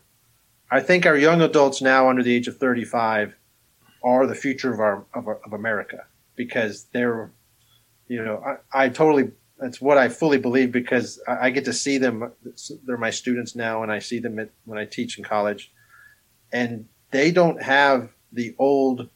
I 0.71 0.79
think 0.79 1.05
our 1.05 1.17
young 1.17 1.41
adults 1.41 1.81
now 1.81 2.09
under 2.09 2.23
the 2.23 2.33
age 2.33 2.47
of 2.47 2.57
35 2.57 3.35
are 4.03 4.25
the 4.25 4.35
future 4.35 4.73
of 4.73 4.79
our 4.79 5.05
of, 5.13 5.27
our, 5.27 5.39
of 5.45 5.53
America 5.53 6.05
because 6.35 6.85
they're 6.93 7.31
you 8.11 8.21
know, 8.21 8.43
I, 8.45 8.85
I 8.85 8.89
totally 8.89 9.31
that's 9.57 9.79
what 9.79 9.97
I 9.97 10.09
fully 10.09 10.37
believe 10.37 10.71
because 10.73 11.21
I, 11.25 11.49
get 11.49 11.63
to 11.65 11.73
see 11.73 11.97
them. 11.97 12.33
They're 12.85 12.97
my 12.97 13.11
students 13.11 13.55
now, 13.55 13.83
and 13.83 13.91
I 13.91 13.99
see 13.99 14.19
them 14.19 14.37
at, 14.39 14.49
when 14.65 14.77
I 14.77 14.85
teach 14.85 15.17
in 15.17 15.23
college, 15.23 15.71
and 16.51 16.89
they 17.11 17.31
don't 17.31 17.61
have 17.61 18.09
the 18.33 18.53
old, 18.57 19.07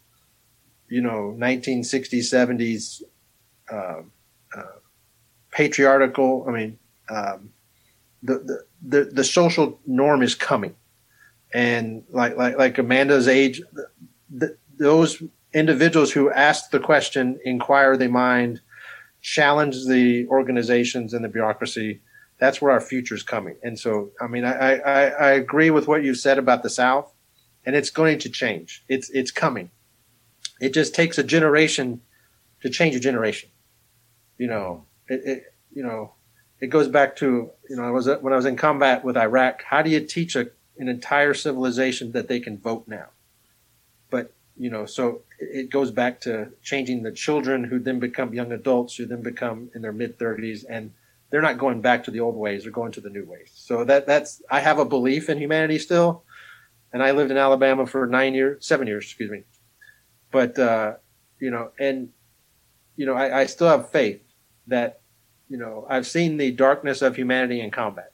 you 0.88 1.02
know, 1.02 1.36
1960s, 1.38 2.32
70s 2.32 3.02
uh, 3.70 4.04
uh, 4.56 4.78
patriarchal. 5.52 6.46
I 6.48 6.52
mean, 6.52 6.80
um, 7.10 7.50
the, 8.24 8.38
the 8.40 8.66
the 8.88 9.10
the 9.12 9.24
social 9.26 9.78
norm 9.86 10.22
is 10.22 10.36
coming, 10.36 10.76
and 11.54 12.04
like 12.12 12.38
like 12.38 12.58
like 12.58 12.78
Amanda's 12.78 13.28
age, 13.28 13.62
the, 14.30 14.56
those 14.78 15.22
individuals 15.54 16.12
who 16.12 16.32
ask 16.32 16.70
the 16.70 16.80
question, 16.80 17.40
inquire 17.44 17.98
the 17.98 18.08
mind 18.08 18.62
challenge 19.26 19.88
the 19.88 20.28
organizations 20.28 21.12
and 21.16 21.26
the 21.26 21.30
bureaucracy, 21.30 22.00
that's 22.38 22.62
where 22.62 22.72
our 22.72 22.80
future 22.80 23.16
is 23.16 23.24
coming. 23.24 23.56
And 23.64 23.80
so, 23.80 24.12
I 24.22 24.28
mean, 24.28 24.46
I, 24.46 24.76
I, 24.78 25.02
I 25.08 25.32
agree 25.32 25.72
with 25.72 25.88
what 25.88 26.04
you 26.04 26.14
said 26.14 26.38
about 26.38 26.62
the 26.62 26.70
South. 26.70 27.12
and 27.66 27.76
it's 27.76 27.90
going 27.90 28.20
to 28.20 28.30
change. 28.30 28.84
It's 28.88 29.10
it's 29.10 29.32
coming. 29.32 29.72
It 30.62 30.74
just 30.74 30.94
takes 30.96 31.18
a 31.18 31.24
generation 31.24 32.02
to 32.62 32.70
change 32.70 32.96
a 32.96 33.00
generation. 33.00 33.50
You 34.38 34.48
know, 34.48 34.86
it, 35.10 35.22
it 35.26 35.44
you 35.74 35.84
know, 35.84 36.14
it 36.60 36.68
goes 36.68 36.88
back 36.88 37.16
to 37.18 37.52
you 37.70 37.76
know 37.76 37.84
I 37.84 37.90
was 37.92 38.08
when 38.08 38.34
I 38.34 38.36
was 38.36 38.46
in 38.46 38.56
combat 38.56 39.04
with 39.04 39.18
Iraq. 39.18 39.64
How 39.64 39.82
do 39.82 39.90
you 39.90 40.02
teach 40.02 40.36
a, 40.36 40.48
an 40.78 40.88
entire 40.88 41.34
civilization 41.34 42.12
that 42.12 42.28
they 42.28 42.40
can 42.40 42.58
vote 42.58 42.88
now? 42.88 43.08
But 44.10 44.34
you 44.56 44.70
know, 44.70 44.86
so 44.86 45.22
it 45.40 45.70
goes 45.70 45.92
back 45.92 46.22
to 46.22 46.52
changing 46.62 47.04
the 47.04 47.12
children 47.12 47.64
who 47.64 47.80
then 47.80 48.00
become 48.00 48.34
young 48.34 48.52
adults, 48.52 48.96
who 48.96 49.06
then 49.06 49.22
become 49.22 49.70
in 49.76 49.82
their 49.82 49.92
mid 49.92 50.18
thirties, 50.18 50.64
and 50.64 50.94
they're 51.30 51.42
not 51.42 51.58
going 51.58 51.82
back 51.82 52.04
to 52.06 52.12
the 52.12 52.20
old 52.20 52.36
ways; 52.36 52.64
they're 52.64 52.72
going 52.72 52.92
to 52.94 53.02
the 53.02 53.10
new 53.10 53.26
ways. 53.26 53.52
So 53.54 53.84
that 53.84 54.08
that's 54.08 54.42
I 54.50 54.60
have 54.60 54.80
a 54.80 54.86
belief 54.86 55.30
in 55.30 55.38
humanity 55.38 55.80
still, 55.80 56.24
and 56.94 57.04
I 57.04 57.12
lived 57.12 57.32
in 57.32 57.38
Alabama 57.38 57.86
for 57.86 58.08
nine 58.08 58.34
years, 58.34 58.66
seven 58.66 58.88
years, 58.88 59.06
excuse 59.06 59.32
me. 59.32 59.44
But 60.32 60.58
uh, 60.58 60.94
you 61.40 61.52
know, 61.52 61.72
and 61.80 62.10
you 62.96 63.06
know, 63.06 63.14
I, 63.14 63.42
I 63.42 63.46
still 63.46 63.68
have 63.68 63.90
faith 63.90 64.22
that 64.68 65.02
you 65.50 65.58
know 65.58 65.86
I've 65.90 66.08
seen 66.08 66.38
the 66.38 66.52
darkness 66.52 67.02
of 67.02 67.16
humanity 67.16 67.62
in 67.62 67.72
combat. 67.72 68.14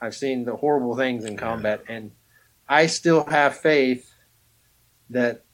I've 0.00 0.14
seen 0.14 0.44
the 0.44 0.56
horrible 0.56 0.96
things 0.96 1.24
in 1.24 1.36
combat, 1.36 1.82
and 1.88 2.12
I 2.68 2.86
still 2.86 3.24
have 3.24 3.56
faith 3.56 4.14
that 5.10 5.44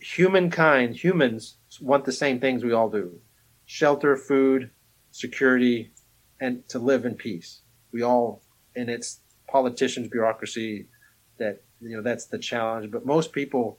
humankind, 0.00 0.96
humans, 0.96 1.56
want 1.80 2.04
the 2.04 2.12
same 2.12 2.40
things 2.40 2.64
we 2.64 2.72
all 2.72 2.90
do: 2.90 3.20
shelter, 3.66 4.16
food, 4.16 4.70
security, 5.10 5.92
and 6.40 6.68
to 6.68 6.78
live 6.78 7.04
in 7.04 7.14
peace. 7.14 7.62
We 7.92 8.02
all, 8.02 8.42
and 8.76 8.88
it's 8.88 9.20
politicians, 9.48 10.08
bureaucracy, 10.08 10.86
that 11.38 11.62
you 11.80 11.96
know 11.96 12.02
that's 12.02 12.26
the 12.26 12.38
challenge. 12.38 12.90
But 12.90 13.06
most 13.06 13.32
people, 13.32 13.78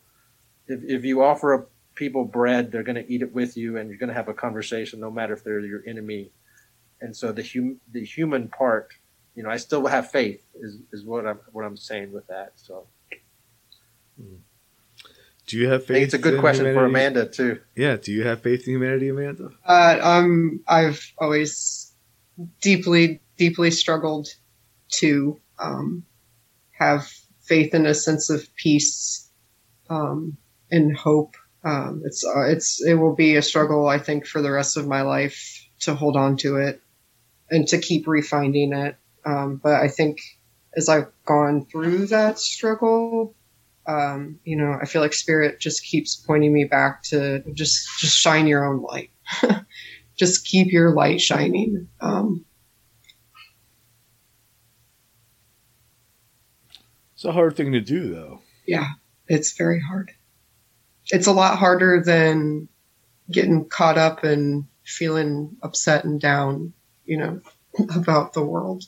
if 0.67 0.81
if 0.83 1.05
you 1.05 1.23
offer 1.23 1.53
a 1.53 1.65
people 1.95 2.25
bread, 2.25 2.71
they're 2.71 2.83
going 2.83 2.95
to 3.03 3.11
eat 3.11 3.21
it 3.21 3.33
with 3.33 3.57
you, 3.57 3.77
and 3.77 3.89
you're 3.89 3.99
going 3.99 4.09
to 4.09 4.15
have 4.15 4.29
a 4.29 4.33
conversation, 4.33 4.99
no 4.99 5.11
matter 5.11 5.33
if 5.33 5.43
they're 5.43 5.59
your 5.59 5.83
enemy. 5.87 6.31
And 7.01 7.15
so 7.15 7.31
the 7.31 7.43
hum, 7.43 7.79
the 7.91 8.03
human 8.03 8.47
part, 8.47 8.93
you 9.35 9.43
know, 9.43 9.49
I 9.49 9.57
still 9.57 9.85
have 9.87 10.11
faith, 10.11 10.43
is 10.55 10.79
is 10.93 11.03
what 11.05 11.27
I'm 11.27 11.39
what 11.51 11.65
I'm 11.65 11.77
saying 11.77 12.11
with 12.11 12.27
that. 12.27 12.53
So. 12.55 12.87
Hmm. 14.19 14.35
Do 15.51 15.57
you 15.57 15.67
have 15.67 15.85
faith? 15.85 16.03
it's 16.03 16.13
a 16.13 16.17
good 16.17 16.39
question 16.39 16.65
humanity? 16.65 16.79
for 16.79 16.85
Amanda 16.85 17.25
too. 17.25 17.59
Yeah. 17.75 17.97
Do 17.97 18.13
you 18.13 18.23
have 18.23 18.41
faith 18.41 18.65
in 18.67 18.75
humanity, 18.75 19.09
Amanda? 19.09 19.49
Uh, 19.65 19.99
um, 20.01 20.61
I've 20.65 21.11
always 21.17 21.91
deeply, 22.61 23.19
deeply 23.35 23.69
struggled 23.71 24.29
to 24.99 25.41
um, 25.59 26.05
have 26.71 27.11
faith 27.41 27.73
in 27.73 27.85
a 27.85 27.93
sense 27.93 28.29
of 28.29 28.47
peace 28.55 29.29
um, 29.89 30.37
and 30.71 30.95
hope. 30.95 31.35
Um, 31.65 32.01
it's 32.05 32.25
uh, 32.25 32.43
it's 32.43 32.81
it 32.81 32.93
will 32.93 33.13
be 33.13 33.35
a 33.35 33.41
struggle, 33.41 33.89
I 33.89 33.99
think, 33.99 34.25
for 34.25 34.41
the 34.41 34.51
rest 34.51 34.77
of 34.77 34.87
my 34.87 35.01
life 35.01 35.67
to 35.81 35.95
hold 35.95 36.15
on 36.15 36.37
to 36.37 36.55
it 36.55 36.81
and 37.49 37.67
to 37.67 37.77
keep 37.77 38.07
refining 38.07 38.71
it. 38.71 38.95
Um, 39.25 39.59
but 39.61 39.73
I 39.81 39.89
think 39.89 40.21
as 40.77 40.87
I've 40.87 41.11
gone 41.25 41.65
through 41.65 42.07
that 42.07 42.39
struggle, 42.39 43.35
um, 43.91 44.39
you 44.43 44.55
know, 44.55 44.77
I 44.81 44.85
feel 44.85 45.01
like 45.01 45.13
spirit 45.13 45.59
just 45.59 45.83
keeps 45.83 46.15
pointing 46.15 46.53
me 46.53 46.63
back 46.65 47.03
to 47.03 47.41
just 47.53 47.87
just 47.99 48.17
shine 48.17 48.47
your 48.47 48.65
own 48.65 48.81
light. 48.81 49.11
just 50.17 50.45
keep 50.45 50.71
your 50.71 50.93
light 50.93 51.19
shining. 51.21 51.87
Um, 51.99 52.45
It's 57.15 57.25
a 57.25 57.31
hard 57.33 57.55
thing 57.55 57.71
to 57.73 57.81
do, 57.81 58.09
though. 58.11 58.41
yeah, 58.65 58.87
it's 59.27 59.55
very 59.55 59.79
hard. 59.79 60.11
It's 61.09 61.27
a 61.27 61.31
lot 61.31 61.59
harder 61.59 62.01
than 62.03 62.67
getting 63.29 63.69
caught 63.69 63.99
up 63.99 64.23
and 64.23 64.65
feeling 64.83 65.55
upset 65.61 66.03
and 66.03 66.19
down, 66.19 66.73
you 67.05 67.17
know, 67.17 67.41
about 67.95 68.33
the 68.33 68.43
world. 68.43 68.85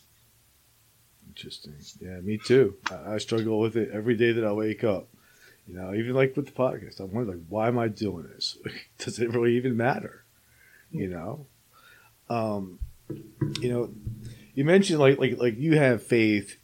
Interesting. 1.44 1.76
Yeah, 2.00 2.22
me 2.22 2.38
too. 2.38 2.76
I, 2.90 3.16
I 3.16 3.18
struggle 3.18 3.60
with 3.60 3.76
it 3.76 3.90
every 3.92 4.16
day 4.16 4.32
that 4.32 4.46
I 4.46 4.54
wake 4.54 4.86
up. 4.86 5.10
You 5.68 5.76
know, 5.76 5.94
even 5.94 6.14
like 6.14 6.38
with 6.38 6.46
the 6.46 6.54
podcast, 6.54 7.02
I'm 7.02 7.12
wondering, 7.12 7.40
like, 7.40 7.48
why 7.50 7.68
am 7.68 7.78
I 7.78 7.90
doing 7.90 8.30
this? 8.34 8.58
Does 8.98 9.20
it 9.20 9.34
really 9.34 9.58
even 9.58 9.76
matter? 9.76 10.24
You 10.90 11.10
know, 11.10 11.48
um, 12.30 12.80
you 13.60 13.70
know, 13.70 13.90
you 14.54 14.64
mentioned 14.64 15.00
like 15.00 15.20
like 15.20 15.38
like 15.38 15.58
you 15.58 15.78
have 15.78 16.02
faith 16.02 16.58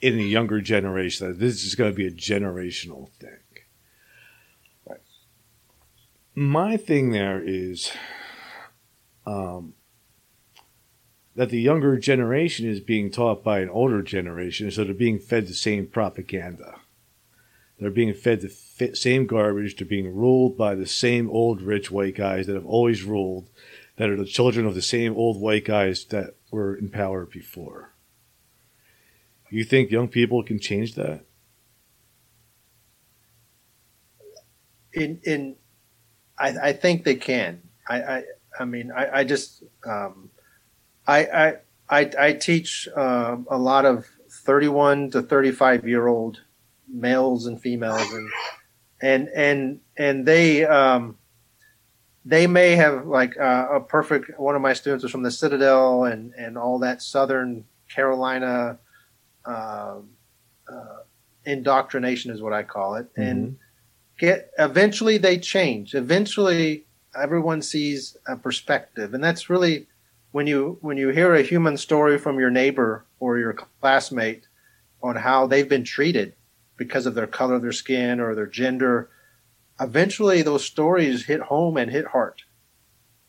in 0.00 0.16
the 0.16 0.24
younger 0.24 0.60
generation 0.60 1.28
that 1.28 1.38
this 1.38 1.62
is 1.62 1.76
going 1.76 1.92
to 1.92 1.96
be 1.96 2.06
a 2.06 2.10
generational 2.10 3.10
thing. 3.20 3.38
Right. 4.88 5.00
My 6.34 6.76
thing 6.76 7.10
there 7.10 7.40
is, 7.44 7.92
um, 9.24 9.74
that 11.40 11.48
the 11.48 11.58
younger 11.58 11.96
generation 11.96 12.68
is 12.68 12.80
being 12.80 13.10
taught 13.10 13.42
by 13.42 13.60
an 13.60 13.70
older 13.70 14.02
generation, 14.02 14.70
so 14.70 14.84
they're 14.84 14.92
being 14.92 15.18
fed 15.18 15.46
the 15.46 15.54
same 15.54 15.86
propaganda. 15.86 16.74
They're 17.78 17.88
being 17.88 18.12
fed 18.12 18.42
the 18.42 18.94
same 18.94 19.24
garbage. 19.24 19.76
They're 19.76 19.86
being 19.88 20.14
ruled 20.14 20.58
by 20.58 20.74
the 20.74 20.84
same 20.84 21.30
old 21.30 21.62
rich 21.62 21.90
white 21.90 22.14
guys 22.14 22.46
that 22.46 22.56
have 22.56 22.66
always 22.66 23.04
ruled, 23.04 23.48
that 23.96 24.10
are 24.10 24.18
the 24.18 24.26
children 24.26 24.66
of 24.66 24.74
the 24.74 24.82
same 24.82 25.16
old 25.16 25.40
white 25.40 25.64
guys 25.64 26.04
that 26.10 26.34
were 26.50 26.76
in 26.76 26.90
power 26.90 27.24
before. 27.24 27.94
You 29.48 29.64
think 29.64 29.90
young 29.90 30.08
people 30.08 30.42
can 30.42 30.60
change 30.60 30.94
that? 30.96 31.24
in 34.92 35.18
in 35.24 35.56
I, 36.38 36.48
I 36.48 36.72
think 36.74 37.04
they 37.04 37.14
can. 37.14 37.62
I 37.88 38.02
I, 38.02 38.22
I 38.58 38.64
mean 38.66 38.92
I, 38.94 39.20
I 39.20 39.24
just 39.24 39.62
um, 39.86 40.28
I, 41.10 41.18
I 41.18 41.54
I 41.88 42.10
I 42.18 42.32
teach 42.34 42.88
um, 42.96 43.46
a 43.50 43.58
lot 43.58 43.84
of 43.84 44.06
thirty 44.30 44.68
one 44.68 45.10
to 45.10 45.22
thirty 45.22 45.50
five 45.50 45.86
year 45.86 46.06
old 46.06 46.40
males 46.88 47.46
and 47.46 47.60
females 47.60 48.06
and 48.12 48.30
and 49.02 49.28
and 49.34 49.80
and 49.96 50.26
they 50.26 50.64
um, 50.64 51.16
they 52.24 52.46
may 52.46 52.76
have 52.76 53.06
like 53.06 53.38
uh, 53.38 53.66
a 53.72 53.80
perfect 53.80 54.38
one 54.38 54.54
of 54.54 54.62
my 54.62 54.72
students 54.72 55.02
was 55.02 55.12
from 55.12 55.22
the 55.22 55.30
Citadel 55.30 56.04
and 56.04 56.32
and 56.34 56.56
all 56.56 56.78
that 56.78 57.02
Southern 57.02 57.64
Carolina 57.88 58.78
uh, 59.44 59.96
uh, 60.68 60.96
indoctrination 61.44 62.30
is 62.30 62.40
what 62.40 62.52
I 62.52 62.62
call 62.62 62.94
it. 62.94 63.08
And 63.16 63.58
get 64.18 64.50
eventually 64.58 65.18
they 65.18 65.38
change. 65.38 65.94
Eventually 65.94 66.86
everyone 67.20 67.62
sees 67.62 68.16
a 68.26 68.36
perspective. 68.36 69.14
And 69.14 69.24
that's 69.24 69.50
really 69.50 69.86
when 70.32 70.46
you 70.46 70.78
when 70.80 70.96
you 70.96 71.08
hear 71.08 71.34
a 71.34 71.42
human 71.42 71.76
story 71.76 72.18
from 72.18 72.38
your 72.38 72.50
neighbor 72.50 73.04
or 73.18 73.38
your 73.38 73.52
classmate 73.52 74.46
on 75.02 75.16
how 75.16 75.46
they've 75.46 75.68
been 75.68 75.84
treated 75.84 76.34
because 76.76 77.06
of 77.06 77.14
their 77.14 77.26
color 77.26 77.54
of 77.54 77.62
their 77.62 77.72
skin 77.72 78.20
or 78.20 78.34
their 78.34 78.46
gender 78.46 79.10
eventually 79.80 80.42
those 80.42 80.64
stories 80.64 81.24
hit 81.26 81.40
home 81.40 81.76
and 81.76 81.90
hit 81.90 82.06
heart 82.06 82.42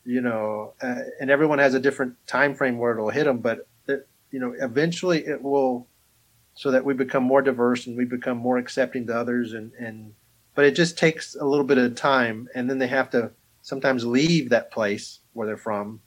you 0.04 0.20
know 0.20 0.74
uh, 0.82 1.00
and 1.20 1.30
everyone 1.30 1.58
has 1.58 1.74
a 1.74 1.80
different 1.80 2.14
time 2.26 2.54
frame 2.54 2.78
where 2.78 2.92
it'll 2.92 3.10
hit 3.10 3.24
them 3.24 3.38
but 3.38 3.66
it, 3.88 4.08
you 4.30 4.38
know 4.38 4.54
eventually 4.60 5.18
it 5.26 5.42
will 5.42 5.86
so 6.54 6.70
that 6.70 6.84
we 6.84 6.92
become 6.92 7.22
more 7.22 7.42
diverse 7.42 7.86
and 7.86 7.96
we 7.96 8.04
become 8.04 8.36
more 8.36 8.58
accepting 8.58 9.06
to 9.06 9.16
others 9.16 9.52
and 9.52 9.72
and 9.78 10.14
but 10.54 10.66
it 10.66 10.72
just 10.72 10.98
takes 10.98 11.34
a 11.34 11.44
little 11.44 11.64
bit 11.64 11.78
of 11.78 11.94
time 11.94 12.48
and 12.54 12.68
then 12.68 12.78
they 12.78 12.86
have 12.86 13.10
to 13.10 13.30
sometimes 13.62 14.04
leave 14.04 14.50
that 14.50 14.70
place 14.70 15.20
where 15.32 15.46
they're 15.46 15.56
from 15.56 16.00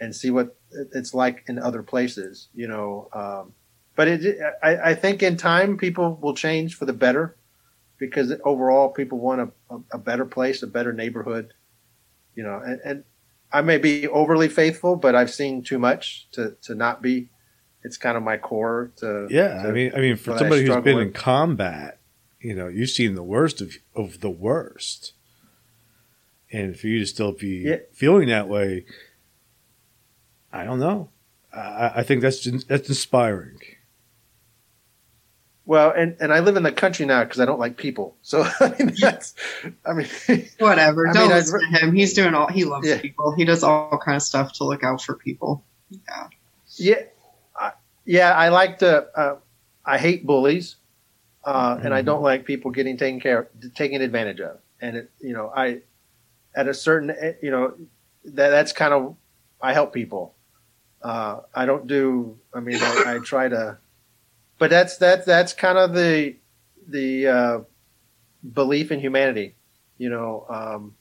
and 0.00 0.14
see 0.14 0.30
what 0.30 0.56
it's 0.92 1.14
like 1.14 1.44
in 1.48 1.58
other 1.58 1.82
places 1.82 2.48
you 2.54 2.68
know 2.68 3.08
um, 3.12 3.52
but 3.94 4.08
it 4.08 4.38
I, 4.62 4.90
I 4.90 4.94
think 4.94 5.22
in 5.22 5.36
time 5.36 5.76
people 5.78 6.18
will 6.20 6.34
change 6.34 6.74
for 6.76 6.84
the 6.84 6.92
better 6.92 7.36
because 7.98 8.32
overall 8.44 8.90
people 8.90 9.18
want 9.18 9.40
a, 9.70 9.78
a, 9.92 9.98
better 9.98 10.24
place 10.26 10.62
a 10.62 10.66
better 10.66 10.92
neighborhood 10.92 11.54
you 12.34 12.42
know 12.42 12.60
and, 12.64 12.80
and 12.84 13.04
i 13.52 13.60
may 13.62 13.78
be 13.78 14.06
overly 14.08 14.48
faithful 14.48 14.96
but 14.96 15.14
i've 15.14 15.30
seen 15.32 15.62
too 15.62 15.78
much 15.78 16.28
to 16.32 16.56
to 16.62 16.74
not 16.74 17.00
be 17.00 17.28
it's 17.82 17.96
kind 17.96 18.16
of 18.16 18.22
my 18.22 18.36
core 18.36 18.90
to 18.96 19.28
Yeah, 19.30 19.62
to- 19.62 19.68
I 19.68 19.72
mean, 19.72 19.92
I 19.94 20.00
mean, 20.00 20.16
for 20.16 20.36
somebody 20.36 20.66
who's 20.66 20.82
been 20.82 20.96
with. 20.96 21.06
in 21.06 21.12
combat, 21.12 22.00
you 22.40 22.52
know, 22.54 22.66
you've 22.66 22.90
seen 22.90 23.14
the 23.14 23.22
worst 23.22 23.60
of 23.60 23.76
of 23.94 24.20
the 24.20 24.30
worst, 24.30 25.12
and 26.50 26.76
for 26.76 26.88
you 26.88 26.98
to 26.98 27.06
still 27.06 27.30
be 27.30 27.58
Yeah. 27.64 27.76
feeling 27.92 28.26
that 28.28 28.48
way, 28.48 28.86
I 30.56 30.64
don't 30.64 30.80
know. 30.80 31.08
I, 31.54 31.92
I 31.96 32.02
think 32.02 32.22
that's 32.22 32.44
that's 32.64 32.88
inspiring. 32.88 33.58
Well, 35.64 35.90
and, 35.96 36.16
and 36.20 36.32
I 36.32 36.38
live 36.40 36.56
in 36.56 36.62
the 36.62 36.70
country 36.70 37.06
now 37.06 37.24
because 37.24 37.40
I 37.40 37.44
don't 37.44 37.58
like 37.58 37.76
people. 37.76 38.16
So 38.22 38.42
I 38.60 38.74
mean, 38.78 38.94
that's, 39.00 39.34
I 39.84 39.94
mean, 39.94 40.06
Whatever. 40.58 41.08
I 41.08 41.12
Don't 41.12 41.24
mean, 41.24 41.32
I'd 41.32 41.38
listen 41.38 41.60
to 41.72 41.78
him. 41.80 41.92
He's 41.94 42.12
doing 42.14 42.34
all. 42.34 42.46
He 42.46 42.64
loves 42.64 42.86
Yeah. 42.86 43.00
people. 43.00 43.34
He 43.36 43.44
does 43.44 43.64
all 43.64 43.98
kind 44.04 44.14
of 44.16 44.22
stuff 44.22 44.52
to 44.54 44.64
look 44.64 44.84
out 44.84 45.02
for 45.02 45.16
people. 45.16 45.64
yeah, 46.76 47.00
I, 47.56 47.72
yeah. 48.04 48.32
I 48.32 48.50
like 48.50 48.78
to. 48.78 49.06
Uh, 49.16 49.36
I 49.84 49.98
hate 49.98 50.24
bullies. 50.24 50.76
uh, 51.44 51.78
and 51.82 51.92
I 51.94 52.02
don't 52.02 52.22
like 52.22 52.44
people 52.44 52.70
getting 52.70 52.96
taken 52.96 53.18
care, 53.20 53.48
taken 53.74 54.02
advantage 54.02 54.40
of. 54.40 54.58
And 54.80 54.96
it, 54.96 55.10
you 55.20 55.32
know, 55.32 55.52
I 55.54 55.80
at 56.54 56.68
a 56.68 56.74
certain, 56.74 57.10
eh, 57.10 57.32
you 57.42 57.50
know, 57.50 57.74
that 58.24 58.50
that's 58.50 58.72
kind 58.72 58.94
of 58.94 59.16
I 59.60 59.72
help 59.72 59.92
people. 59.92 60.35
Uh, 61.06 61.42
I 61.54 61.66
don't 61.66 61.86
do. 61.86 62.36
I 62.52 62.58
mean, 62.58 62.78
I, 62.80 63.04
I, 63.06 63.18
try 63.20 63.48
to, 63.48 63.78
but 64.58 64.70
that's 64.70 64.96
that 64.96 65.24
that's 65.24 65.52
kind 65.52 65.78
of 65.78 65.94
the 65.94 66.34
the 66.88 67.28
uh, 67.28 67.58
belief 68.52 68.90
in 68.90 68.98
humanity. 68.98 69.54
You 69.98 70.10
know, 70.10 70.46
um, 70.48 70.96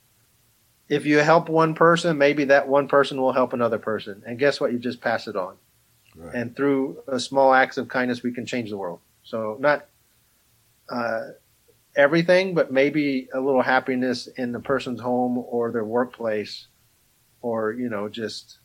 if 0.90 1.08
you 1.08 1.18
help 1.18 1.50
one 1.50 1.74
person, 1.74 2.20
maybe 2.20 2.46
that 2.46 2.68
one 2.68 2.88
person 2.88 3.20
will 3.20 3.32
help 3.32 3.54
another 3.54 3.80
person, 3.80 4.22
and 4.28 4.38
guess 4.38 4.62
what? 4.62 4.72
You 4.72 4.78
just 4.78 5.02
pass 5.02 5.28
it 5.28 5.36
on. 5.36 5.56
Right. 6.16 6.36
And 6.36 6.56
through 6.56 7.00
a 7.08 7.20
small 7.20 7.52
acts 7.52 7.78
of 7.78 7.88
kindness, 7.88 8.22
we 8.22 8.32
can 8.32 8.46
change 8.46 8.70
the 8.70 8.78
world. 8.78 9.00
So 9.24 9.58
not 9.60 9.88
uh, 10.88 11.30
everything, 11.96 12.54
but 12.54 12.72
maybe 12.72 13.28
a 13.34 13.40
little 13.40 13.64
happiness 13.64 14.28
in 14.28 14.52
the 14.52 14.60
person's 14.60 15.02
home 15.02 15.40
or 15.40 15.72
their 15.72 15.84
workplace, 15.84 16.68
or 17.42 17.72
you 17.72 17.90
know, 17.90 18.08
just 18.08 18.60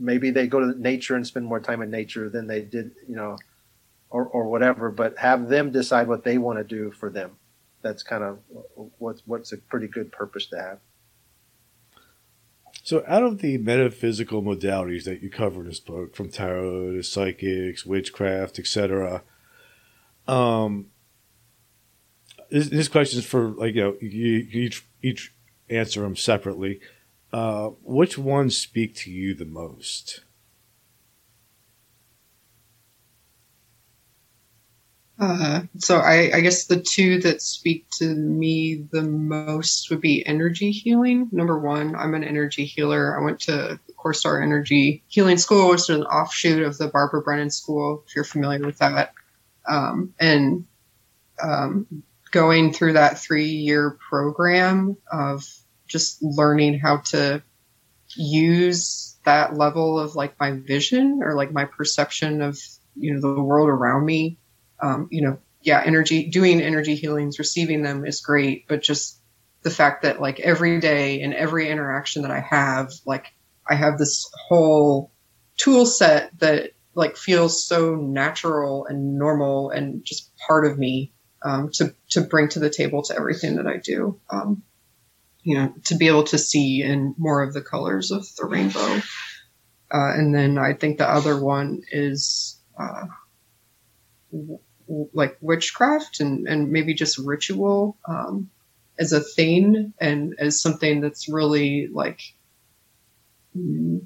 maybe 0.00 0.30
they 0.30 0.46
go 0.46 0.60
to 0.60 0.80
nature 0.80 1.14
and 1.14 1.26
spend 1.26 1.46
more 1.46 1.60
time 1.60 1.82
in 1.82 1.90
nature 1.90 2.28
than 2.28 2.46
they 2.46 2.62
did, 2.62 2.92
you 3.06 3.14
know, 3.14 3.36
or 4.08 4.24
or 4.24 4.48
whatever. 4.48 4.90
But 4.90 5.18
have 5.18 5.48
them 5.48 5.70
decide 5.70 6.08
what 6.08 6.24
they 6.24 6.38
want 6.38 6.58
to 6.58 6.64
do 6.64 6.90
for 6.90 7.10
them. 7.10 7.36
That's 7.82 8.02
kind 8.02 8.24
of 8.24 8.38
what's 8.98 9.22
what's 9.26 9.52
a 9.52 9.58
pretty 9.58 9.86
good 9.86 10.10
purpose 10.10 10.46
to 10.46 10.56
have. 10.56 10.78
So, 12.82 13.04
out 13.06 13.22
of 13.22 13.38
the 13.38 13.58
metaphysical 13.58 14.42
modalities 14.42 15.04
that 15.04 15.22
you 15.22 15.30
cover 15.30 15.60
in 15.60 15.68
this 15.68 15.80
book, 15.80 16.16
from 16.16 16.30
tarot 16.30 16.92
to 16.92 17.02
psychics, 17.02 17.84
witchcraft, 17.84 18.58
etc., 18.58 19.22
um, 20.26 20.86
this, 22.50 22.68
this 22.68 22.88
question 22.88 23.18
is 23.18 23.26
for 23.26 23.48
like 23.50 23.74
you 23.74 23.82
know 23.82 23.96
you, 24.00 24.46
each 24.50 24.84
each 25.02 25.32
answer 25.68 26.00
them 26.00 26.16
separately. 26.16 26.80
Uh, 27.32 27.68
which 27.82 28.18
ones 28.18 28.56
speak 28.56 28.94
to 28.94 29.10
you 29.10 29.34
the 29.34 29.44
most? 29.44 30.22
Uh, 35.20 35.60
so 35.76 35.98
I, 35.98 36.30
I, 36.34 36.40
guess 36.40 36.64
the 36.64 36.80
two 36.80 37.20
that 37.20 37.42
speak 37.42 37.86
to 37.98 38.06
me 38.06 38.86
the 38.90 39.02
most 39.02 39.90
would 39.90 40.00
be 40.00 40.26
energy 40.26 40.70
healing. 40.70 41.28
Number 41.30 41.58
one, 41.58 41.94
I'm 41.94 42.14
an 42.14 42.24
energy 42.24 42.64
healer. 42.64 43.20
I 43.20 43.22
went 43.22 43.38
to 43.40 43.78
Core 43.98 44.14
Star 44.14 44.42
Energy 44.42 45.04
Healing 45.08 45.36
School, 45.36 45.68
which 45.68 45.80
is 45.80 45.90
an 45.90 46.04
offshoot 46.04 46.62
of 46.62 46.78
the 46.78 46.88
Barbara 46.88 47.20
Brennan 47.20 47.50
School, 47.50 48.02
if 48.06 48.16
you're 48.16 48.24
familiar 48.24 48.64
with 48.64 48.78
that. 48.78 49.12
Um, 49.68 50.14
and 50.18 50.64
um, 51.42 52.02
going 52.30 52.72
through 52.72 52.94
that 52.94 53.18
three 53.18 53.50
year 53.50 53.98
program 54.08 54.96
of 55.12 55.46
just 55.90 56.22
learning 56.22 56.78
how 56.78 56.98
to 56.98 57.42
use 58.16 59.18
that 59.24 59.54
level 59.54 59.98
of 59.98 60.14
like 60.14 60.38
my 60.40 60.52
vision 60.52 61.20
or 61.22 61.34
like 61.34 61.52
my 61.52 61.64
perception 61.64 62.42
of 62.42 62.58
you 62.96 63.14
know 63.14 63.20
the 63.20 63.42
world 63.42 63.68
around 63.68 64.04
me 64.04 64.38
um, 64.80 65.08
you 65.10 65.22
know 65.22 65.38
yeah 65.62 65.82
energy 65.84 66.28
doing 66.28 66.60
energy 66.60 66.94
healings 66.94 67.38
receiving 67.38 67.82
them 67.82 68.06
is 68.06 68.20
great 68.20 68.66
but 68.66 68.82
just 68.82 69.18
the 69.62 69.70
fact 69.70 70.02
that 70.02 70.20
like 70.20 70.40
every 70.40 70.80
day 70.80 71.20
and 71.20 71.34
every 71.34 71.68
interaction 71.68 72.22
that 72.22 72.30
i 72.30 72.40
have 72.40 72.90
like 73.04 73.26
i 73.68 73.74
have 73.74 73.98
this 73.98 74.30
whole 74.48 75.12
tool 75.56 75.84
set 75.84 76.36
that 76.38 76.70
like 76.94 77.16
feels 77.16 77.64
so 77.64 77.94
natural 77.94 78.86
and 78.86 79.18
normal 79.18 79.70
and 79.70 80.04
just 80.04 80.30
part 80.48 80.66
of 80.66 80.78
me 80.78 81.12
um, 81.42 81.70
to 81.74 81.94
to 82.10 82.20
bring 82.22 82.48
to 82.48 82.58
the 82.58 82.70
table 82.70 83.02
to 83.04 83.14
everything 83.14 83.56
that 83.56 83.66
I 83.66 83.78
do. 83.78 84.20
Um, 84.28 84.62
you 85.42 85.56
know, 85.56 85.72
to 85.84 85.96
be 85.96 86.08
able 86.08 86.24
to 86.24 86.38
see 86.38 86.82
in 86.82 87.14
more 87.18 87.42
of 87.42 87.54
the 87.54 87.62
colors 87.62 88.10
of 88.10 88.26
the 88.36 88.46
rainbow. 88.46 89.00
Uh, 89.92 90.12
and 90.14 90.34
then 90.34 90.58
I 90.58 90.74
think 90.74 90.98
the 90.98 91.10
other 91.10 91.42
one 91.42 91.82
is 91.90 92.60
uh, 92.78 93.06
w- 94.30 94.60
like 95.12 95.36
witchcraft 95.40 96.20
and, 96.20 96.46
and 96.46 96.70
maybe 96.70 96.94
just 96.94 97.18
ritual 97.18 97.96
um, 98.06 98.50
as 98.98 99.12
a 99.12 99.20
thing 99.20 99.92
and 100.00 100.34
as 100.38 100.60
something 100.60 101.00
that's 101.00 101.28
really 101.28 101.88
like 101.92 102.20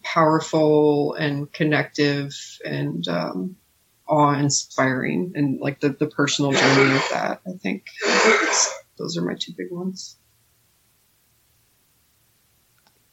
powerful 0.03 1.15
and 1.15 1.53
connective 1.53 2.33
and 2.65 3.07
um, 3.09 3.57
awe 4.07 4.35
inspiring 4.35 5.33
and 5.35 5.61
like 5.61 5.81
the, 5.81 5.91
the 5.91 6.07
personal 6.07 6.53
journey 6.53 6.95
of 6.95 7.09
that. 7.11 7.41
I 7.47 7.53
think 7.63 7.87
those 8.99 9.17
are 9.17 9.23
my 9.23 9.35
two 9.35 9.53
big 9.57 9.71
ones. 9.71 10.17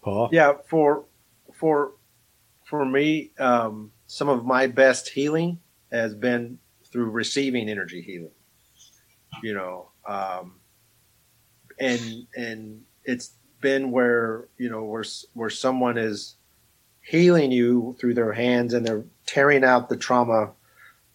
Paul? 0.01 0.29
Yeah, 0.31 0.53
for 0.67 1.05
for 1.53 1.93
for 2.65 2.85
me, 2.85 3.31
um, 3.39 3.91
some 4.07 4.29
of 4.29 4.45
my 4.45 4.67
best 4.67 5.09
healing 5.09 5.59
has 5.91 6.15
been 6.15 6.59
through 6.91 7.11
receiving 7.11 7.69
energy 7.69 8.01
healing. 8.01 8.31
You 9.43 9.53
know, 9.53 9.89
um, 10.07 10.55
and 11.79 12.27
and 12.35 12.81
it's 13.03 13.31
been 13.59 13.91
where 13.91 14.47
you 14.57 14.69
know 14.69 14.83
where 14.83 15.03
where 15.33 15.49
someone 15.49 15.97
is 15.97 16.35
healing 17.01 17.51
you 17.51 17.95
through 17.99 18.13
their 18.13 18.33
hands 18.33 18.73
and 18.73 18.85
they're 18.85 19.05
tearing 19.25 19.63
out 19.63 19.89
the 19.89 19.97
trauma 19.97 20.51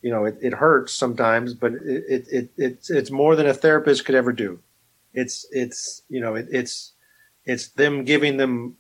you 0.07 0.13
know, 0.13 0.25
it, 0.25 0.39
it 0.41 0.53
hurts 0.53 0.93
sometimes, 0.93 1.53
but 1.53 1.73
it, 1.73 2.05
it, 2.09 2.27
it, 2.31 2.51
it's, 2.57 2.91
it's 2.91 3.11
more 3.11 3.35
than 3.35 3.49
a 3.49 3.53
therapist 3.53 4.05
could 4.05 4.15
ever 4.15 4.33
do. 4.33 4.61
It's, 5.15 5.47
it's, 5.51 6.03
you 6.09 6.21
know, 6.21 6.37
it, 6.37 6.47
it's, 6.53 6.93
it's 7.47 7.69
them 7.69 8.05
giving 8.05 8.37
them 8.37 8.77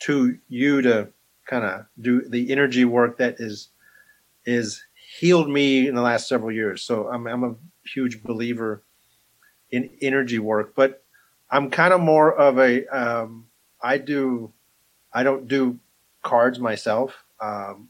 to 0.00 0.36
you 0.48 0.82
to 0.82 1.08
kind 1.46 1.64
of 1.64 1.86
do 2.00 2.28
the 2.28 2.50
energy 2.50 2.84
work 2.84 3.18
that 3.18 3.36
is, 3.38 3.68
is 4.44 4.84
healed 5.18 5.48
me 5.48 5.88
in 5.88 5.94
the 5.94 6.02
last 6.02 6.28
several 6.28 6.50
years. 6.50 6.82
So 6.82 7.08
I'm, 7.08 7.26
I'm 7.26 7.44
a 7.44 7.54
huge 7.84 8.22
believer 8.22 8.82
in 9.70 9.90
energy 10.02 10.38
work, 10.38 10.74
but 10.74 11.02
I'm 11.50 11.70
kind 11.70 11.94
of 11.94 12.00
more 12.00 12.32
of 12.34 12.58
a, 12.58 12.86
um, 12.86 13.46
I 13.80 13.98
do, 13.98 14.52
I 15.12 15.22
don't 15.22 15.46
do 15.46 15.78
cards 16.22 16.58
myself. 16.58 17.24
Um, 17.40 17.88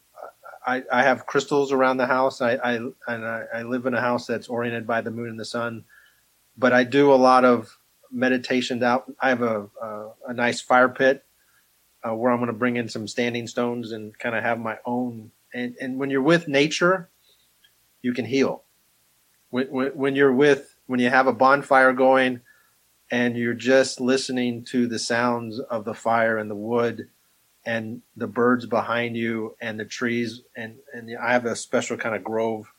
I, 0.66 0.82
I 0.92 1.02
have 1.02 1.26
crystals 1.26 1.72
around 1.72 1.96
the 1.96 2.06
house. 2.06 2.40
I, 2.40 2.54
I 2.54 2.74
and 2.74 2.94
I, 3.08 3.44
I, 3.54 3.62
live 3.62 3.86
in 3.86 3.94
a 3.94 4.00
house 4.00 4.26
that's 4.26 4.48
oriented 4.48 4.86
by 4.86 5.00
the 5.00 5.10
moon 5.10 5.28
and 5.28 5.40
the 5.40 5.44
sun, 5.44 5.84
but 6.56 6.72
I 6.72 6.84
do 6.84 7.12
a 7.12 7.16
lot 7.16 7.44
of 7.44 7.78
meditation. 8.12 8.82
Out, 8.82 9.10
I 9.20 9.30
have 9.30 9.42
a 9.42 9.68
a, 9.80 10.08
a 10.28 10.34
nice 10.34 10.60
fire 10.60 10.88
pit 10.88 11.24
uh, 12.06 12.14
where 12.14 12.30
I'm 12.30 12.38
going 12.38 12.48
to 12.48 12.52
bring 12.52 12.76
in 12.76 12.88
some 12.88 13.08
standing 13.08 13.46
stones 13.46 13.92
and 13.92 14.18
kind 14.18 14.34
of 14.34 14.42
have 14.42 14.58
my 14.58 14.78
own. 14.84 15.30
And 15.54 15.76
and 15.80 15.98
when 15.98 16.10
you're 16.10 16.22
with 16.22 16.48
nature, 16.48 17.08
you 18.02 18.12
can 18.12 18.24
heal. 18.24 18.64
When, 19.50 19.66
when, 19.68 19.88
when 19.88 20.16
you're 20.16 20.32
with 20.32 20.76
when 20.86 21.00
you 21.00 21.10
have 21.10 21.26
a 21.26 21.32
bonfire 21.32 21.92
going, 21.92 22.40
and 23.10 23.36
you're 23.36 23.54
just 23.54 24.00
listening 24.00 24.64
to 24.64 24.86
the 24.86 24.98
sounds 24.98 25.60
of 25.60 25.84
the 25.84 25.94
fire 25.94 26.38
and 26.38 26.50
the 26.50 26.56
wood 26.56 27.08
and 27.64 28.02
the 28.16 28.26
birds 28.26 28.66
behind 28.66 29.16
you 29.16 29.54
and 29.60 29.78
the 29.78 29.84
trees 29.84 30.40
and 30.56 30.76
and 30.92 31.10
I 31.20 31.32
have 31.32 31.44
a 31.44 31.54
special 31.54 31.96
kind 31.96 32.16
of 32.16 32.24
grove, 32.24 32.72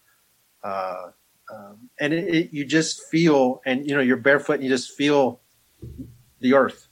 uh, 0.64 1.12
um, 1.52 1.90
and 2.00 2.14
it, 2.14 2.36
it, 2.36 2.54
you 2.54 2.66
just 2.66 3.04
feel 3.10 3.62
and 3.66 3.88
you 3.88 3.96
know 3.96 4.02
you're 4.02 4.18
barefoot 4.18 4.54
and 4.54 4.64
you 4.64 4.70
just 4.70 4.92
feel 4.92 5.40
the 6.40 6.54
earth, 6.54 6.88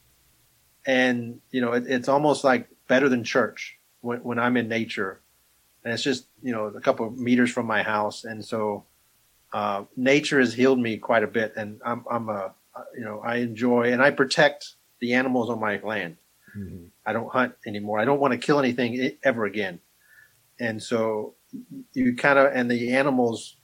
and 0.86 1.40
you 1.52 1.62
know 1.62 1.74
it, 1.74 1.86
it's 1.88 2.10
almost 2.10 2.44
like 2.44 2.68
better 2.88 3.10
than 3.10 3.24
church 3.24 3.78
when 4.02 4.20
when 4.24 4.40
I'm 4.40 4.58
in 4.58 4.68
nature, 4.68 5.22
and 5.84 5.94
it's 5.94 6.04
just 6.04 6.28
you 6.42 6.52
know 6.52 6.66
a 6.68 6.82
couple 6.82 7.08
of 7.08 7.18
meters 7.18 7.52
from 7.52 7.66
my 7.66 7.84
house, 7.84 8.24
and 8.24 8.44
so 8.44 8.86
uh, 9.54 9.84
nature 9.96 10.40
has 10.40 10.54
healed 10.54 10.80
me 10.80 10.98
quite 10.98 11.24
a 11.24 11.28
bit, 11.28 11.54
and 11.56 11.80
I'm 11.86 12.06
I'm 12.10 12.30
a 12.30 12.54
you 12.98 13.04
know 13.04 13.20
I 13.20 13.38
enjoy 13.38 13.92
and 13.92 14.02
I 14.02 14.12
protect 14.12 14.76
the 15.00 15.14
animals 15.14 15.50
on 15.50 15.60
my 15.60 15.80
land 15.82 16.18
Mm-hmm. 16.58 16.86
I 17.06 17.14
don't 17.14 17.32
hunt 17.32 17.54
anymore. 17.66 18.00
I 18.00 18.06
don't 18.06 18.20
want 18.20 18.34
to 18.34 18.38
kill 18.38 18.60
anything 18.60 19.18
ever 19.24 19.46
again. 19.46 19.80
And 20.60 20.82
so 20.82 21.36
you 21.94 22.16
kind 22.16 22.38
of, 22.38 22.52
and 22.54 22.70
the 22.70 22.94
animals 22.94 23.58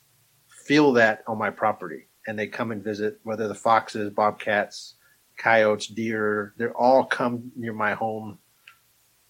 feel 0.68 0.93
that 0.93 1.24
on 1.28 1.38
my 1.38 1.49
property 1.49 2.07
and 2.28 2.38
they 2.38 2.47
come 2.47 2.72
and 2.72 2.84
visit, 2.84 3.20
whether 3.24 3.47
the 3.47 3.55
foxes, 3.55 4.09
bobcats, 4.11 4.95
coyotes, 5.38 5.88
deer, 5.88 6.53
they're 6.57 6.76
all 6.76 7.05
come 7.05 7.51
near 7.55 7.74
my 7.74 7.93
home. 7.93 8.38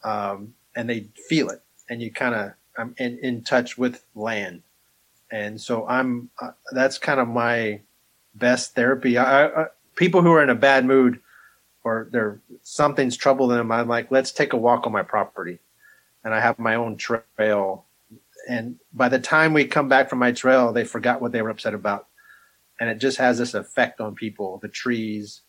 Um, 0.03 0.53
and 0.75 0.89
they 0.89 1.07
feel 1.29 1.49
it 1.49 1.61
and 1.89 2.01
you 2.01 2.11
kind 2.11 2.35
of, 2.35 2.51
I'm 2.77 2.93
in, 2.97 3.19
in 3.19 3.43
touch 3.43 3.77
with 3.77 4.03
land. 4.15 4.63
And 5.31 5.59
so 5.59 5.87
I'm, 5.87 6.29
uh, 6.41 6.51
that's 6.71 6.97
kind 6.97 7.19
of 7.19 7.27
my 7.27 7.81
best 8.35 8.75
therapy. 8.75 9.17
I, 9.17 9.47
I, 9.47 9.65
people 9.95 10.21
who 10.21 10.31
are 10.31 10.43
in 10.43 10.49
a 10.49 10.55
bad 10.55 10.85
mood, 10.85 11.19
or 11.83 12.07
there 12.11 12.39
something's 12.61 13.17
troubling 13.17 13.57
them, 13.57 13.71
I'm 13.71 13.87
like, 13.87 14.11
let's 14.11 14.31
take 14.31 14.53
a 14.53 14.57
walk 14.57 14.85
on 14.85 14.93
my 14.93 15.03
property. 15.03 15.59
And 16.23 16.33
I 16.33 16.39
have 16.39 16.59
my 16.59 16.75
own 16.75 16.97
trail. 16.97 17.85
And 18.47 18.77
by 18.93 19.09
the 19.09 19.19
time 19.19 19.53
we 19.53 19.65
come 19.65 19.89
back 19.89 20.09
from 20.09 20.19
my 20.19 20.31
trail, 20.31 20.71
they 20.73 20.85
forgot 20.85 21.21
what 21.21 21.31
they 21.33 21.41
were 21.41 21.49
upset 21.49 21.73
about. 21.73 22.07
and 22.79 22.89
it 22.89 22.99
just 22.99 23.17
has 23.17 23.37
this 23.37 23.53
effect 23.53 23.99
on 24.01 24.15
people. 24.15 24.59
The 24.61 24.67
trees, 24.67 25.41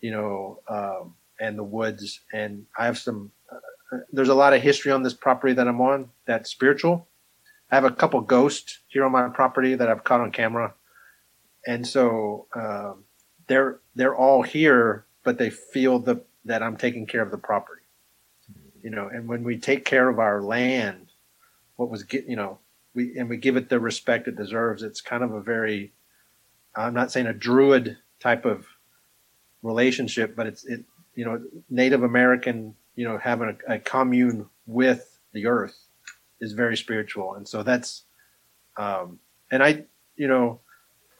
you 0.00 0.10
know, 0.10 0.60
um, 0.68 1.14
and 1.40 1.58
the 1.58 1.64
woods, 1.64 2.20
and 2.32 2.66
I 2.78 2.86
have 2.86 2.98
some. 2.98 3.32
Uh, 3.50 3.98
there's 4.12 4.28
a 4.28 4.34
lot 4.34 4.54
of 4.54 4.62
history 4.62 4.92
on 4.92 5.02
this 5.02 5.14
property 5.14 5.54
that 5.54 5.68
I'm 5.68 5.80
on 5.80 6.10
that's 6.26 6.50
spiritual. 6.50 7.08
I 7.70 7.74
have 7.76 7.84
a 7.84 7.90
couple 7.90 8.20
ghosts 8.20 8.80
here 8.88 9.04
on 9.04 9.12
my 9.12 9.28
property 9.28 9.74
that 9.74 9.88
I've 9.90 10.04
caught 10.04 10.20
on 10.20 10.30
camera, 10.32 10.74
and 11.66 11.86
so 11.86 12.46
um, 12.54 13.04
they're 13.48 13.80
they're 13.94 14.16
all 14.16 14.42
here, 14.42 15.06
but 15.24 15.38
they 15.38 15.50
feel 15.50 15.98
the 15.98 16.22
that 16.44 16.62
I'm 16.62 16.76
taking 16.76 17.06
care 17.06 17.22
of 17.22 17.30
the 17.30 17.38
property. 17.38 17.82
You 18.82 18.90
know, 18.90 19.08
and 19.08 19.28
when 19.28 19.44
we 19.44 19.58
take 19.58 19.84
care 19.84 20.08
of 20.08 20.18
our 20.18 20.42
land, 20.42 21.03
what 21.76 21.90
was 21.90 22.02
get 22.02 22.26
you 22.26 22.36
know 22.36 22.58
we 22.94 23.16
and 23.18 23.28
we 23.28 23.36
give 23.36 23.56
it 23.56 23.68
the 23.68 23.80
respect 23.80 24.28
it 24.28 24.36
deserves. 24.36 24.82
It's 24.82 25.00
kind 25.00 25.22
of 25.22 25.32
a 25.32 25.40
very 25.40 25.92
I'm 26.76 26.94
not 26.94 27.12
saying 27.12 27.26
a 27.26 27.32
druid 27.32 27.98
type 28.20 28.44
of 28.44 28.66
relationship, 29.62 30.36
but 30.36 30.46
it's 30.46 30.64
it 30.64 30.84
you 31.14 31.24
know 31.24 31.42
Native 31.70 32.02
American 32.02 32.74
you 32.96 33.04
know 33.04 33.18
having 33.18 33.56
a, 33.68 33.74
a 33.74 33.78
commune 33.78 34.46
with 34.66 35.18
the 35.32 35.46
earth 35.46 35.76
is 36.40 36.52
very 36.52 36.76
spiritual, 36.76 37.34
and 37.34 37.46
so 37.46 37.62
that's 37.62 38.04
um, 38.76 39.18
and 39.50 39.62
I 39.62 39.84
you 40.16 40.28
know 40.28 40.60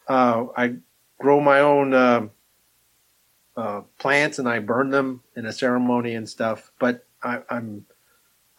uh, 0.09 0.46
I 0.57 0.76
grow 1.18 1.40
my 1.40 1.61
own 1.61 1.94
uh, 1.94 2.28
uh, 3.57 3.82
plants 3.98 4.38
and 4.38 4.48
I 4.48 4.59
burn 4.59 4.90
them 4.90 5.22
in 5.36 5.46
a 5.46 5.52
ceremony 5.52 6.14
and 6.14 6.28
stuff, 6.28 6.70
but 6.78 7.07
I, 7.22 7.42
I'm 7.48 7.86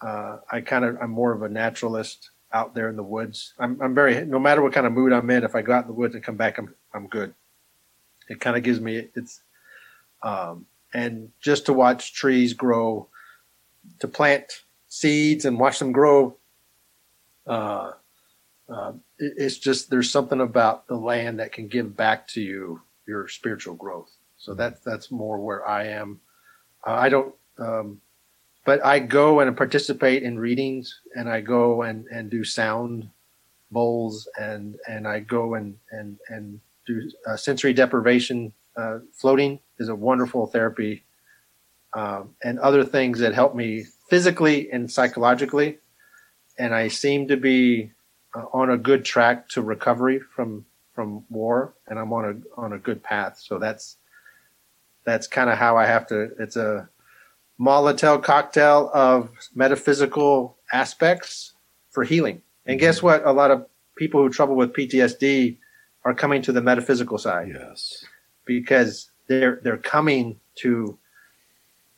uh, 0.01 0.37
I 0.51 0.61
kind 0.61 0.85
of 0.85 0.97
I'm 1.01 1.11
more 1.11 1.33
of 1.33 1.41
a 1.41 1.49
naturalist 1.49 2.29
out 2.53 2.73
there 2.75 2.89
in 2.89 2.95
the 2.95 3.03
woods. 3.03 3.53
I'm 3.59 3.81
I'm 3.81 3.95
very 3.95 4.25
no 4.25 4.39
matter 4.39 4.61
what 4.61 4.73
kind 4.73 4.85
of 4.85 4.93
mood 4.93 5.13
I'm 5.13 5.29
in. 5.29 5.43
If 5.43 5.55
I 5.55 5.61
go 5.61 5.73
out 5.73 5.83
in 5.83 5.87
the 5.87 5.93
woods 5.93 6.15
and 6.15 6.23
come 6.23 6.37
back, 6.37 6.57
I'm 6.57 6.73
I'm 6.93 7.07
good. 7.07 7.33
It 8.29 8.39
kind 8.39 8.57
of 8.57 8.63
gives 8.63 8.79
me 8.79 9.09
it's 9.15 9.41
um, 10.23 10.65
and 10.93 11.31
just 11.39 11.65
to 11.67 11.73
watch 11.73 12.13
trees 12.13 12.53
grow, 12.53 13.07
to 13.99 14.07
plant 14.07 14.63
seeds 14.87 15.45
and 15.45 15.59
watch 15.59 15.79
them 15.79 15.91
grow. 15.91 16.37
Uh, 17.45 17.91
uh, 18.67 18.93
it, 19.19 19.33
it's 19.37 19.57
just 19.57 19.89
there's 19.89 20.09
something 20.09 20.41
about 20.41 20.87
the 20.87 20.95
land 20.95 21.39
that 21.39 21.51
can 21.51 21.67
give 21.67 21.95
back 21.95 22.27
to 22.29 22.41
you 22.41 22.81
your 23.07 23.27
spiritual 23.27 23.75
growth. 23.75 24.11
So 24.37 24.53
that's 24.53 24.79
that's 24.81 25.11
more 25.11 25.39
where 25.39 25.67
I 25.67 25.87
am. 25.87 26.19
Uh, 26.85 26.93
I 26.93 27.09
don't. 27.09 27.35
Um, 27.57 28.01
but 28.65 28.83
I 28.83 28.99
go 28.99 29.39
and 29.39 29.55
participate 29.55 30.23
in 30.23 30.39
readings 30.39 30.99
and 31.15 31.29
I 31.29 31.41
go 31.41 31.83
and, 31.83 32.05
and 32.07 32.31
do 32.31 32.43
sound 32.43 33.09
bowls 33.69 34.27
and, 34.39 34.75
and 34.87 35.07
I 35.07 35.19
go 35.19 35.53
and, 35.53 35.77
and, 35.91 36.17
and 36.29 36.59
do 36.87 37.09
uh, 37.27 37.37
sensory 37.37 37.73
deprivation. 37.73 38.51
Uh, 38.75 38.99
floating 39.13 39.59
is 39.77 39.87
a 39.87 39.95
wonderful 39.95 40.47
therapy 40.47 41.05
um, 41.93 42.35
and 42.43 42.59
other 42.59 42.83
things 42.83 43.19
that 43.19 43.35
help 43.35 43.55
me 43.55 43.85
physically 44.09 44.71
and 44.71 44.91
psychologically. 44.91 45.77
And 46.57 46.73
I 46.73 46.87
seem 46.87 47.27
to 47.27 47.37
be 47.37 47.91
uh, 48.35 48.45
on 48.51 48.71
a 48.71 48.77
good 48.77 49.05
track 49.05 49.47
to 49.49 49.61
recovery 49.61 50.19
from, 50.35 50.65
from 50.93 51.23
war 51.29 51.75
and 51.87 51.99
I'm 51.99 52.11
on 52.13 52.25
a, 52.57 52.59
on 52.59 52.73
a 52.73 52.79
good 52.79 53.03
path. 53.03 53.37
So 53.39 53.59
that's, 53.59 53.97
that's 55.05 55.27
kind 55.27 55.51
of 55.51 55.59
how 55.59 55.77
I 55.77 55.85
have 55.85 56.07
to, 56.07 56.31
it's 56.39 56.55
a, 56.55 56.89
Molotov 57.59 58.23
cocktail 58.23 58.89
of 58.93 59.29
metaphysical 59.53 60.57
aspects 60.73 61.53
for 61.89 62.03
healing. 62.03 62.41
And 62.65 62.79
guess 62.79 63.01
what? 63.01 63.25
A 63.25 63.31
lot 63.31 63.51
of 63.51 63.65
people 63.95 64.21
who 64.21 64.29
trouble 64.29 64.55
with 64.55 64.73
PTSD 64.73 65.57
are 66.03 66.13
coming 66.13 66.41
to 66.43 66.51
the 66.51 66.61
metaphysical 66.61 67.17
side. 67.17 67.49
Yes. 67.53 68.03
Because 68.45 69.11
they're 69.27 69.59
they're 69.63 69.77
coming 69.77 70.39
to 70.55 70.97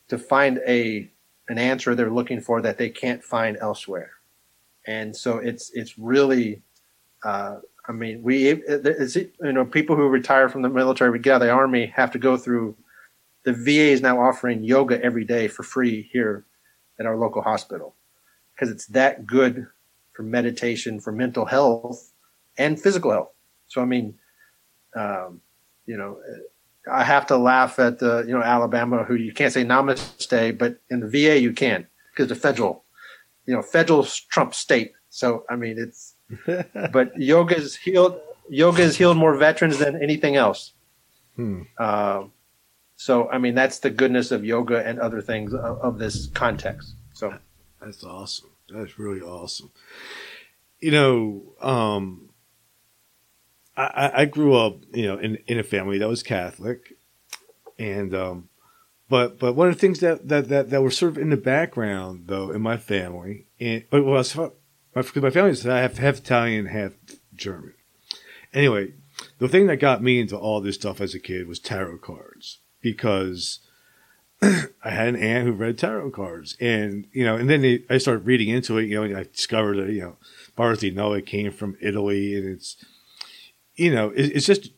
to 0.10 0.18
find 0.18 0.60
a 0.68 1.10
an 1.50 1.58
answer 1.58 1.96
they're 1.96 2.12
looking 2.12 2.42
for 2.42 2.62
that 2.62 2.78
they 2.78 2.90
can't 2.90 3.24
find 3.24 3.58
elsewhere. 3.60 4.12
And 4.86 5.16
so 5.16 5.38
it's 5.38 5.72
it's 5.74 5.98
really 5.98 6.62
uh, 7.24 7.58
I 7.88 7.94
mean, 7.94 8.22
we, 8.22 8.48
it's, 8.48 9.16
you 9.16 9.32
know, 9.40 9.66
people 9.66 9.96
who 9.96 10.10
retire 10.10 10.50
from 10.50 10.62
the 10.62 10.70
military, 10.70 11.10
we 11.10 11.20
get 11.20 11.36
out 11.36 11.42
of 11.42 11.48
the 11.48 11.54
army, 11.54 11.86
have 11.96 12.12
to 12.12 12.20
go 12.20 12.36
through 12.36 12.76
the 13.44 13.54
VA 13.54 13.92
is 13.92 14.02
now 14.02 14.20
offering 14.22 14.64
yoga 14.64 15.02
every 15.04 15.26
day 15.26 15.48
for 15.48 15.64
free 15.64 16.10
here 16.12 16.46
at 17.00 17.06
our 17.06 17.18
local 17.18 17.42
hospital 17.42 17.96
because 18.54 18.70
it's 18.70 18.88
that 18.88 19.26
good 19.26 19.68
for 20.14 20.24
meditation, 20.24 21.00
for 21.00 21.12
mental 21.12 21.46
health, 21.46 22.12
and 22.58 22.82
physical 22.82 23.12
health. 23.12 23.32
So 23.68 23.82
I 23.82 23.86
mean, 23.86 24.16
um, 24.96 25.42
you 25.86 25.98
know, 25.98 26.18
I 26.92 27.04
have 27.04 27.28
to 27.28 27.38
laugh 27.38 27.80
at 27.80 28.00
the 28.00 28.24
you 28.28 28.34
know 28.34 28.42
Alabama 28.42 29.04
who 29.04 29.16
you 29.16 29.34
can't 29.34 29.54
say 29.54 29.64
namaste, 29.64 30.58
but 30.58 30.80
in 30.90 31.02
the 31.02 31.08
VA 31.08 31.40
you 31.40 31.54
can 31.54 31.88
because 32.12 32.30
the 32.30 32.36
federal, 32.36 32.84
you 33.46 33.54
know, 33.54 33.62
federal 33.62 34.04
Trump 34.04 34.54
state. 34.54 34.94
So 35.10 35.46
I 35.50 35.56
mean, 35.56 35.78
it's 35.78 36.16
but 36.92 37.16
yoga 37.20 37.56
yoga's 37.56 37.76
healed. 37.76 38.20
Yoga 38.50 38.82
has 38.84 38.96
healed 38.96 39.18
more 39.18 39.36
veterans 39.36 39.78
than 39.78 40.02
anything 40.02 40.38
else. 40.38 40.72
Hmm. 41.36 41.64
Uh, 41.78 42.24
so, 42.98 43.30
I 43.30 43.38
mean, 43.38 43.54
that's 43.54 43.78
the 43.78 43.92
goodness 43.92 44.32
of 44.32 44.44
yoga 44.44 44.84
and 44.86 45.00
other 45.00 45.22
things 45.22 45.54
of, 45.54 45.80
of 45.80 46.00
this 46.00 46.28
context. 46.28 46.96
So, 47.14 47.34
that's 47.80 48.04
awesome. 48.04 48.50
That's 48.70 48.98
really 48.98 49.22
awesome. 49.22 49.72
You 50.80 50.92
know, 50.92 51.44
um, 51.62 52.30
I, 53.78 54.12
I 54.16 54.26
grew 54.26 54.56
up, 54.56 54.80
you 54.94 55.06
know, 55.06 55.18
in, 55.20 55.38
in 55.46 55.60
a 55.60 55.64
family 55.64 56.00
that 56.00 56.08
was 56.08 56.24
Catholic, 56.24 56.98
and 57.78 58.16
um, 58.16 58.50
but 59.08 59.38
but 59.38 59.54
one 59.54 59.68
of 59.68 59.76
the 59.76 59.80
things 59.80 60.00
that, 60.00 60.28
that, 60.28 60.50
that, 60.50 60.72
that 60.72 60.82
were 60.82 60.90
sort 60.90 61.12
of 61.12 61.18
in 61.20 61.30
the 61.30 61.38
background 61.38 62.24
though 62.26 62.50
in 62.50 62.62
my 62.62 62.78
family, 62.78 63.46
and 63.60 63.84
well, 63.92 64.24
my 64.96 65.04
my 65.16 65.30
family 65.30 65.52
is 65.52 65.64
have 65.64 66.00
half 66.00 66.18
Italian, 66.18 66.66
half 66.66 66.94
German. 67.36 67.76
Anyway, 68.54 68.94
the 69.38 69.48
thing 69.48 69.68
that 69.68 69.78
got 69.78 70.02
me 70.02 70.20
into 70.20 70.36
all 70.36 70.62
this 70.62 70.76
stuff 70.76 71.00
as 71.00 71.14
a 71.14 71.20
kid 71.20 71.48
was 71.48 71.60
tarot 71.60 72.00
cards 72.00 72.58
because 72.82 73.60
I 74.42 74.90
had 74.90 75.10
an 75.10 75.16
aunt 75.16 75.48
who 75.48 75.54
read 75.54 75.78
tarot 75.78 76.12
cards, 76.12 76.56
and 76.60 77.08
you 77.12 77.26
know, 77.26 77.36
and 77.36 77.50
then 77.50 77.62
they, 77.62 77.84
I 77.90 77.98
started 77.98 78.26
reading 78.26 78.50
into 78.50 78.78
it. 78.78 78.86
You 78.86 78.96
know, 78.96 79.04
and 79.04 79.18
I 79.18 79.24
discovered 79.24 79.78
that 79.78 79.92
you 79.92 80.02
know, 80.02 80.18
Barthy 80.58 80.94
Noah 80.94 81.22
came 81.22 81.52
from 81.52 81.78
Italy, 81.82 82.36
and 82.36 82.48
it's 82.48 82.84
you 83.76 83.94
know, 83.94 84.10
it, 84.12 84.36
it's 84.36 84.46
just 84.46 84.72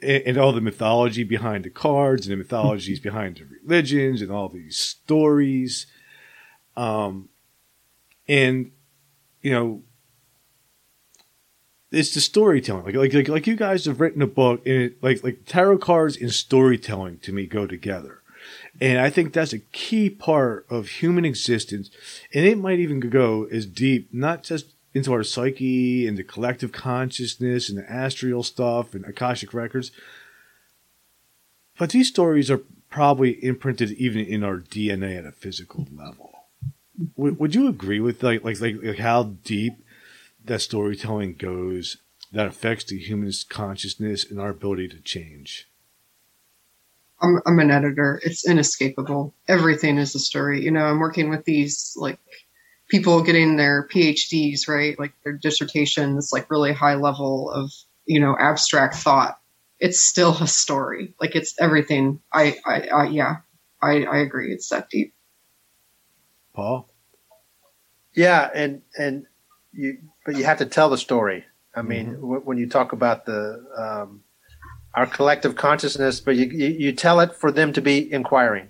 and 0.00 0.36
all 0.36 0.52
the 0.52 0.60
mythology 0.60 1.24
behind 1.24 1.64
the 1.64 1.70
cards 1.70 2.26
and 2.26 2.32
the 2.32 2.36
mythologies 2.36 3.00
behind 3.08 3.36
the 3.36 3.44
religions 3.62 4.22
and 4.22 4.30
all 4.30 4.48
these 4.48 4.78
stories. 4.78 5.86
Um, 6.76 7.30
and 8.28 8.72
you 9.42 9.50
know, 9.52 9.82
it's 11.96 12.14
the 12.14 12.20
storytelling. 12.20 12.84
Like, 12.84 12.94
like, 12.94 13.14
like, 13.14 13.28
like 13.28 13.46
you 13.46 13.56
guys 13.56 13.86
have 13.86 14.00
written 14.00 14.22
a 14.22 14.26
book 14.26 14.60
and 14.66 14.74
it, 14.74 15.02
like, 15.02 15.24
like 15.24 15.44
tarot 15.46 15.78
cards 15.78 16.16
and 16.16 16.32
storytelling 16.32 17.18
to 17.20 17.32
me 17.32 17.46
go 17.46 17.66
together. 17.66 18.22
And 18.80 18.98
I 19.00 19.10
think 19.10 19.32
that's 19.32 19.52
a 19.52 19.58
key 19.58 20.10
part 20.10 20.66
of 20.68 20.88
human 20.88 21.24
existence. 21.24 21.90
And 22.34 22.44
it 22.44 22.58
might 22.58 22.78
even 22.78 23.00
go 23.00 23.44
as 23.44 23.66
deep, 23.66 24.12
not 24.12 24.42
just 24.42 24.66
into 24.94 25.12
our 25.12 25.22
psyche 25.22 26.06
and 26.06 26.16
the 26.16 26.22
collective 26.22 26.72
consciousness 26.72 27.68
and 27.68 27.78
the 27.78 27.90
astral 27.90 28.42
stuff 28.42 28.94
and 28.94 29.04
Akashic 29.04 29.52
records, 29.52 29.90
but 31.78 31.90
these 31.90 32.08
stories 32.08 32.50
are 32.50 32.62
probably 32.88 33.42
imprinted 33.44 33.90
even 33.92 34.24
in 34.24 34.42
our 34.42 34.58
DNA 34.58 35.18
at 35.18 35.26
a 35.26 35.32
physical 35.32 35.86
level. 35.94 36.32
Would, 37.16 37.38
would 37.38 37.54
you 37.54 37.68
agree 37.68 38.00
with 38.00 38.22
like, 38.22 38.42
like, 38.42 38.58
like, 38.60 38.76
like 38.82 38.98
how 38.98 39.24
deep 39.44 39.84
that 40.46 40.60
storytelling 40.60 41.34
goes 41.34 41.98
that 42.32 42.46
affects 42.46 42.84
the 42.84 42.98
human's 42.98 43.44
consciousness 43.44 44.28
and 44.28 44.40
our 44.40 44.50
ability 44.50 44.88
to 44.88 45.00
change. 45.00 45.68
I'm, 47.20 47.40
I'm 47.46 47.58
an 47.58 47.70
editor. 47.70 48.20
It's 48.24 48.46
inescapable. 48.46 49.34
Everything 49.48 49.96
is 49.98 50.14
a 50.14 50.18
story. 50.18 50.64
You 50.64 50.70
know, 50.70 50.84
I'm 50.84 50.98
working 50.98 51.30
with 51.30 51.44
these 51.44 51.94
like 51.96 52.18
people 52.88 53.22
getting 53.22 53.56
their 53.56 53.88
PhDs, 53.88 54.68
right? 54.68 54.98
Like 54.98 55.14
their 55.24 55.32
dissertations, 55.32 56.30
like 56.32 56.50
really 56.50 56.72
high 56.72 56.96
level 56.96 57.50
of, 57.50 57.70
you 58.04 58.20
know, 58.20 58.36
abstract 58.38 58.96
thought. 58.96 59.38
It's 59.78 60.00
still 60.00 60.36
a 60.40 60.46
story. 60.46 61.14
Like 61.20 61.36
it's 61.36 61.54
everything. 61.60 62.20
I, 62.32 62.56
I, 62.66 62.88
I 62.88 63.06
yeah, 63.06 63.36
I, 63.82 64.04
I 64.04 64.18
agree. 64.18 64.52
It's 64.52 64.68
that 64.68 64.90
deep. 64.90 65.14
Paul? 66.54 66.88
Yeah. 68.14 68.48
And, 68.54 68.82
and 68.98 69.26
you, 69.72 69.98
but 70.26 70.36
you 70.36 70.44
have 70.44 70.58
to 70.58 70.66
tell 70.66 70.90
the 70.90 70.98
story. 70.98 71.44
I 71.74 71.82
mean, 71.82 72.06
mm-hmm. 72.06 72.20
w- 72.20 72.40
when 72.42 72.58
you 72.58 72.68
talk 72.68 72.92
about 72.92 73.24
the 73.26 73.64
um, 73.78 74.22
our 74.94 75.06
collective 75.06 75.54
consciousness, 75.56 76.20
but 76.20 76.36
you, 76.36 76.46
you, 76.46 76.66
you 76.66 76.92
tell 76.92 77.20
it 77.20 77.34
for 77.34 77.52
them 77.52 77.72
to 77.74 77.80
be 77.80 78.12
inquiring. 78.12 78.68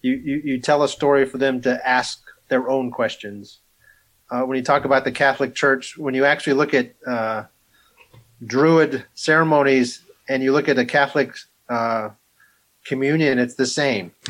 You, 0.00 0.14
you 0.14 0.42
you 0.44 0.60
tell 0.60 0.82
a 0.82 0.88
story 0.88 1.26
for 1.26 1.38
them 1.38 1.60
to 1.62 1.88
ask 1.88 2.22
their 2.48 2.68
own 2.68 2.90
questions. 2.90 3.58
Uh, 4.30 4.42
when 4.42 4.56
you 4.56 4.64
talk 4.64 4.84
about 4.84 5.04
the 5.04 5.12
Catholic 5.12 5.54
Church, 5.54 5.98
when 5.98 6.14
you 6.14 6.24
actually 6.24 6.54
look 6.54 6.72
at 6.74 6.94
uh, 7.06 7.44
Druid 8.44 9.04
ceremonies 9.14 10.02
and 10.28 10.42
you 10.42 10.52
look 10.52 10.68
at 10.68 10.78
a 10.78 10.86
Catholic 10.86 11.34
uh, 11.68 12.10
communion, 12.86 13.38
it's 13.38 13.54
the 13.54 13.66
same. 13.66 14.12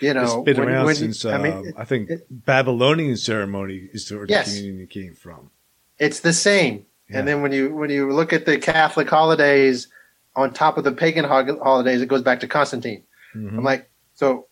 You 0.00 0.14
know, 0.14 0.22
it's 0.24 0.34
been 0.44 0.56
when- 0.56 0.68
around 0.68 0.86
when- 0.86 0.94
since 0.96 1.24
I 1.26 1.36
mean, 1.36 1.74
I 1.76 1.84
think 1.84 2.10
Babylonian 2.30 3.18
ceremony 3.18 3.90
is 3.92 4.10
where 4.10 4.26
the 4.26 4.32
Yes. 4.32 4.56
communion 4.56 4.86
came 4.86 5.14
from. 5.14 5.50
It's 5.98 6.20
the 6.20 6.32
same. 6.32 6.84
Yeah. 7.08 7.18
And 7.20 7.28
then 7.28 7.42
when 7.42 7.52
you 7.52 7.74
when 7.74 7.90
you 7.90 8.12
look 8.12 8.32
at 8.32 8.46
the 8.46 8.58
Catholic 8.58 9.08
holidays 9.08 9.88
on 10.34 10.52
top 10.52 10.76
of 10.76 10.84
the 10.84 10.92
pagan 10.92 11.24
hog- 11.24 11.60
holidays, 11.62 12.02
it 12.02 12.06
goes 12.08 12.22
back 12.22 12.40
to 12.40 12.48
Constantine. 12.48 13.02
Mhm. 13.34 13.58
I'm 13.58 13.64
like, 13.64 13.88
so 14.14 14.46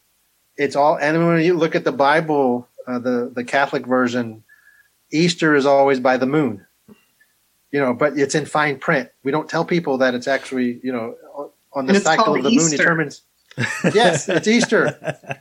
it's 0.57 0.77
all. 0.77 0.97
And 0.99 1.27
when 1.27 1.43
you 1.43 1.55
look 1.55 1.75
at 1.75 1.85
the 1.85 1.93
Bible, 1.93 2.69
uh, 2.87 2.99
the 2.99 3.31
the 3.35 3.45
Catholic 3.45 3.87
version, 3.87 4.45
Easter 5.11 5.55
is 5.55 5.67
always 5.67 5.99
by 6.01 6.17
the 6.17 6.27
moon. 6.27 6.65
You 7.73 7.81
know, 7.81 7.93
but 7.93 8.17
it's 8.17 8.37
in 8.37 8.47
fine 8.47 8.79
print. 8.79 9.11
We 9.25 9.33
don't 9.33 9.49
tell 9.51 9.65
people 9.65 9.99
that 9.99 10.15
it's 10.15 10.29
actually 10.29 10.81
you 10.85 10.93
know 10.93 11.17
on- 11.35 11.51
on 11.73 11.87
the 11.87 11.99
cycle 11.99 12.37
of 12.37 12.45
the 12.45 12.51
moon 12.51 12.71
determines. 12.71 13.23
yes, 13.93 14.29
it's 14.29 14.47
Easter. 14.47 14.97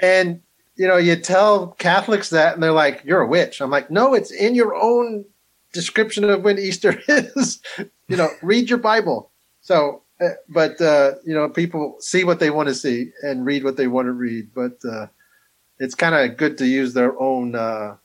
And 0.00 0.42
you 0.78 0.86
know, 0.86 0.96
you 0.96 1.16
tell 1.16 1.72
Catholics 1.72 2.30
that, 2.30 2.54
and 2.54 2.62
they're 2.62 2.72
like, 2.72 3.02
"You're 3.04 3.20
a 3.20 3.26
witch." 3.26 3.60
I'm 3.60 3.70
like, 3.70 3.90
"No, 3.90 4.14
it's 4.14 4.30
in 4.30 4.54
your 4.54 4.76
own 4.76 5.24
description 5.72 6.24
of 6.24 6.44
when 6.44 6.58
Easter 6.58 6.98
is. 7.08 7.60
you 8.06 8.16
know, 8.16 8.30
read 8.42 8.70
your 8.70 8.78
Bible." 8.78 9.32
So, 9.60 10.02
uh, 10.20 10.30
but 10.48 10.80
uh, 10.80 11.14
you 11.26 11.34
know, 11.34 11.48
people 11.48 11.96
see 11.98 12.22
what 12.22 12.38
they 12.38 12.50
want 12.50 12.68
to 12.68 12.76
see 12.76 13.10
and 13.22 13.44
read 13.44 13.64
what 13.64 13.76
they 13.76 13.88
want 13.88 14.06
to 14.06 14.12
read. 14.12 14.54
But 14.54 14.78
uh, 14.88 15.08
it's 15.80 15.96
kind 15.96 16.14
of 16.14 16.36
good 16.36 16.56
to 16.58 16.66
use 16.66 16.94
their 16.94 17.20
own 17.20 17.56
uh, 17.56 17.96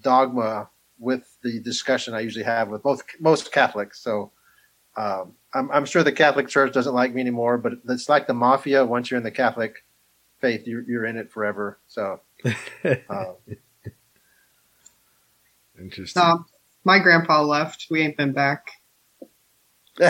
dogma 0.00 0.70
with 1.00 1.36
the 1.42 1.58
discussion 1.60 2.14
I 2.14 2.20
usually 2.20 2.44
have 2.44 2.68
with 2.68 2.82
both 2.82 3.02
most 3.18 3.52
Catholics. 3.52 4.00
So. 4.00 4.32
Um, 4.96 5.34
I'm, 5.54 5.70
I'm 5.70 5.84
sure 5.84 6.02
the 6.02 6.12
Catholic 6.12 6.48
Church 6.48 6.72
doesn't 6.72 6.94
like 6.94 7.14
me 7.14 7.20
anymore, 7.20 7.58
but 7.58 7.74
it's 7.88 8.08
like 8.08 8.26
the 8.26 8.34
mafia. 8.34 8.84
Once 8.84 9.10
you're 9.10 9.18
in 9.18 9.24
the 9.24 9.30
Catholic 9.30 9.84
faith, 10.40 10.66
you're, 10.66 10.82
you're 10.82 11.04
in 11.04 11.16
it 11.16 11.30
forever. 11.30 11.78
So, 11.86 12.20
uh, 12.84 13.34
Interesting. 15.78 16.22
No, 16.22 16.44
my 16.84 16.98
grandpa 16.98 17.42
left. 17.42 17.86
We 17.90 18.02
ain't 18.02 18.16
been 18.16 18.32
back. 18.32 18.68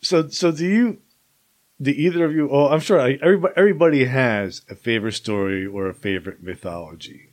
so, 0.00 0.28
so 0.28 0.52
do 0.52 0.66
you? 0.66 0.98
Do 1.80 1.90
either 1.90 2.24
of 2.26 2.32
you? 2.32 2.48
Oh, 2.50 2.68
I'm 2.68 2.80
sure 2.80 3.00
I- 3.00 3.18
everybody 3.22 3.54
everybody 3.56 4.04
has 4.04 4.62
a 4.68 4.74
favorite 4.74 5.12
story 5.12 5.64
or 5.66 5.88
a 5.88 5.94
favorite 5.94 6.42
mythology. 6.42 7.32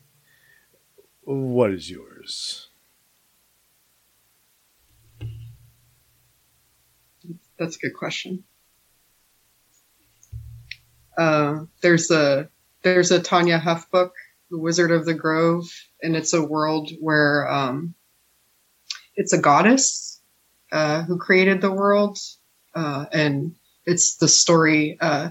What 1.23 1.71
is 1.71 1.89
yours? 1.91 2.69
That's 7.59 7.75
a 7.75 7.79
good 7.79 7.93
question. 7.93 8.43
Uh, 11.17 11.65
there's 11.81 12.11
a 12.11 12.49
there's 12.83 13.11
a 13.11 13.21
Tanya 13.21 13.57
Huff 13.57 13.89
book, 13.91 14.13
The 14.51 14.59
Wizard 14.59 14.91
of 14.91 15.05
the 15.05 15.13
Grove, 15.13 15.65
and 16.01 16.15
it's 16.15 16.33
a 16.33 16.43
world 16.43 16.91
where 16.99 17.49
um, 17.49 17.95
it's 19.15 19.33
a 19.33 19.41
goddess 19.41 20.21
uh, 20.71 21.03
who 21.03 21.17
created 21.17 21.61
the 21.61 21.71
world, 21.71 22.19
uh, 22.75 23.05
and 23.11 23.55
it's 23.85 24.17
the 24.17 24.27
story. 24.27 24.97
Uh, 25.01 25.29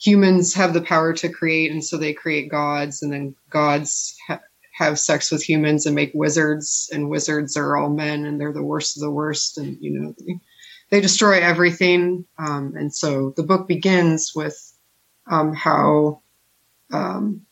humans 0.00 0.54
have 0.54 0.74
the 0.74 0.82
power 0.82 1.12
to 1.12 1.28
create, 1.28 1.70
and 1.70 1.84
so 1.84 1.96
they 1.96 2.12
create 2.12 2.50
gods, 2.50 3.02
and 3.02 3.12
then 3.12 3.36
gods 3.50 4.16
ha- 4.26 4.40
have 4.72 4.98
sex 4.98 5.30
with 5.30 5.48
humans 5.48 5.86
and 5.86 5.94
make 5.94 6.10
wizards, 6.12 6.90
and 6.92 7.08
wizards 7.08 7.56
are 7.56 7.76
all 7.76 7.90
men, 7.90 8.26
and 8.26 8.40
they're 8.40 8.52
the 8.52 8.62
worst 8.62 8.96
of 8.96 9.02
the 9.02 9.10
worst, 9.10 9.58
and 9.58 9.78
you 9.80 9.90
know. 9.90 10.14
They, 10.18 10.40
they 10.90 11.00
destroy 11.00 11.40
everything. 11.40 12.24
Um, 12.38 12.74
and 12.76 12.92
so 12.92 13.32
the 13.36 13.44
book 13.44 13.68
begins 13.68 14.32
with 14.34 14.69
um, 15.30 15.54
how 15.54 16.22
um, 16.92 17.46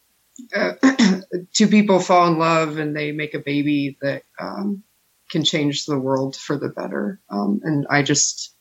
uh, 0.55 0.72
two 1.53 1.68
people 1.68 2.01
fall 2.01 2.26
in 2.26 2.39
love 2.39 2.79
and 2.79 2.95
they 2.95 3.12
make 3.12 3.35
a 3.35 3.39
baby 3.39 3.97
that 4.03 4.22
um, 4.39 4.83
can 5.31 5.45
change 5.45 5.87
the 5.87 5.99
world 5.99 6.37
for 6.37 6.57
the 6.57 6.68
better. 6.68 7.20
Um, 7.31 7.61
and 7.62 7.87
I 7.89 8.03
just, 8.03 8.55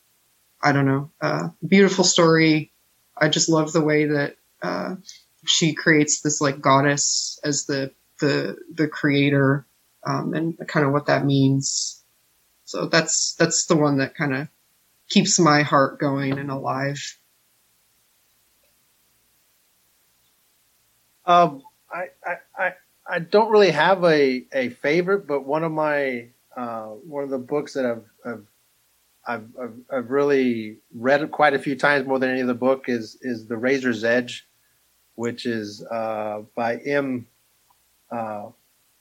I 0.61 0.71
don't 0.71 0.85
know, 0.85 1.11
uh, 1.21 1.49
beautiful 1.65 2.03
story. 2.03 2.71
I 3.17 3.29
just 3.29 3.49
love 3.49 3.73
the 3.73 3.81
way 3.81 4.05
that 4.05 4.37
uh, 4.61 4.95
she 5.45 5.73
creates 5.73 6.21
this 6.21 6.41
like 6.41 6.61
goddess 6.61 7.39
as 7.43 7.65
the 7.65 7.91
the 8.19 8.57
the 8.73 8.87
creator 8.87 9.65
um, 10.05 10.33
and 10.33 10.57
kind 10.67 10.85
of 10.85 10.91
what 10.91 11.07
that 11.07 11.25
means. 11.25 12.03
So 12.65 12.87
that's 12.87 13.35
that's 13.35 13.65
the 13.65 13.75
one 13.75 13.97
that 13.99 14.15
kind 14.15 14.35
of 14.35 14.47
keeps 15.09 15.39
my 15.39 15.61
heart 15.63 15.99
going 15.99 16.37
and 16.37 16.51
alive. 16.51 17.16
Um, 21.27 21.61
I, 21.91 22.07
I, 22.57 22.73
I, 23.09 23.19
don't 23.19 23.51
really 23.51 23.71
have 23.71 24.03
a, 24.03 24.45
a 24.53 24.69
favorite, 24.69 25.27
but 25.27 25.45
one 25.45 25.63
of 25.63 25.71
my 25.71 26.29
uh, 26.55 26.85
one 26.85 27.23
of 27.23 27.29
the 27.29 27.37
books 27.37 27.73
that 27.73 27.85
I've, 27.85 28.03
I've 28.25 28.45
I've, 29.27 29.47
I've 29.61 29.73
I've 29.91 30.09
really 30.09 30.77
read 30.95 31.29
quite 31.31 31.53
a 31.53 31.59
few 31.59 31.75
times 31.75 32.07
more 32.07 32.17
than 32.17 32.29
any 32.29 32.41
other 32.41 32.53
book 32.53 32.85
is 32.87 33.17
is 33.21 33.45
The 33.45 33.57
Razor's 33.57 34.03
Edge, 34.03 34.47
which 35.15 35.45
is 35.45 35.83
uh, 35.83 36.43
by 36.55 36.77
M. 36.77 37.27
Uh, 38.09 38.49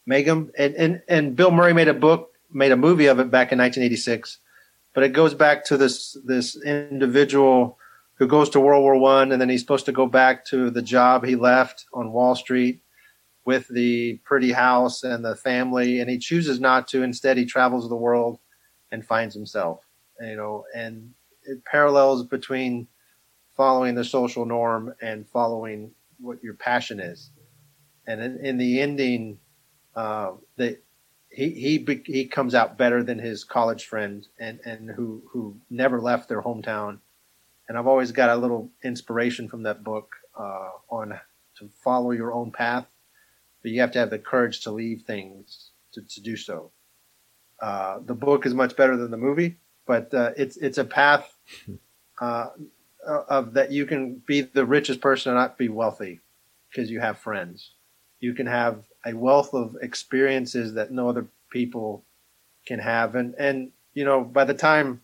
and, 0.08 0.50
and 0.58 1.02
and 1.08 1.36
Bill 1.36 1.52
Murray 1.52 1.72
made 1.72 1.88
a 1.88 1.94
book, 1.94 2.32
made 2.52 2.72
a 2.72 2.76
movie 2.76 3.06
of 3.06 3.20
it 3.20 3.30
back 3.30 3.52
in 3.52 3.58
1986. 3.58 4.38
But 4.94 5.04
it 5.04 5.12
goes 5.12 5.34
back 5.34 5.64
to 5.66 5.76
this 5.76 6.16
this 6.24 6.56
individual 6.56 7.78
who 8.16 8.26
goes 8.26 8.50
to 8.50 8.60
World 8.60 8.82
War 8.82 8.96
One, 8.98 9.32
and 9.32 9.40
then 9.40 9.48
he's 9.48 9.60
supposed 9.60 9.86
to 9.86 9.92
go 9.92 10.06
back 10.06 10.44
to 10.46 10.70
the 10.70 10.82
job 10.82 11.24
he 11.24 11.36
left 11.36 11.86
on 11.92 12.12
Wall 12.12 12.34
Street 12.34 12.82
with 13.44 13.68
the 13.68 14.20
pretty 14.24 14.52
house 14.52 15.02
and 15.02 15.24
the 15.24 15.36
family, 15.36 16.00
and 16.00 16.10
he 16.10 16.18
chooses 16.18 16.58
not 16.58 16.88
to. 16.88 17.02
Instead, 17.02 17.36
he 17.36 17.44
travels 17.44 17.88
the 17.88 17.96
world 17.96 18.38
and 18.90 19.04
finds 19.06 19.34
himself. 19.34 19.84
You 20.20 20.36
know, 20.36 20.64
and 20.74 21.12
it 21.44 21.64
parallels 21.64 22.24
between 22.24 22.88
following 23.56 23.94
the 23.94 24.04
social 24.04 24.44
norm 24.44 24.94
and 25.00 25.28
following 25.28 25.92
what 26.18 26.42
your 26.42 26.54
passion 26.54 27.00
is. 27.00 27.30
And 28.06 28.20
in, 28.20 28.44
in 28.44 28.58
the 28.58 28.80
ending, 28.80 29.38
uh, 29.94 30.32
that 30.56 30.82
he 31.30 31.50
he 31.50 32.02
he 32.06 32.26
comes 32.26 32.54
out 32.54 32.78
better 32.78 33.02
than 33.02 33.18
his 33.18 33.44
college 33.44 33.84
friend 33.84 34.26
and 34.38 34.60
and 34.64 34.90
who 34.90 35.22
who 35.30 35.56
never 35.70 36.00
left 36.00 36.28
their 36.28 36.42
hometown. 36.42 36.98
And 37.68 37.76
I've 37.76 37.86
always 37.86 38.12
got 38.12 38.30
a 38.30 38.36
little 38.36 38.70
inspiration 38.84 39.48
from 39.48 39.62
that 39.64 39.82
book 39.82 40.14
uh, 40.38 40.70
on 40.88 41.18
to 41.58 41.68
follow 41.82 42.12
your 42.12 42.32
own 42.32 42.52
path, 42.52 42.86
but 43.62 43.70
you 43.70 43.80
have 43.80 43.90
to 43.92 43.98
have 43.98 44.10
the 44.10 44.18
courage 44.18 44.60
to 44.62 44.70
leave 44.70 45.02
things 45.02 45.70
to, 45.92 46.02
to 46.02 46.20
do 46.20 46.36
so. 46.36 46.70
Uh, 47.60 47.98
the 48.04 48.14
book 48.14 48.46
is 48.46 48.54
much 48.54 48.76
better 48.76 48.96
than 48.96 49.10
the 49.10 49.16
movie, 49.16 49.56
but 49.86 50.12
uh, 50.12 50.32
it's 50.36 50.56
it's 50.58 50.78
a 50.78 50.84
path 50.84 51.32
uh, 52.20 52.48
of 53.06 53.54
that 53.54 53.72
you 53.72 53.86
can 53.86 54.22
be 54.26 54.42
the 54.42 54.66
richest 54.66 55.00
person 55.00 55.32
and 55.32 55.40
not 55.40 55.56
be 55.56 55.68
wealthy 55.68 56.20
because 56.70 56.90
you 56.90 57.00
have 57.00 57.18
friends. 57.18 57.72
You 58.20 58.34
can 58.34 58.46
have 58.46 58.84
a 59.04 59.14
wealth 59.14 59.54
of 59.54 59.76
experiences 59.80 60.74
that 60.74 60.90
no 60.90 61.08
other 61.08 61.26
people 61.50 62.04
can 62.66 62.78
have, 62.78 63.14
and 63.14 63.34
and 63.38 63.70
you 63.94 64.04
know 64.04 64.22
by 64.22 64.44
the 64.44 64.54
time 64.54 65.00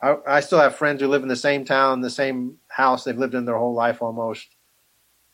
I, 0.00 0.16
I 0.26 0.40
still 0.40 0.60
have 0.60 0.76
friends 0.76 1.00
who 1.00 1.08
live 1.08 1.22
in 1.22 1.28
the 1.28 1.36
same 1.36 1.64
town, 1.64 2.00
the 2.00 2.10
same 2.10 2.58
house 2.68 3.04
they've 3.04 3.18
lived 3.18 3.34
in 3.34 3.44
their 3.44 3.58
whole 3.58 3.74
life 3.74 4.00
almost. 4.02 4.46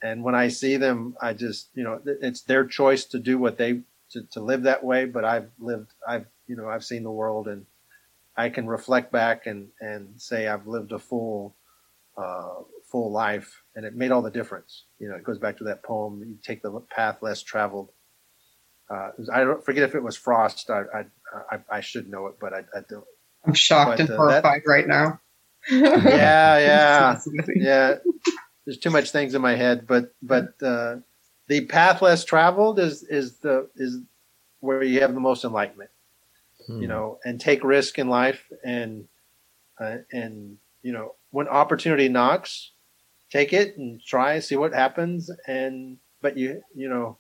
And 0.03 0.23
when 0.23 0.35
I 0.35 0.49
see 0.49 0.77
them, 0.77 1.17
I 1.21 1.33
just, 1.33 1.69
you 1.75 1.83
know, 1.83 2.01
it's 2.05 2.43
their 2.43 2.65
choice 2.65 3.05
to 3.07 3.19
do 3.19 3.39
what 3.39 3.59
they, 3.59 3.81
to, 4.11 4.23
to 4.33 4.41
live 4.41 4.63
that 4.63 4.85
way. 4.85 5.05
But 5.07 5.25
I've 5.25 5.51
lived, 5.59 5.93
I've, 6.07 6.27
you 6.47 6.57
know, 6.57 6.69
I've 6.69 6.85
seen 6.85 7.03
the 7.03 7.11
world 7.11 7.49
and 7.49 7.67
I 8.37 8.49
can 8.51 8.67
reflect 8.67 9.13
back 9.13 9.47
and, 9.47 9.69
and 9.81 10.21
say 10.21 10.49
I've 10.49 10.67
lived 10.67 10.93
a 10.93 10.99
full, 10.99 11.55
uh, 12.17 12.61
full 12.91 13.13
life. 13.13 13.63
And 13.77 13.85
it 13.85 13.95
made 13.95 14.13
all 14.13 14.23
the 14.23 14.31
difference. 14.31 14.85
You 14.99 15.09
know, 15.09 15.17
it 15.17 15.25
goes 15.25 15.39
back 15.39 15.59
to 15.59 15.65
that 15.65 15.83
poem, 15.83 16.23
you 16.27 16.37
take 16.43 16.63
the 16.63 16.81
path 16.95 17.19
less 17.23 17.43
traveled. 17.43 17.91
Uh, 18.91 19.11
I 19.33 19.45
don't 19.45 19.65
forget 19.65 19.85
if 19.85 19.95
it 19.95 20.03
was 20.03 20.17
Frost. 20.17 20.69
I, 20.69 20.83
I, 20.95 21.05
I, 21.51 21.59
I 21.71 21.81
should 21.81 22.11
know 22.11 22.27
it, 22.27 22.35
but 22.39 22.53
I, 22.53 22.59
I 22.77 22.81
don't. 22.89 23.05
I'm 23.47 23.55
shocked 23.55 23.99
But, 23.99 24.01
and 24.01 24.11
uh, 24.11 24.17
horrified 24.17 24.63
right 24.67 24.87
now. 24.87 25.21
Yeah, 25.71 26.59
yeah. 26.59 27.21
yeah 27.57 27.95
there's 28.65 28.79
too 28.79 28.91
much 28.91 29.11
things 29.11 29.35
in 29.35 29.43
my 29.43 29.55
head 29.55 29.87
but 29.87 30.13
but 30.23 30.55
uh, 30.63 30.97
the 31.49 31.65
path 31.67 32.03
less 32.03 32.25
traveled 32.25 32.79
is 32.79 33.03
is 33.05 33.39
the 33.39 33.69
is 33.77 33.99
where 34.61 34.83
you 34.83 35.01
have 35.01 35.15
the 35.15 35.21
most 35.21 35.45
enlightenment 35.45 35.91
Hmm. 36.67 36.81
you 36.83 36.89
know 36.89 37.19
and 37.25 37.41
take 37.41 37.65
risk 37.65 37.99
in 37.99 38.09
life 38.09 38.45
and 38.65 39.07
uh, 39.81 39.99
and 40.13 40.57
you 40.83 40.93
know 40.93 41.15
when 41.31 41.49
opportunity 41.49 42.09
knocks 42.09 42.73
take 43.31 43.53
it 43.53 43.77
and 43.77 44.01
try 44.03 44.39
see 44.39 44.57
what 44.57 44.73
happens 44.73 45.31
and 45.47 45.99
but 46.23 46.37
you 46.39 46.63
you 46.75 46.89
know 46.89 47.19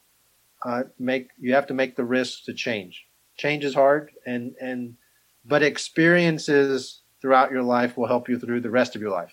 uh, 0.65 0.85
make 0.99 1.29
you 1.39 1.55
have 1.55 1.67
to 1.67 1.75
make 1.75 1.97
the 1.97 2.05
risk 2.05 2.45
to 2.45 2.55
change 2.55 3.07
Change 3.37 3.65
is 3.65 3.75
hard, 3.75 4.13
and 4.27 4.55
and 4.61 4.97
but 5.45 5.63
experiences 5.63 7.03
throughout 7.21 7.51
your 7.51 7.63
life 7.63 7.97
will 7.97 8.07
help 8.07 8.29
you 8.29 8.39
through 8.39 8.61
the 8.61 8.71
rest 8.71 8.95
of 8.95 9.03
your 9.03 9.11
life. 9.11 9.33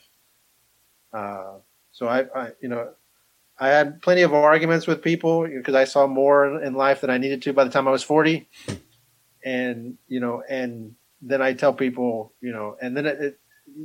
Uh, 1.13 1.55
so 1.91 2.07
I, 2.07 2.25
I, 2.33 2.51
you 2.61 2.69
know, 2.69 2.89
I 3.59 3.67
had 3.67 4.01
plenty 4.01 4.21
of 4.21 4.33
arguments 4.33 4.87
with 4.87 5.01
people 5.01 5.47
because 5.47 5.75
I 5.75 5.83
saw 5.83 6.07
more 6.07 6.61
in 6.63 6.73
life 6.73 7.01
than 7.01 7.09
I 7.09 7.17
needed 7.17 7.41
to 7.43 7.53
by 7.53 7.63
the 7.63 7.69
time 7.69 7.87
I 7.87 7.91
was 7.91 8.03
40. 8.03 8.49
And, 9.43 9.97
you 10.07 10.19
know, 10.19 10.41
and 10.49 10.95
then 11.21 11.41
I 11.41 11.53
tell 11.53 11.73
people, 11.73 12.33
you 12.41 12.51
know, 12.51 12.75
and 12.81 12.95
then 12.95 13.05
it, 13.05 13.21
it, 13.21 13.39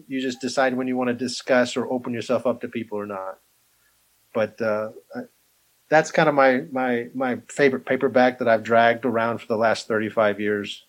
you 0.09 0.20
just 0.20 0.41
decide 0.41 0.74
when 0.74 0.89
you 0.89 0.97
want 0.97 1.09
to 1.09 1.14
discuss 1.14 1.77
or 1.77 1.91
open 1.93 2.14
yourself 2.14 2.47
up 2.47 2.61
to 2.62 2.68
people 2.68 2.99
or 2.99 3.07
not. 3.07 3.39
But, 4.33 4.61
uh, 4.61 4.91
that's 5.89 6.11
kind 6.11 6.29
of 6.29 6.35
my, 6.35 6.64
my, 6.72 7.09
my 7.14 7.41
favorite 7.49 7.87
paperback 7.87 8.39
that 8.39 8.49
I've 8.49 8.62
dragged 8.62 9.05
around 9.05 9.39
for 9.39 9.47
the 9.47 9.57
last 9.57 9.87
35 9.89 10.41
years. 10.41 10.85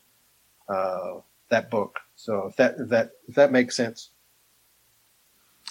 Uh, 0.68 1.22
that 1.50 1.70
book. 1.70 2.00
So 2.16 2.48
if 2.48 2.56
that, 2.58 2.76
if 2.80 2.90
that, 2.90 3.12
if 3.28 3.36
that 3.36 3.52
makes 3.52 3.76
sense. 3.76 4.10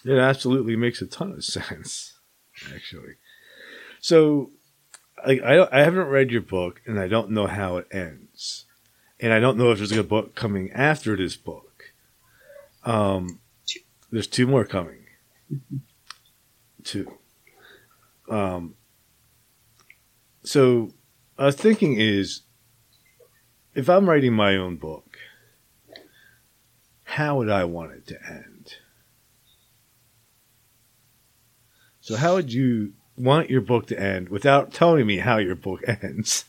It 0.05 0.19
absolutely 0.19 0.77
makes 0.77 1.03
a 1.03 1.07
ton 1.07 1.33
of 1.33 1.45
sense, 1.45 2.15
actually. 2.73 3.15
So, 4.01 4.51
I, 5.25 5.39
I, 5.39 5.81
I 5.81 5.83
haven't 5.83 6.09
read 6.09 6.31
your 6.31 6.43
book, 6.43 6.81
and 6.87 7.01
I 7.01 7.09
don't 7.09 7.31
know 7.31 7.47
how 7.47 7.79
it 7.79 7.89
ends, 7.91 8.67
and 9.19 9.33
I 9.33 9.41
don't 9.41 9.59
know 9.59 9.73
if 9.73 9.79
there's 9.79 9.91
a 9.93 10.05
book 10.05 10.35
coming 10.35 10.71
after 10.73 11.17
this 11.17 11.37
book. 11.37 11.95
Um, 12.85 13.41
there's 14.13 14.27
two 14.29 14.47
more 14.47 14.65
coming. 14.65 15.07
Two. 16.85 17.19
Um. 18.29 18.77
So, 20.45 20.93
I 21.37 21.47
was 21.47 21.57
thinking 21.57 21.99
is, 21.99 22.43
if 23.75 23.89
I'm 23.91 24.09
writing 24.09 24.35
my 24.35 24.55
own 24.55 24.77
book, 24.77 25.06
how 27.17 27.39
would 27.39 27.49
I 27.49 27.65
want 27.65 27.93
it 27.93 28.07
to 28.09 28.27
end? 28.29 28.75
So 32.03 32.15
how 32.15 32.35
would 32.35 32.53
you 32.53 32.93
want 33.17 33.49
your 33.49 33.63
book 33.63 33.87
to 33.87 33.99
end 33.99 34.29
without 34.29 34.75
telling 34.75 35.07
me 35.07 35.17
how 35.17 35.39
your 35.39 35.55
book 35.55 35.81
ends? 36.03 36.45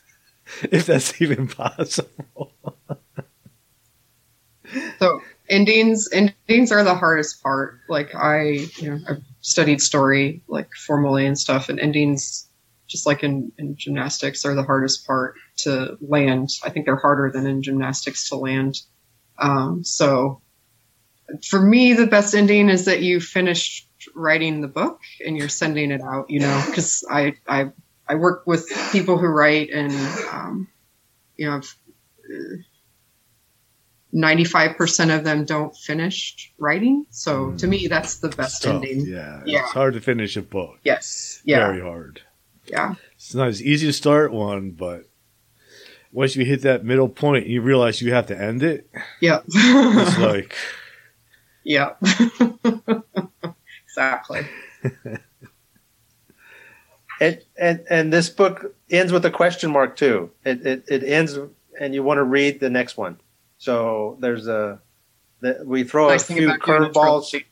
if 0.64 0.86
that's 0.86 1.22
even 1.22 1.48
possible. 1.48 2.52
so 5.00 5.22
endings 5.50 6.10
endings 6.12 6.74
are 6.74 6.84
the 6.84 6.96
hardest 6.96 7.42
part. 7.42 7.80
Like 7.88 8.14
I, 8.14 8.68
you 8.76 8.90
know, 8.90 9.00
I've 9.08 9.24
studied 9.40 9.82
story 9.82 10.44
like 10.50 10.74
formally 10.74 11.26
and 11.26 11.40
stuff, 11.40 11.70
and 11.70 11.80
endings, 11.80 12.46
just 12.88 13.06
like 13.06 13.24
in, 13.24 13.54
in 13.58 13.78
gymnastics, 13.78 14.44
are 14.44 14.54
the 14.54 14.64
hardest 14.64 15.08
part 15.08 15.36
to 15.60 15.98
land. 16.02 16.50
I 16.62 16.72
think 16.72 16.86
they're 16.86 16.98
harder 16.98 17.32
than 17.32 17.48
in 17.48 17.64
gymnastics 17.64 18.28
to 18.30 18.36
land. 18.36 18.82
Um, 19.40 19.86
so 19.86 20.42
for 21.48 21.62
me, 21.62 21.94
the 21.94 22.08
best 22.08 22.34
ending 22.34 22.70
is 22.70 22.86
that 22.86 23.02
you 23.02 23.20
finish 23.20 23.86
writing 24.16 24.62
the 24.62 24.68
book 24.68 25.02
and 25.26 25.38
you're 25.38 25.50
sending 25.50 25.92
it 25.92 26.02
out, 26.02 26.30
you 26.30 26.40
know, 26.40 26.64
because 26.66 27.04
I, 27.10 27.36
I, 27.48 27.72
I 28.08 28.16
work 28.16 28.48
with 28.48 28.68
people 28.92 29.18
who 29.18 29.28
write 29.28 29.70
and, 29.72 29.94
um, 30.32 30.68
you 31.36 31.50
know, 31.50 31.62
95% 34.14 35.16
of 35.16 35.24
them 35.24 35.46
don't 35.46 35.76
finish 35.76 36.54
writing. 36.58 37.06
So 37.10 37.52
to 37.54 37.68
me, 37.68 37.88
that's 37.88 38.18
the 38.18 38.30
best 38.30 38.66
ending. 38.66 39.06
Yeah, 39.06 39.44
yeah. 39.46 39.64
It's 39.64 39.74
hard 39.74 39.94
to 39.96 40.02
finish 40.02 40.38
a 40.38 40.42
book. 40.42 40.80
Yes. 40.84 41.42
Yeah. 41.44 41.68
Very 41.68 41.82
hard. 41.82 42.22
Yeah. 42.66 42.96
It's 43.16 43.36
not 43.36 43.48
as 43.50 43.62
easy 43.62 43.88
to 43.88 43.94
start 43.94 44.32
one, 44.32 44.72
but 44.72 45.10
once 46.12 46.36
you 46.36 46.46
hit 46.46 46.62
that 46.62 46.86
middle 46.86 47.10
point, 47.10 47.48
you 47.48 47.62
realize 47.62 48.02
you 48.02 48.14
have 48.14 48.28
to 48.28 48.42
end 48.42 48.64
it. 48.64 48.90
Yeah. 49.20 49.42
it's 49.48 50.18
like. 50.20 50.56
Yeah 51.68 51.94
exactly. 53.84 54.48
and, 57.20 57.42
and 57.58 57.84
and 57.90 58.14
this 58.14 58.30
book 58.30 58.76
ends 58.90 59.12
with 59.12 59.26
a 59.26 59.32
question 59.32 59.72
mark 59.72 59.98
too. 59.98 60.32
It 60.46 60.66
it, 60.66 60.84
it 60.88 61.04
ends 61.04 61.38
and 61.80 61.94
you 61.94 62.04
want 62.04 62.20
to 62.20 62.24
read 62.24 62.60
the 62.60 62.70
next 62.70 62.98
one. 62.98 63.20
So 63.58 64.18
there's 64.20 64.48
a 64.48 64.80
the, 65.42 65.62
we 65.66 65.84
throw 65.84 66.08
nice 66.08 66.30
a 66.30 66.34
few 66.34 66.50
curveballs. 66.50 67.44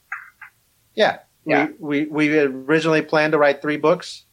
Yeah, 0.93 1.19
yeah. 1.45 1.67
We, 1.79 2.05
we 2.05 2.29
we 2.29 2.39
originally 2.39 3.01
planned 3.01 3.33
to 3.33 3.37
write 3.37 3.61
three 3.61 3.77
books, 3.77 4.23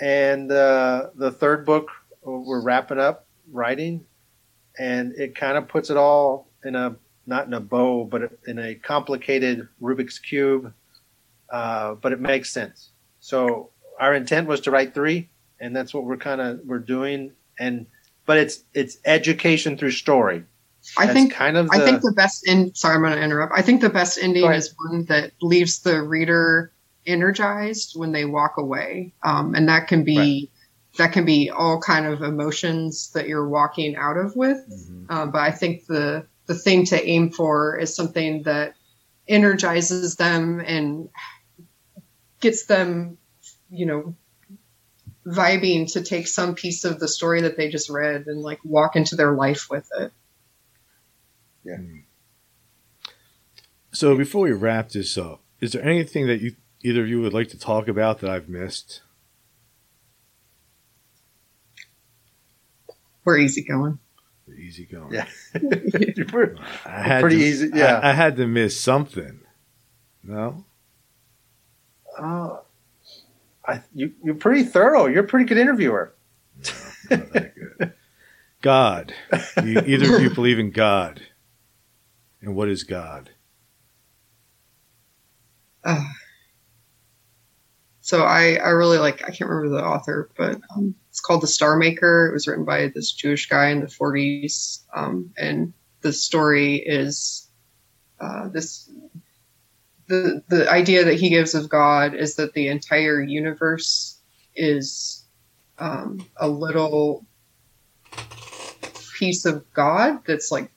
and 0.00 0.50
uh, 0.50 1.08
the 1.14 1.30
third 1.30 1.64
book 1.64 1.88
we're 2.22 2.60
wrapping 2.60 2.98
up 2.98 3.26
writing, 3.50 4.04
and 4.78 5.12
it 5.14 5.34
kind 5.34 5.56
of 5.56 5.68
puts 5.68 5.90
it 5.90 5.96
all 5.96 6.48
in 6.64 6.76
a 6.76 6.96
not 7.26 7.46
in 7.46 7.54
a 7.54 7.60
bow, 7.60 8.04
but 8.04 8.32
in 8.46 8.58
a 8.58 8.74
complicated 8.74 9.68
Rubik's 9.80 10.18
cube 10.18 10.72
uh, 11.50 11.94
but 11.94 12.12
it 12.12 12.20
makes 12.20 12.50
sense. 12.50 12.90
So 13.18 13.70
our 13.98 14.14
intent 14.14 14.46
was 14.46 14.60
to 14.62 14.70
write 14.70 14.94
three, 14.94 15.28
and 15.58 15.74
that's 15.74 15.92
what 15.92 16.04
we're 16.04 16.16
kind 16.16 16.40
of 16.40 16.60
we're 16.64 16.78
doing. 16.78 17.32
And 17.58 17.86
but 18.24 18.38
it's 18.38 18.62
it's 18.72 18.98
education 19.04 19.76
through 19.76 19.90
story. 19.90 20.44
I 20.96 21.06
that's 21.06 21.18
think 21.18 21.32
kind 21.34 21.56
of 21.56 21.68
the, 21.68 21.76
I 21.76 21.84
think 21.84 22.00
the 22.00 22.12
best 22.12 22.48
in 22.48 22.74
sorry 22.74 22.94
I'm 22.94 23.02
going 23.02 23.12
to 23.12 23.22
interrupt. 23.22 23.52
I 23.54 23.62
think 23.62 23.80
the 23.80 23.90
best 23.90 24.18
ending 24.22 24.50
is 24.50 24.74
one 24.88 25.04
that 25.06 25.32
leaves 25.42 25.80
the 25.80 26.02
reader 26.02 26.72
energized 27.06 27.98
when 27.98 28.12
they 28.12 28.24
walk 28.24 28.56
away, 28.56 29.12
um, 29.24 29.54
and 29.54 29.68
that 29.68 29.88
can 29.88 30.04
be. 30.04 30.16
Right. 30.16 30.50
That 30.98 31.12
can 31.12 31.24
be 31.24 31.50
all 31.50 31.80
kind 31.80 32.04
of 32.04 32.20
emotions 32.20 33.12
that 33.12 33.28
you're 33.28 33.48
walking 33.48 33.94
out 33.94 34.16
of 34.16 34.34
with, 34.34 34.58
mm-hmm. 34.68 35.04
uh, 35.08 35.26
but 35.26 35.38
I 35.38 35.52
think 35.52 35.86
the 35.86 36.26
the 36.50 36.56
thing 36.56 36.84
to 36.84 37.00
aim 37.00 37.30
for 37.30 37.78
is 37.78 37.94
something 37.94 38.42
that 38.42 38.74
energizes 39.28 40.16
them 40.16 40.58
and 40.58 41.08
gets 42.40 42.66
them, 42.66 43.18
you 43.70 43.86
know, 43.86 44.16
vibing 45.24 45.92
to 45.92 46.02
take 46.02 46.26
some 46.26 46.56
piece 46.56 46.84
of 46.84 46.98
the 46.98 47.06
story 47.06 47.42
that 47.42 47.56
they 47.56 47.68
just 47.68 47.88
read 47.88 48.26
and 48.26 48.42
like 48.42 48.58
walk 48.64 48.96
into 48.96 49.14
their 49.14 49.30
life 49.30 49.68
with 49.70 49.88
it. 50.00 50.12
Yeah. 51.62 51.76
So 53.92 54.16
before 54.16 54.42
we 54.42 54.52
wrap 54.52 54.88
this 54.88 55.16
up, 55.16 55.42
is 55.60 55.70
there 55.70 55.84
anything 55.84 56.26
that 56.26 56.40
you 56.40 56.56
either 56.82 57.02
of 57.02 57.08
you 57.08 57.20
would 57.20 57.32
like 57.32 57.50
to 57.50 57.58
talk 57.60 57.86
about 57.86 58.18
that 58.18 58.30
I've 58.30 58.48
missed? 58.48 59.02
We're 63.24 63.38
easy 63.38 63.62
going. 63.62 64.00
Easy 64.54 64.84
going. 64.84 65.12
Yeah. 65.12 65.26
I 65.54 67.02
had 67.02 67.20
pretty 67.20 67.38
to, 67.38 67.44
easy. 67.44 67.70
Yeah. 67.74 68.00
I, 68.02 68.10
I 68.10 68.12
had 68.12 68.36
to 68.36 68.46
miss 68.46 68.78
something. 68.78 69.40
No? 70.22 70.64
Uh, 72.18 72.58
I, 73.66 73.82
you, 73.94 74.12
you're 74.22 74.34
pretty 74.34 74.64
thorough. 74.64 75.06
You're 75.06 75.24
a 75.24 75.26
pretty 75.26 75.46
good 75.46 75.58
interviewer. 75.58 76.14
No, 77.10 77.16
good. 77.16 77.92
God. 78.62 79.14
You, 79.62 79.80
either 79.86 80.16
of 80.16 80.22
you 80.22 80.30
believe 80.34 80.58
in 80.58 80.70
God. 80.70 81.22
And 82.42 82.54
what 82.54 82.68
is 82.68 82.84
God? 82.84 83.30
Uh, 85.84 86.04
so 88.00 88.22
I, 88.22 88.56
I 88.56 88.70
really 88.70 88.98
like, 88.98 89.22
I 89.22 89.30
can't 89.30 89.48
remember 89.48 89.76
the 89.76 89.84
author, 89.84 90.30
but 90.36 90.60
um, 90.74 90.94
it's 91.10 91.20
called 91.20 91.42
The 91.42 91.48
Star 91.48 91.76
Maker. 91.76 92.28
It 92.28 92.32
was 92.32 92.46
written 92.46 92.64
by 92.64 92.88
this 92.94 93.12
Jewish 93.12 93.48
guy 93.48 93.70
in 93.70 93.80
the 93.80 93.86
40s. 93.86 94.84
Um, 94.94 95.32
and 95.36 95.72
the 96.02 96.12
story 96.12 96.76
is 96.76 97.48
uh, 98.20 98.48
this 98.48 98.88
the 100.06 100.42
the 100.48 100.70
idea 100.70 101.04
that 101.04 101.14
he 101.14 101.30
gives 101.30 101.54
of 101.54 101.68
God 101.68 102.14
is 102.14 102.36
that 102.36 102.52
the 102.52 102.68
entire 102.68 103.20
universe 103.20 104.18
is 104.54 105.24
um, 105.78 106.26
a 106.36 106.48
little 106.48 107.24
piece 109.18 109.44
of 109.44 109.72
God 109.72 110.24
that's 110.26 110.50
like 110.50 110.70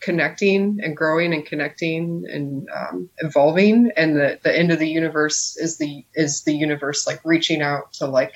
connecting 0.00 0.80
and 0.82 0.96
growing 0.96 1.32
and 1.32 1.46
connecting 1.46 2.24
and 2.28 2.68
um, 2.74 3.08
evolving, 3.18 3.90
and 3.96 4.16
the 4.16 4.38
the 4.42 4.56
end 4.56 4.72
of 4.72 4.78
the 4.78 4.88
universe 4.88 5.56
is 5.56 5.78
the 5.78 6.04
is 6.14 6.42
the 6.42 6.54
universe 6.54 7.06
like 7.06 7.20
reaching 7.24 7.62
out 7.62 7.92
to 7.94 8.06
like 8.06 8.34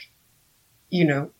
you 0.96 1.04
know 1.04 1.30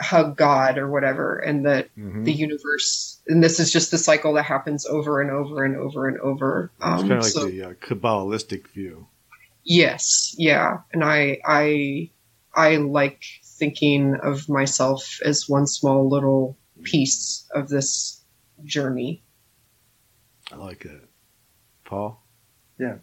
hug 0.00 0.36
God 0.36 0.78
or 0.78 0.90
whatever, 0.90 1.38
and 1.38 1.64
that 1.66 1.94
mm-hmm. 1.96 2.24
the 2.24 2.32
universe, 2.32 3.20
and 3.26 3.42
this 3.42 3.60
is 3.60 3.72
just 3.72 3.90
the 3.90 3.98
cycle 3.98 4.34
that 4.34 4.44
happens 4.44 4.86
over 4.86 5.20
and 5.20 5.30
over 5.30 5.64
and 5.64 5.76
over 5.76 6.08
and 6.08 6.18
over. 6.18 6.70
Um, 6.80 6.94
it's 6.94 7.02
kind 7.02 7.12
of 7.12 7.22
like 7.22 7.32
so, 7.32 7.46
the 7.46 7.62
uh, 7.62 7.72
Kabbalistic 7.74 8.68
view. 8.68 9.06
Yes, 9.64 10.34
yeah, 10.36 10.78
and 10.92 11.04
I, 11.04 11.38
I, 11.44 12.10
I 12.54 12.76
like 12.76 13.24
thinking 13.44 14.16
of 14.16 14.48
myself 14.48 15.20
as 15.24 15.48
one 15.48 15.66
small 15.66 16.08
little 16.08 16.56
piece 16.82 17.48
of 17.54 17.68
this 17.68 18.24
journey. 18.64 19.22
I 20.50 20.56
like 20.56 20.84
it, 20.84 21.08
Paul. 21.84 22.22
Yeah. 22.78 22.96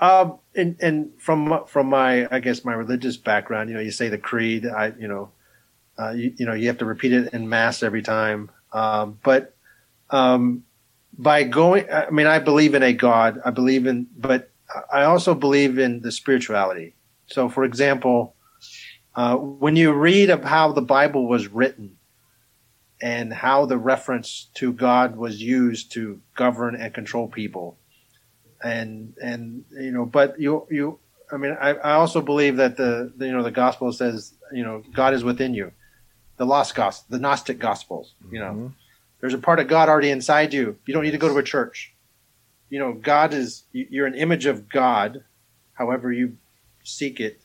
Um, 0.00 0.38
and, 0.56 0.76
and 0.80 1.10
from 1.18 1.64
from 1.66 1.88
my 1.88 2.26
I 2.34 2.40
guess 2.40 2.64
my 2.64 2.74
religious 2.74 3.16
background, 3.16 3.70
you 3.70 3.76
know, 3.76 3.82
you 3.82 3.92
say 3.92 4.08
the 4.08 4.18
creed. 4.18 4.66
I 4.66 4.92
you 4.98 5.08
know 5.08 5.30
uh, 5.98 6.10
you, 6.10 6.34
you, 6.36 6.46
know, 6.46 6.54
you 6.54 6.68
have 6.68 6.78
to 6.78 6.84
repeat 6.84 7.12
it 7.12 7.32
in 7.32 7.48
mass 7.48 7.82
every 7.82 8.02
time. 8.02 8.50
Um, 8.72 9.18
but 9.22 9.54
um, 10.10 10.64
by 11.16 11.44
going, 11.44 11.90
I 11.90 12.10
mean, 12.10 12.26
I 12.26 12.38
believe 12.38 12.74
in 12.74 12.82
a 12.82 12.92
God. 12.92 13.40
I 13.44 13.50
believe 13.50 13.86
in, 13.86 14.08
but 14.16 14.50
I 14.92 15.04
also 15.04 15.34
believe 15.34 15.78
in 15.78 16.00
the 16.00 16.10
spirituality. 16.10 16.94
So, 17.26 17.48
for 17.48 17.64
example, 17.64 18.34
uh, 19.14 19.36
when 19.36 19.76
you 19.76 19.92
read 19.92 20.30
of 20.30 20.42
how 20.42 20.72
the 20.72 20.82
Bible 20.82 21.28
was 21.28 21.46
written 21.48 21.96
and 23.00 23.32
how 23.32 23.66
the 23.66 23.78
reference 23.78 24.48
to 24.54 24.72
God 24.72 25.16
was 25.16 25.40
used 25.40 25.92
to 25.92 26.20
govern 26.34 26.74
and 26.74 26.92
control 26.92 27.28
people, 27.28 27.78
and 28.62 29.14
and 29.22 29.64
you 29.72 29.90
know, 29.90 30.06
but 30.06 30.38
you 30.40 30.66
you, 30.70 30.98
I 31.32 31.36
mean, 31.36 31.56
I, 31.60 31.70
I 31.70 31.92
also 31.92 32.20
believe 32.20 32.56
that 32.56 32.76
the, 32.76 33.12
the 33.16 33.26
you 33.26 33.32
know 33.32 33.42
the 33.42 33.50
gospel 33.50 33.92
says 33.92 34.34
you 34.52 34.62
know 34.62 34.82
God 34.92 35.14
is 35.14 35.24
within 35.24 35.54
you, 35.54 35.72
the 36.36 36.46
lost 36.46 36.74
gospel, 36.74 37.06
the 37.10 37.20
Gnostic 37.20 37.58
gospels, 37.58 38.14
you 38.30 38.38
know. 38.38 38.52
Mm-hmm. 38.52 38.66
There's 39.20 39.32
a 39.32 39.38
part 39.38 39.58
of 39.58 39.68
God 39.68 39.88
already 39.88 40.10
inside 40.10 40.52
you. 40.52 40.76
You 40.84 40.92
don't 40.92 41.02
need 41.02 41.12
to 41.12 41.18
go 41.18 41.30
to 41.30 41.38
a 41.38 41.42
church. 41.42 41.94
You 42.68 42.78
know, 42.78 42.92
God 42.92 43.32
is, 43.32 43.64
you're 43.72 44.06
an 44.06 44.14
image 44.14 44.44
of 44.44 44.68
God, 44.68 45.24
however 45.72 46.12
you 46.12 46.36
seek 46.82 47.20
it. 47.20 47.40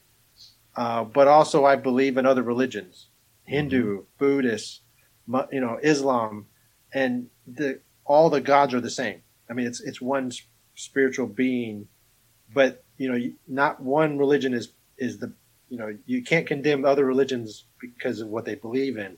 Uh, 0.75 1.05
but 1.05 1.29
also, 1.29 1.63
I 1.63 1.77
believe 1.77 2.17
in 2.17 2.25
other 2.25 2.43
religions 2.43 3.07
Hindu, 3.45 3.99
mm-hmm. 3.99 4.03
Buddhist, 4.17 4.81
you 5.53 5.61
know, 5.61 5.79
Islam, 5.81 6.47
and 6.93 7.29
the, 7.47 7.79
all 8.03 8.29
the 8.29 8.41
gods 8.41 8.73
are 8.73 8.81
the 8.81 8.89
same. 8.89 9.21
I 9.49 9.53
mean, 9.53 9.65
it's, 9.65 9.79
it's 9.79 10.01
one 10.01 10.31
spiritual 10.79 11.27
being, 11.27 11.87
but, 12.53 12.83
you 12.97 13.11
know, 13.11 13.31
not 13.47 13.81
one 13.81 14.17
religion 14.17 14.53
is, 14.53 14.69
is 14.97 15.19
the, 15.19 15.33
you 15.69 15.77
know, 15.77 15.95
you 16.05 16.23
can't 16.23 16.47
condemn 16.47 16.85
other 16.85 17.05
religions 17.05 17.65
because 17.79 18.21
of 18.21 18.27
what 18.27 18.45
they 18.45 18.55
believe 18.55 18.97
in. 18.97 19.17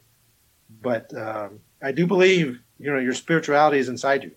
But, 0.82 1.16
um, 1.18 1.60
I 1.82 1.92
do 1.92 2.06
believe, 2.06 2.60
you 2.78 2.92
know, 2.92 3.00
your 3.00 3.14
spirituality 3.14 3.80
is 3.80 3.90
inside 3.90 4.24
you. 4.24 4.32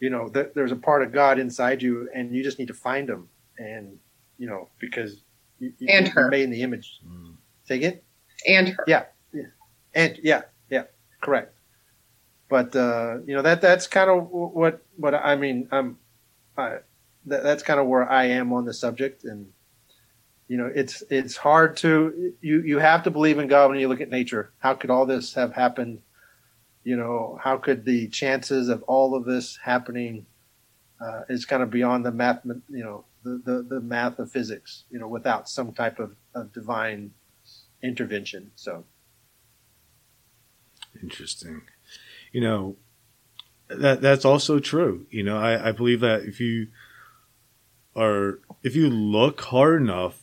You 0.00 0.10
know, 0.10 0.28
that 0.30 0.54
there's 0.54 0.72
a 0.72 0.76
part 0.76 1.02
of 1.02 1.12
God 1.12 1.38
inside 1.38 1.80
you, 1.80 2.10
and 2.14 2.34
you 2.34 2.42
just 2.42 2.58
need 2.58 2.68
to 2.68 2.74
find 2.74 3.08
Him, 3.08 3.28
and 3.56 3.98
you 4.36 4.46
know, 4.46 4.68
because 4.78 5.22
you, 5.58 5.72
and 5.88 6.06
you're 6.06 6.14
her 6.14 6.28
made 6.28 6.42
in 6.42 6.50
the 6.50 6.62
image. 6.62 7.00
Mm. 7.06 7.36
Say 7.64 7.76
again. 7.76 8.00
And 8.46 8.68
her. 8.68 8.84
Yeah, 8.86 9.04
yeah, 9.32 9.44
and 9.94 10.18
yeah, 10.22 10.42
yeah, 10.68 10.82
correct. 11.22 11.56
But 12.50 12.76
uh, 12.76 13.18
you 13.24 13.34
know 13.34 13.40
that 13.42 13.62
that's 13.62 13.86
kind 13.86 14.10
of 14.10 14.28
what 14.28 14.82
what 14.96 15.14
I 15.14 15.36
mean. 15.36 15.68
I'm, 15.72 15.96
That's 17.26 17.62
kind 17.62 17.80
of 17.80 17.86
where 17.86 18.10
I 18.10 18.24
am 18.24 18.52
on 18.52 18.64
the 18.64 18.74
subject, 18.74 19.24
and 19.24 19.50
you 20.48 20.56
know 20.56 20.70
it's 20.74 21.02
it's 21.10 21.36
hard 21.36 21.76
to 21.78 22.34
you 22.40 22.62
you 22.62 22.78
have 22.78 23.02
to 23.04 23.10
believe 23.10 23.38
in 23.38 23.48
God 23.48 23.70
when 23.70 23.80
you 23.80 23.88
look 23.88 24.00
at 24.00 24.10
nature. 24.10 24.52
How 24.58 24.74
could 24.74 24.90
all 24.90 25.06
this 25.06 25.34
have 25.34 25.54
happened? 25.54 26.02
you 26.84 26.96
know, 26.96 27.38
how 27.42 27.56
could 27.56 27.84
the 27.84 28.08
chances 28.08 28.68
of 28.68 28.82
all 28.82 29.16
of 29.16 29.24
this 29.24 29.58
happening 29.62 30.26
uh, 31.00 31.22
is 31.28 31.46
kind 31.46 31.62
of 31.62 31.70
beyond 31.70 32.04
the 32.04 32.12
math, 32.12 32.40
you 32.44 32.84
know, 32.84 33.04
the, 33.24 33.40
the, 33.44 33.62
the 33.62 33.80
math 33.80 34.18
of 34.18 34.30
physics, 34.30 34.84
you 34.90 34.98
know, 34.98 35.08
without 35.08 35.48
some 35.48 35.72
type 35.72 35.98
of, 35.98 36.14
of 36.34 36.52
divine 36.52 37.10
intervention. 37.82 38.50
So 38.54 38.84
interesting. 41.02 41.62
You 42.32 42.42
know, 42.42 42.76
that 43.80 44.00
that's 44.00 44.24
also 44.24 44.58
true. 44.58 45.06
You 45.10 45.22
know, 45.22 45.36
I, 45.36 45.68
I 45.68 45.72
believe 45.72 46.00
that 46.00 46.22
if 46.22 46.40
you 46.40 46.68
are 47.96 48.38
if 48.62 48.74
you 48.74 48.90
look 48.90 49.40
hard 49.40 49.80
enough 49.80 50.20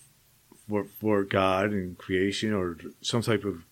for 0.68 0.86
for 0.86 1.24
God 1.24 1.72
and 1.72 1.98
creation 1.98 2.54
or 2.54 2.78
some 3.02 3.22
type 3.22 3.44
of 3.44 3.64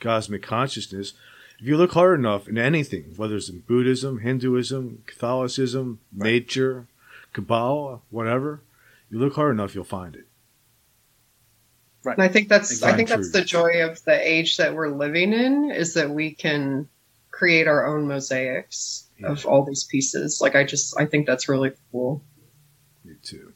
cosmic 0.00 0.42
consciousness, 0.42 1.14
if 1.58 1.66
you 1.66 1.76
look 1.76 1.92
hard 1.92 2.18
enough 2.18 2.48
in 2.48 2.58
anything, 2.58 3.14
whether 3.16 3.36
it's 3.36 3.48
in 3.48 3.60
Buddhism, 3.60 4.20
Hinduism, 4.20 5.02
Catholicism, 5.06 6.00
right. 6.16 6.32
nature, 6.32 6.86
Kabbalah, 7.32 8.00
whatever, 8.10 8.62
you 9.10 9.18
look 9.18 9.34
hard 9.34 9.54
enough, 9.54 9.74
you'll 9.74 9.84
find 9.84 10.16
it. 10.16 10.26
Right. 12.02 12.16
And 12.16 12.22
I 12.22 12.28
think 12.28 12.48
that's 12.48 12.70
exactly. 12.70 12.92
I 12.92 12.96
think 12.96 13.08
that's 13.10 13.32
the 13.32 13.44
joy 13.44 13.84
of 13.84 14.02
the 14.04 14.28
age 14.28 14.56
that 14.56 14.74
we're 14.74 14.88
living 14.88 15.34
in 15.34 15.70
is 15.70 15.94
that 15.94 16.10
we 16.10 16.32
can 16.32 16.88
create 17.30 17.68
our 17.68 17.86
own 17.86 18.08
mosaics 18.08 19.06
yeah. 19.20 19.28
of 19.28 19.46
all 19.46 19.64
these 19.64 19.84
pieces. 19.84 20.40
Like 20.40 20.56
I 20.56 20.64
just 20.64 20.98
I 20.98 21.06
think 21.06 21.26
that's 21.26 21.48
really 21.48 21.72
cool. 21.92 22.22
Me 23.04 23.14
too. 23.22 23.52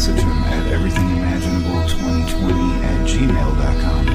message 0.00 0.24
him 0.24 0.40
at 0.48 0.64
everythingimaginable2020 0.72 2.88
at 2.88 3.04
gmail.com. 3.04 4.08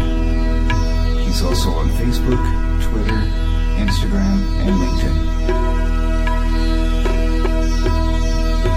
He's 1.19 1.43
also 1.43 1.69
on 1.73 1.89
Facebook, 1.89 2.43
Twitter, 2.81 3.21
Instagram, 3.77 4.41
and 4.65 4.81
LinkedIn. 4.81 5.15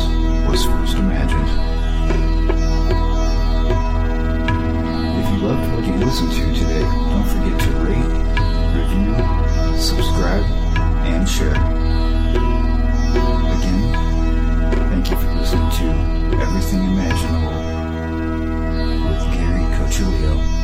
was 0.48 0.64
first 0.64 0.96
imagined. 0.96 1.50
If 5.20 5.30
you 5.30 5.46
loved 5.46 5.72
what 5.72 5.84
you 5.86 5.94
listened 6.04 6.32
to 6.32 6.54
today, 6.58 6.82
don't 6.82 7.28
forget 7.28 7.60
to 7.60 7.70
rate, 7.86 8.10
review, 8.74 9.14
subscribe, 9.78 10.46
and 11.06 11.28
share. 11.28 11.81
I'm 15.10 15.44
to 15.72 16.42
everything 16.42 16.84
imaginable 16.84 17.50
with 19.08 19.34
Gary 19.34 19.64
Cochilio. 19.76 20.61